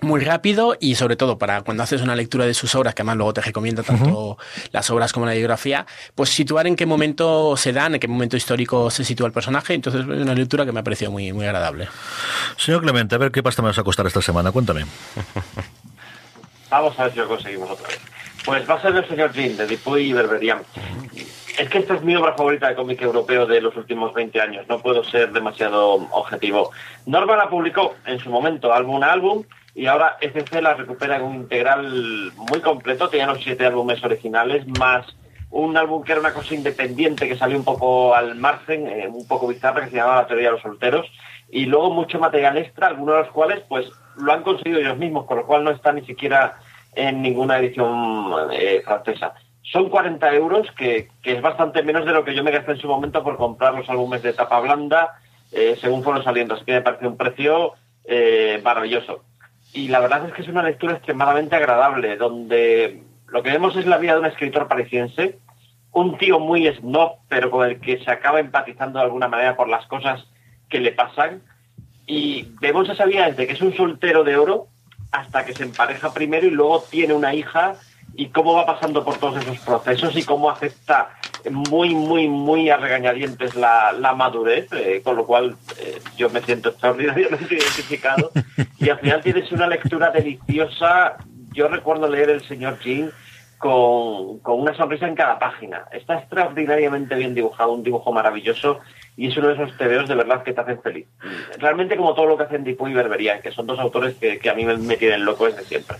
muy 0.02 0.24
rápido 0.24 0.76
y 0.80 0.96
sobre 0.96 1.16
todo 1.16 1.38
para 1.38 1.62
cuando 1.62 1.84
haces 1.84 2.02
una 2.02 2.16
lectura 2.16 2.46
de 2.46 2.54
sus 2.54 2.76
obras, 2.76 2.94
que 2.94 3.02
además 3.02 3.18
luego 3.18 3.34
te 3.34 3.42
recomiendo 3.42 3.84
tanto 3.84 4.38
las 4.72 4.90
obras 4.90 5.14
como 5.14 5.26
la 5.26 5.34
biografía, 5.34 5.86
pues 6.14 6.30
situar 6.30 6.68
en 6.68 6.76
qué 6.76 6.86
momento 6.86 7.56
se 7.58 7.74
dan, 7.74 7.96
en 7.96 8.00
qué 8.00 8.08
momento 8.08 8.38
histórico 8.38 8.90
se 8.92 9.04
sitúa 9.04 9.28
el 9.28 9.34
personaje. 9.34 9.74
Entonces 9.74 10.02
es 10.02 10.08
una 10.08 10.34
lectura 10.34 10.66
que 10.66 10.72
me 10.72 10.82
ha 10.82 10.84
parecido 10.84 11.12
muy, 11.12 11.34
muy 11.34 11.46
agradable. 11.46 11.88
Señor 12.58 12.82
Clemente, 12.82 13.16
a 13.16 13.18
ver 13.18 13.32
qué 13.32 13.42
pasta 13.42 13.62
me 13.62 13.70
vas 13.70 13.80
a 13.80 13.84
costar 13.84 14.06
esta 14.08 14.22
semana, 14.22 14.52
cuéntame. 14.52 14.86
Vamos 16.70 17.00
a 17.00 17.04
ver 17.04 17.14
si 17.14 17.20
lo 17.20 17.28
conseguimos 17.28 17.70
otra 17.70 17.88
vez. 17.88 18.15
Pues 18.46 18.70
va 18.70 18.76
a 18.76 18.82
ser 18.82 18.96
el 18.96 19.08
señor 19.08 19.34
Jim, 19.34 19.58
de 19.58 19.66
Dipuy 19.66 20.04
y 20.04 20.14
Berberian. 20.14 20.60
Es 21.58 21.68
que 21.68 21.80
esta 21.80 21.96
es 21.96 22.04
mi 22.04 22.16
obra 22.16 22.34
favorita 22.34 22.68
de 22.68 22.76
cómic 22.76 23.02
europeo 23.02 23.48
de 23.48 23.60
los 23.60 23.76
últimos 23.76 24.14
20 24.14 24.40
años. 24.40 24.66
No 24.70 24.80
puedo 24.80 25.04
ser 25.04 25.32
demasiado 25.32 25.94
objetivo. 26.12 26.70
Norma 27.08 27.38
la 27.38 27.50
publicó 27.50 27.96
en 28.06 28.20
su 28.20 28.30
momento, 28.30 28.72
álbum 28.72 29.02
a 29.02 29.12
álbum, 29.12 29.44
y 29.74 29.88
ahora 29.88 30.18
FC 30.22 30.62
la 30.62 30.76
recupera 30.76 31.16
en 31.16 31.24
un 31.24 31.36
integral 31.36 32.32
muy 32.36 32.62
completo. 32.62 33.10
Tenía 33.10 33.26
los 33.26 33.42
siete 33.42 33.66
álbumes 33.66 34.04
originales, 34.04 34.68
más 34.80 35.08
un 35.50 35.76
álbum 35.76 36.04
que 36.04 36.12
era 36.12 36.22
una 36.22 36.34
cosa 36.34 36.54
independiente 36.54 37.28
que 37.28 37.38
salió 37.38 37.58
un 37.58 37.64
poco 37.64 38.14
al 38.14 38.36
margen, 38.36 38.88
eh, 38.88 39.08
un 39.08 39.26
poco 39.28 39.48
bizarra, 39.48 39.86
que 39.86 39.92
se 39.92 39.96
llamaba 39.96 40.22
La 40.22 40.28
teoría 40.28 40.48
de 40.48 40.54
los 40.54 40.62
solteros, 40.62 41.08
y 41.50 41.66
luego 41.66 41.92
mucho 41.92 42.20
material 42.20 42.58
extra, 42.58 42.88
algunos 42.88 43.16
de 43.16 43.22
los 43.22 43.32
cuales 43.32 43.64
pues 43.68 43.88
lo 44.18 44.34
han 44.34 44.44
conseguido 44.44 44.80
ellos 44.80 44.98
mismos, 44.98 45.26
con 45.26 45.38
lo 45.38 45.46
cual 45.48 45.64
no 45.64 45.72
está 45.72 45.94
ni 45.94 46.06
siquiera 46.06 46.60
en 46.96 47.22
ninguna 47.22 47.60
edición 47.60 48.50
eh, 48.52 48.82
francesa. 48.84 49.34
Son 49.62 49.90
40 49.90 50.34
euros, 50.34 50.72
que, 50.78 51.10
que 51.22 51.34
es 51.34 51.42
bastante 51.42 51.84
menos 51.84 52.06
de 52.06 52.14
lo 52.14 52.24
que 52.24 52.36
yo 52.36 52.44
me 52.44 52.52
gasté 52.52 52.74
en 52.74 52.78
su 52.78 52.88
momento 52.88 53.24
por 53.24 53.38
comprar 53.38 53.74
los 53.74 53.90
álbumes 53.90 54.22
de 54.22 54.34
tapa 54.34 54.60
blanda, 54.60 55.20
eh, 55.52 55.78
según 55.82 56.04
fueron 56.04 56.24
saliendo. 56.24 56.56
Así 56.56 56.66
que 56.66 56.74
me 56.74 56.82
parece 56.82 57.08
un 57.08 57.18
precio 57.18 57.74
eh, 58.06 58.62
maravilloso. 58.64 59.24
Y 59.74 59.90
la 59.90 60.00
verdad 60.00 60.28
es 60.28 60.34
que 60.34 60.44
es 60.44 60.48
una 60.48 60.64
lectura 60.64 60.94
extremadamente 60.94 61.56
agradable, 61.56 62.16
donde 62.16 63.04
lo 63.28 63.44
que 63.44 63.52
vemos 63.52 63.76
es 63.76 63.86
la 63.86 63.98
vida 63.98 64.14
de 64.14 64.20
un 64.20 64.26
escritor 64.28 64.68
parisiense, 64.68 65.40
un 65.92 66.18
tío 66.18 66.40
muy 66.40 66.68
snob, 66.74 67.18
pero 67.28 67.50
con 67.50 67.68
el 67.68 67.80
que 67.80 68.04
se 68.04 68.12
acaba 68.12 68.40
empatizando 68.40 69.00
de 69.00 69.06
alguna 69.06 69.28
manera 69.28 69.56
por 69.56 69.68
las 69.68 69.86
cosas 69.88 70.26
que 70.70 70.80
le 70.80 70.92
pasan. 70.92 71.42
Y 72.06 72.50
vemos 72.62 72.88
esa 72.88 73.06
vida 73.06 73.26
desde 73.26 73.48
que 73.48 73.54
es 73.54 73.62
un 73.62 73.76
soltero 73.76 74.24
de 74.24 74.38
oro 74.38 74.68
hasta 75.12 75.46
que 75.46 75.54
se 75.54 75.64
empareja 75.64 76.14
primero 76.14 76.48
y 76.48 76.52
luego 76.52 76.84
tiene 76.90 77.14
una 77.14 77.34
hija 77.34 77.76
y 78.16 78.28
cómo 78.28 78.54
va 78.54 78.66
pasando 78.66 79.04
por 79.04 79.18
todos 79.18 79.42
esos 79.42 79.60
procesos 79.60 80.16
y 80.16 80.24
cómo 80.24 80.50
acepta 80.50 81.10
muy, 81.52 81.94
muy, 81.94 82.28
muy 82.28 82.70
a 82.70 82.78
regañadientes 82.78 83.56
la, 83.56 83.92
la 83.92 84.14
madurez, 84.14 84.68
eh, 84.74 85.02
con 85.04 85.16
lo 85.16 85.26
cual 85.26 85.56
eh, 85.80 86.00
yo 86.18 86.30
me 86.30 86.42
siento 86.42 86.70
extraordinariamente 86.70 87.56
identificado. 87.56 88.32
Y 88.80 88.90
al 88.90 89.00
final 89.00 89.22
tienes 89.22 89.52
una 89.52 89.68
lectura 89.68 90.12
deliciosa. 90.12 91.18
Yo 91.54 91.68
recuerdo 91.68 92.08
leer 92.08 92.30
El 92.30 92.42
señor 92.48 92.80
Jin 92.80 93.12
con, 93.58 94.40
con 94.40 94.60
una 94.62 94.76
sonrisa 94.76 95.08
en 95.08 95.16
cada 95.16 95.38
página. 95.38 95.86
Está 95.92 96.20
extraordinariamente 96.20 97.16
bien 97.16 97.36
dibujado, 97.36 97.74
un 97.74 97.84
dibujo 97.84 98.12
maravilloso 98.12 98.80
y 99.18 99.28
es 99.28 99.38
uno 99.38 99.48
de 99.48 99.54
esos 99.54 99.78
tebeos 99.78 100.08
de 100.10 100.16
verdad 100.16 100.44
que 100.44 100.54
te 100.54 100.62
hacen 100.62 100.82
feliz. 100.82 101.08
Realmente 101.58 101.96
como 101.96 102.14
todo 102.14 102.26
lo 102.26 102.38
que 102.38 102.44
hacen 102.44 102.64
Dipu 102.64 102.88
y 102.88 102.94
Berberian, 102.94 103.42
que 103.42 103.52
son 103.52 103.66
dos 103.66 103.80
autores 103.80 104.16
que, 104.16 104.40
que 104.40 104.50
a 104.50 104.54
mí 104.54 104.66
me, 104.66 104.98
tienen 104.98 105.24
loco 105.24 105.46
desde 105.46 105.64
siempre. 105.64 105.98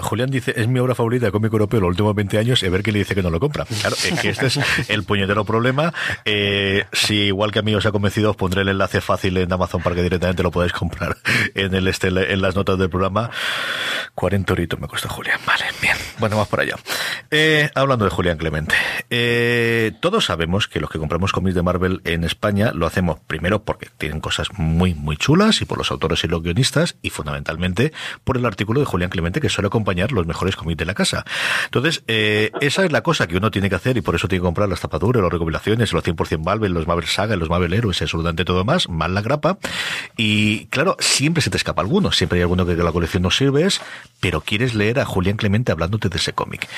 Julián 0.00 0.30
dice, 0.30 0.52
es 0.56 0.68
mi 0.68 0.78
obra 0.78 0.94
favorita 0.94 1.26
de 1.26 1.32
cómic 1.32 1.52
europeo 1.52 1.80
los 1.80 1.90
últimos 1.90 2.14
20 2.14 2.38
años, 2.38 2.62
y 2.62 2.68
ver 2.68 2.82
quién 2.82 2.94
le 2.94 3.00
dice 3.00 3.14
que 3.14 3.22
no 3.22 3.30
lo 3.30 3.40
compra. 3.40 3.64
Claro, 3.64 3.96
es 3.96 4.20
que 4.20 4.28
este 4.28 4.46
es 4.46 4.90
el 4.90 5.02
puñetero 5.04 5.44
problema. 5.44 5.92
Eh, 6.24 6.84
si 6.92 7.24
igual 7.24 7.50
que 7.50 7.58
a 7.58 7.62
mí 7.62 7.74
os 7.74 7.84
ha 7.86 7.92
convencido, 7.92 8.30
os 8.30 8.36
pondré 8.36 8.62
el 8.62 8.68
enlace 8.68 9.00
fácil 9.00 9.36
en 9.36 9.52
Amazon 9.52 9.82
para 9.82 9.96
que 9.96 10.02
directamente 10.02 10.42
lo 10.42 10.50
podáis 10.50 10.72
comprar 10.72 11.16
en 11.54 11.74
el 11.74 11.88
este, 11.88 12.08
en 12.08 12.40
las 12.40 12.54
notas 12.54 12.78
del 12.78 12.88
programa. 12.88 13.30
40 14.14 14.52
euritos 14.52 14.80
me 14.80 14.86
cuesta 14.86 15.08
Julián. 15.08 15.40
Vale, 15.44 15.64
bien. 15.82 15.96
Bueno, 16.18 16.36
vamos 16.36 16.48
por 16.48 16.60
allá. 16.60 16.76
Eh, 17.30 17.68
hablando 17.74 18.04
de 18.04 18.10
Julián 18.12 18.38
Clemente. 18.38 18.76
Eh, 19.10 19.92
todos 20.00 20.24
sabemos 20.26 20.68
que 20.68 20.80
los 20.80 20.88
que 20.88 20.98
compramos 20.98 21.32
cómics 21.32 21.56
de 21.56 21.62
Marvel 21.62 22.00
en 22.04 22.22
España 22.22 22.43
lo 22.52 22.86
hacemos 22.86 23.20
primero 23.26 23.62
porque 23.62 23.88
tienen 23.96 24.20
cosas 24.20 24.48
muy, 24.58 24.94
muy 24.94 25.16
chulas 25.16 25.62
y 25.62 25.64
por 25.64 25.78
los 25.78 25.90
autores 25.90 26.22
y 26.24 26.28
los 26.28 26.42
guionistas 26.42 26.96
y 27.00 27.10
fundamentalmente 27.10 27.92
por 28.22 28.36
el 28.36 28.44
artículo 28.44 28.80
de 28.80 28.86
Julián 28.86 29.10
Clemente 29.10 29.40
que 29.40 29.48
suele 29.48 29.68
acompañar 29.68 30.12
los 30.12 30.26
mejores 30.26 30.56
cómics 30.56 30.78
de 30.78 30.84
la 30.84 30.94
casa. 30.94 31.24
Entonces, 31.64 32.04
eh, 32.06 32.50
esa 32.60 32.84
es 32.84 32.92
la 32.92 33.02
cosa 33.02 33.26
que 33.26 33.36
uno 33.36 33.50
tiene 33.50 33.70
que 33.70 33.76
hacer 33.76 33.96
y 33.96 34.02
por 34.02 34.14
eso 34.14 34.28
tiene 34.28 34.42
que 34.42 34.46
comprar 34.46 34.68
las 34.68 34.80
tapaduras, 34.80 35.22
las 35.22 35.32
recopilaciones, 35.32 35.92
los 35.92 36.04
100% 36.04 36.44
Marvel, 36.44 36.72
los 36.72 36.86
Marvel 36.86 37.06
Saga, 37.06 37.34
los 37.36 37.48
Marvel 37.48 37.72
Heroes, 37.72 38.02
absolutamente 38.02 38.44
todo 38.44 38.64
más, 38.64 38.88
más 38.88 39.10
la 39.10 39.22
grapa. 39.22 39.58
Y 40.16 40.66
claro, 40.66 40.96
siempre 40.98 41.42
se 41.42 41.50
te 41.50 41.56
escapa 41.56 41.80
alguno, 41.80 42.12
siempre 42.12 42.38
hay 42.38 42.42
alguno 42.42 42.66
que 42.66 42.74
la 42.74 42.92
colección 42.92 43.22
no 43.22 43.30
sirve, 43.30 43.54
pero 44.20 44.40
quieres 44.42 44.74
leer 44.74 44.98
a 44.98 45.04
Julián 45.04 45.36
Clemente 45.36 45.72
hablándote 45.72 46.08
de 46.08 46.18
ese 46.18 46.32
cómic. 46.32 46.68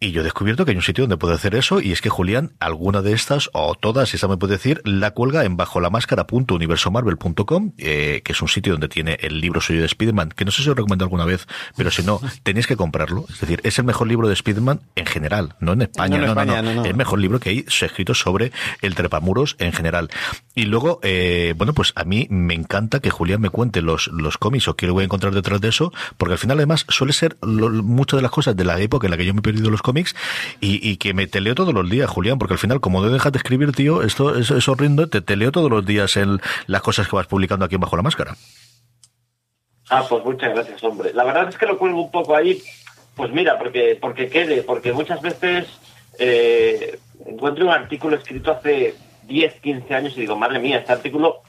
Y 0.00 0.10
yo 0.10 0.20
he 0.20 0.24
descubierto 0.24 0.64
que 0.64 0.72
hay 0.72 0.76
un 0.76 0.82
sitio 0.82 1.04
donde 1.04 1.16
puedo 1.16 1.32
hacer 1.32 1.54
eso 1.54 1.80
y 1.80 1.92
es 1.92 2.02
que 2.02 2.10
Julián, 2.10 2.52
alguna 2.60 3.02
de 3.02 3.12
estas 3.12 3.48
o 3.52 3.74
todas, 3.74 4.08
si 4.08 4.26
me 4.26 4.36
puede 4.36 4.54
decir, 4.54 4.81
la 4.84 5.12
cuelga 5.12 5.44
en 5.44 5.56
bajo 5.56 5.80
la 5.80 5.90
máscara.universomarvel.com, 5.90 7.72
eh, 7.78 8.22
que 8.24 8.32
es 8.32 8.42
un 8.42 8.48
sitio 8.48 8.72
donde 8.72 8.88
tiene 8.88 9.18
el 9.20 9.40
libro 9.40 9.60
suyo 9.60 9.82
de 9.82 9.88
Spiderman, 9.88 10.30
que 10.30 10.44
no 10.44 10.50
sé 10.50 10.62
si 10.62 10.70
os 10.70 10.76
recomiendo 10.76 11.04
alguna 11.04 11.24
vez, 11.24 11.46
pero 11.76 11.90
si 11.90 12.02
no, 12.02 12.20
tenéis 12.42 12.66
que 12.66 12.76
comprarlo. 12.76 13.26
Es 13.28 13.40
decir, 13.40 13.60
es 13.64 13.78
el 13.78 13.84
mejor 13.84 14.08
libro 14.08 14.28
de 14.28 14.36
Spiderman 14.36 14.80
en 14.96 15.06
general, 15.06 15.54
no 15.60 15.72
en 15.72 15.82
España, 15.82 16.08
No 16.08 16.14
en 16.16 16.20
no, 16.20 16.34
no, 16.34 16.40
España, 16.40 16.62
no, 16.62 16.74
no. 16.74 16.84
El 16.84 16.94
mejor 16.94 17.18
libro 17.18 17.40
que 17.40 17.50
hay 17.50 17.64
escrito 17.66 18.14
sobre 18.14 18.52
el 18.80 18.94
trepamuros 18.94 19.56
en 19.58 19.72
general. 19.72 20.10
Y 20.54 20.66
luego, 20.66 21.00
eh, 21.02 21.54
bueno, 21.56 21.72
pues 21.72 21.92
a 21.96 22.04
mí 22.04 22.26
me 22.28 22.52
encanta 22.52 23.00
que 23.00 23.08
Julián 23.08 23.40
me 23.40 23.48
cuente 23.48 23.80
los, 23.80 24.08
los 24.08 24.36
cómics 24.36 24.68
o 24.68 24.74
qué 24.76 24.90
voy 24.90 25.02
a 25.02 25.04
encontrar 25.06 25.32
detrás 25.32 25.62
de 25.62 25.68
eso, 25.68 25.92
porque 26.18 26.34
al 26.34 26.38
final 26.38 26.58
además 26.58 26.84
suele 26.88 27.14
ser 27.14 27.36
lo- 27.40 27.70
muchas 27.70 28.18
de 28.18 28.22
las 28.22 28.30
cosas 28.30 28.54
de 28.54 28.64
la 28.64 28.78
época 28.78 29.06
en 29.06 29.12
la 29.12 29.16
que 29.16 29.24
yo 29.24 29.32
me 29.32 29.38
he 29.40 29.42
perdido 29.42 29.70
los 29.70 29.80
cómics 29.80 30.14
y, 30.60 30.86
y 30.86 30.98
que 30.98 31.14
me 31.14 31.26
te 31.26 31.40
leo 31.40 31.54
todos 31.54 31.72
los 31.72 31.88
días, 31.88 32.10
Julián, 32.10 32.38
porque 32.38 32.52
al 32.54 32.58
final 32.58 32.80
como 32.80 33.00
no 33.00 33.08
dejas 33.08 33.32
de 33.32 33.38
escribir, 33.38 33.72
tío, 33.72 34.02
esto 34.02 34.36
es, 34.36 34.50
es 34.50 34.66
te, 35.10 35.20
te 35.22 35.36
leo 35.36 35.52
todos 35.52 35.70
los 35.70 35.86
días 35.86 36.16
en 36.18 36.38
las 36.66 36.82
cosas 36.82 37.08
que 37.08 37.16
vas 37.16 37.26
publicando 37.26 37.64
aquí 37.64 37.76
Bajo 37.76 37.96
la 37.96 38.02
Máscara. 38.02 38.36
Ah, 39.88 40.04
pues 40.08 40.24
muchas 40.24 40.52
gracias, 40.54 40.82
hombre. 40.84 41.12
La 41.14 41.24
verdad 41.24 41.48
es 41.48 41.56
que 41.56 41.66
lo 41.66 41.78
cuelgo 41.78 42.02
un 42.02 42.10
poco 42.10 42.36
ahí, 42.36 42.62
pues 43.14 43.30
mira, 43.32 43.58
porque, 43.58 43.98
porque 44.00 44.28
quede, 44.28 44.62
porque 44.62 44.92
muchas 44.92 45.20
veces 45.20 45.66
eh, 46.18 46.98
encuentro 47.26 47.64
un 47.66 47.72
artículo 47.72 48.16
escrito 48.16 48.52
hace 48.52 48.94
10, 49.26 49.54
15 49.60 49.94
años 49.94 50.16
y 50.16 50.20
digo, 50.20 50.36
madre 50.36 50.58
mía, 50.58 50.78
este 50.78 50.92
artículo 50.92 51.42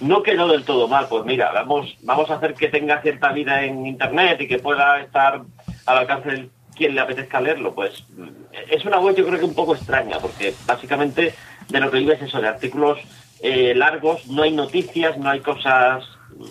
no 0.00 0.22
quedó 0.22 0.48
del 0.48 0.64
todo 0.64 0.88
mal. 0.88 1.06
Pues 1.08 1.24
mira, 1.24 1.50
vamos, 1.52 1.96
vamos 2.02 2.30
a 2.30 2.34
hacer 2.34 2.54
que 2.54 2.68
tenga 2.68 3.00
cierta 3.02 3.32
vida 3.32 3.64
en 3.64 3.86
Internet 3.86 4.40
y 4.40 4.48
que 4.48 4.58
pueda 4.58 5.00
estar 5.00 5.42
al 5.86 5.98
alcance 5.98 6.30
de 6.30 6.48
quien 6.74 6.94
le 6.94 7.00
apetezca 7.00 7.40
leerlo. 7.40 7.74
Pues 7.74 8.04
mm, 8.16 8.28
es 8.70 8.84
una 8.84 9.00
web 9.00 9.16
yo 9.16 9.26
creo 9.26 9.38
que 9.38 9.44
un 9.44 9.54
poco 9.54 9.74
extraña, 9.74 10.18
porque 10.18 10.54
básicamente 10.66 11.34
de 11.68 11.80
lo 11.80 11.90
que 11.90 11.98
vive 11.98 12.14
es 12.14 12.22
eso, 12.22 12.40
de 12.40 12.48
artículos 12.48 12.98
eh, 13.40 13.74
largos, 13.74 14.26
no 14.28 14.42
hay 14.42 14.52
noticias, 14.52 15.16
no 15.18 15.30
hay 15.30 15.40
cosas, 15.40 16.04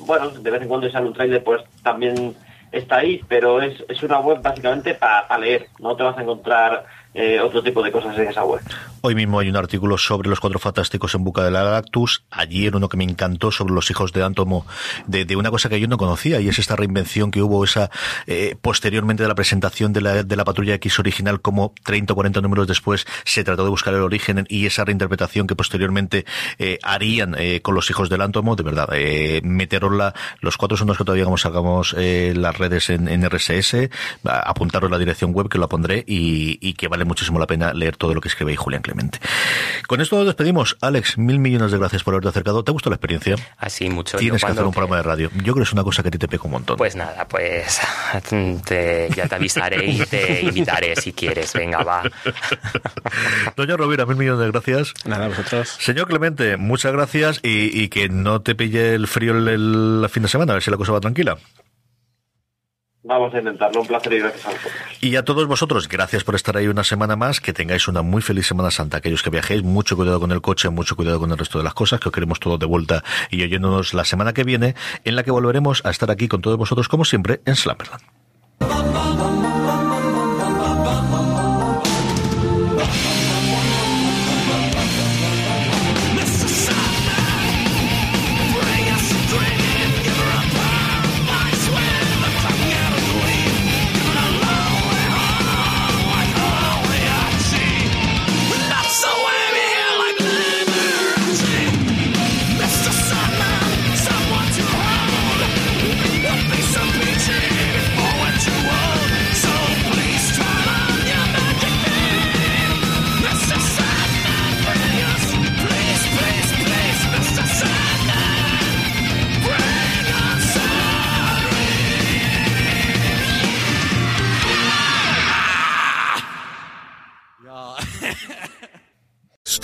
bueno, 0.06 0.30
de 0.30 0.52
vez 0.52 0.62
en 0.62 0.68
cuando 0.68 0.90
sale 0.90 1.08
un 1.08 1.14
trailer, 1.14 1.44
pues 1.44 1.64
también 1.84 2.36
está 2.72 2.98
ahí, 2.98 3.22
pero 3.28 3.62
es, 3.62 3.84
es 3.88 4.04
una 4.04 4.20
web 4.20 4.42
básicamente 4.42 4.94
para 4.94 5.38
leer, 5.38 5.68
no 5.80 5.96
te 5.96 6.04
vas 6.04 6.18
a 6.18 6.22
encontrar 6.22 6.86
eh, 7.14 7.40
otro 7.40 7.64
tipo 7.64 7.82
de 7.84 7.92
cosas 7.92 8.18
en 8.18 8.28
esa 8.28 8.44
web. 8.44 8.62
Hoy 9.02 9.16
mismo 9.16 9.40
hay 9.40 9.50
un 9.50 9.56
artículo 9.56 9.98
sobre 9.98 10.30
los 10.30 10.40
cuatro 10.40 10.60
fantásticos 10.60 11.14
en 11.16 11.24
busca 11.24 11.44
de 11.44 11.52
la 11.52 11.64
Galactus. 11.64 12.24
Ayer 12.32 12.76
uno 12.76 12.90
que 12.90 12.98
me 12.98 13.04
encantó 13.04 13.52
sobre 13.52 13.74
los 13.74 13.90
hijos 13.92 14.14
de 14.14 14.24
Antomo, 14.24 14.66
de, 15.06 15.36
una 15.36 15.52
cosa 15.52 15.70
que 15.70 15.80
yo 15.80 15.88
no 15.88 15.98
conocía, 15.98 16.40
y 16.40 16.50
es 16.50 16.60
esta 16.60 16.76
reinvención 16.76 17.32
que 17.32 17.42
hubo 17.42 17.64
esa 17.64 17.90
eh, 18.26 18.56
posteriormente 18.62 19.24
de 19.24 19.30
la 19.30 19.36
presentación 19.36 19.94
de 19.94 20.02
la, 20.02 20.24
de 20.24 20.36
la 20.36 20.44
patrulla 20.44 20.76
X 20.76 21.00
original, 21.00 21.42
como 21.42 21.74
30 21.84 22.14
o 22.14 22.16
40 22.16 22.42
números 22.42 22.68
después 22.68 23.06
se 23.24 23.44
trató 23.44 23.64
de 23.64 23.70
buscar 23.70 23.94
el 23.94 24.02
origen 24.02 24.46
y 24.50 24.66
esa 24.66 24.86
reinterpretación 24.86 25.48
que 25.48 25.56
posteriormente 25.56 26.26
eh, 26.60 26.80
harían 26.84 27.36
eh, 27.38 27.62
con 27.62 27.76
los 27.76 27.90
hijos 27.90 28.10
del 28.10 28.22
Antomo. 28.22 28.56
De 28.56 28.64
verdad, 28.64 28.90
eh, 28.94 29.42
meterosla, 29.44 30.14
los 30.42 30.58
cuatro 30.58 30.78
son 30.78 30.88
los 30.88 30.98
que 30.98 31.04
todavía 31.04 31.26
como 31.26 31.38
sacamos 31.38 31.96
las 31.98 32.58
redes 32.58 32.90
en, 32.90 33.08
en 33.08 33.28
RSS, 33.30 33.90
apuntaros 34.24 34.90
la 34.90 34.98
dirección 34.98 35.34
web 35.34 35.50
que 35.50 35.58
la 35.58 35.68
pondré 35.68 36.04
y, 36.06 36.74
que 36.74 36.88
vale 36.98 37.06
muchísimo 37.06 37.38
la 37.40 37.46
pena 37.46 37.74
leer 37.74 37.96
todo 37.96 38.14
lo 38.16 38.22
que 38.22 38.28
escribe 38.28 38.52
ahí 38.52 38.56
Julián 38.58 38.82
Clemente. 38.82 39.20
Con 39.88 40.02
esto 40.02 40.16
nos 40.18 40.26
despedimos. 40.26 40.78
Alex, 40.82 41.18
mil 41.20 41.38
millones 41.40 41.72
de 41.72 41.78
gracias 41.78 42.04
por 42.04 42.14
haberte 42.16 42.30
acercado. 42.30 42.64
¿Te 42.64 42.72
gustó 42.72 42.90
la 42.90 42.96
experiencia? 42.96 43.36
Así 43.58 43.90
mucho. 43.90 44.18
Tienes 44.18 44.44
que 44.44 44.52
hacer 44.52 44.64
un 44.64 44.72
programa 44.72 44.98
de 44.98 45.04
radio. 45.04 45.30
Yo 45.36 45.54
creo 45.54 45.56
que 45.58 45.62
es 45.64 45.74
una 45.74 45.84
cosa 45.84 46.02
que 46.02 46.10
a 46.10 46.12
ti 46.12 46.18
te 46.18 46.28
pega 46.28 46.44
un 46.46 46.52
montón. 46.52 46.76
Pues 46.78 46.96
nada, 46.96 47.28
pues 47.28 47.80
te- 48.66 49.10
ya 49.16 49.28
te 49.28 49.36
avisaré 49.36 49.86
y 49.86 50.00
te 50.00 50.42
invitaré 50.42 50.96
si 50.96 51.14
quieres. 51.14 51.54
Venga, 51.54 51.84
va. 51.84 52.04
Doña 53.56 53.78
Rovira, 53.78 54.06
mil 54.06 54.18
millones 54.18 54.40
de 54.46 54.52
gracias. 54.52 54.94
Nada, 55.06 55.28
vosotros. 55.28 55.70
Señor 55.80 56.08
Clemente, 56.08 56.58
muchas 56.58 56.92
gracias 56.94 57.40
y, 57.44 57.80
y 57.80 57.90
que 57.90 58.10
no 58.10 58.42
te 58.42 58.56
pille 58.56 58.96
el 58.96 59.08
frío 59.08 59.38
el, 59.38 59.48
el- 59.48 60.00
el 60.04 60.10
fin 60.10 60.24
de 60.24 60.30
semana, 60.30 60.54
a 60.54 60.56
ver 60.56 60.64
si 60.64 60.72
la 60.72 60.78
cosa 60.78 60.92
va 60.94 61.00
tranquila. 61.00 61.38
Vamos 63.08 63.34
a 63.34 63.38
intentarlo, 63.40 63.82
un 63.82 63.88
placer 63.88 64.12
y 64.12 64.20
gracias 64.20 64.46
a 64.46 64.50
vosotros. 64.50 64.74
Y 65.00 65.16
a 65.16 65.24
todos 65.24 65.48
vosotros, 65.48 65.88
gracias 65.88 66.26
por 66.26 66.36
estar 66.36 66.58
ahí 66.58 66.68
una 66.68 66.84
semana 66.84 67.16
más, 67.16 67.40
que 67.40 67.54
tengáis 67.54 67.88
una 67.88 68.02
muy 68.02 68.22
feliz 68.22 68.48
Semana 68.48 68.70
Santa. 68.70 68.98
Aquellos 68.98 69.24
que 69.24 69.30
viajéis, 69.30 69.64
mucho 69.64 69.96
cuidado 69.96 70.20
con 70.20 70.34
el 70.34 70.42
coche, 70.42 70.70
mucho 70.70 70.98
cuidado 70.98 71.18
con 71.18 71.32
el 71.32 71.38
resto 71.38 71.58
de 71.58 71.64
las 71.64 71.74
cosas, 71.74 72.02
que 72.02 72.10
os 72.10 72.14
queremos 72.14 72.42
todos 72.42 72.60
de 72.60 72.66
vuelta 72.66 73.06
y 73.32 73.42
oyéndonos 73.44 73.94
la 73.94 74.04
semana 74.04 74.34
que 74.34 74.44
viene, 74.44 74.76
en 75.06 75.16
la 75.16 75.24
que 75.24 75.32
volveremos 75.32 75.86
a 75.86 75.90
estar 75.90 76.12
aquí 76.12 76.28
con 76.28 76.42
todos 76.42 76.58
vosotros, 76.58 76.90
como 76.90 77.06
siempre, 77.06 77.40
en 77.46 77.56
Slapperland. 77.56 78.04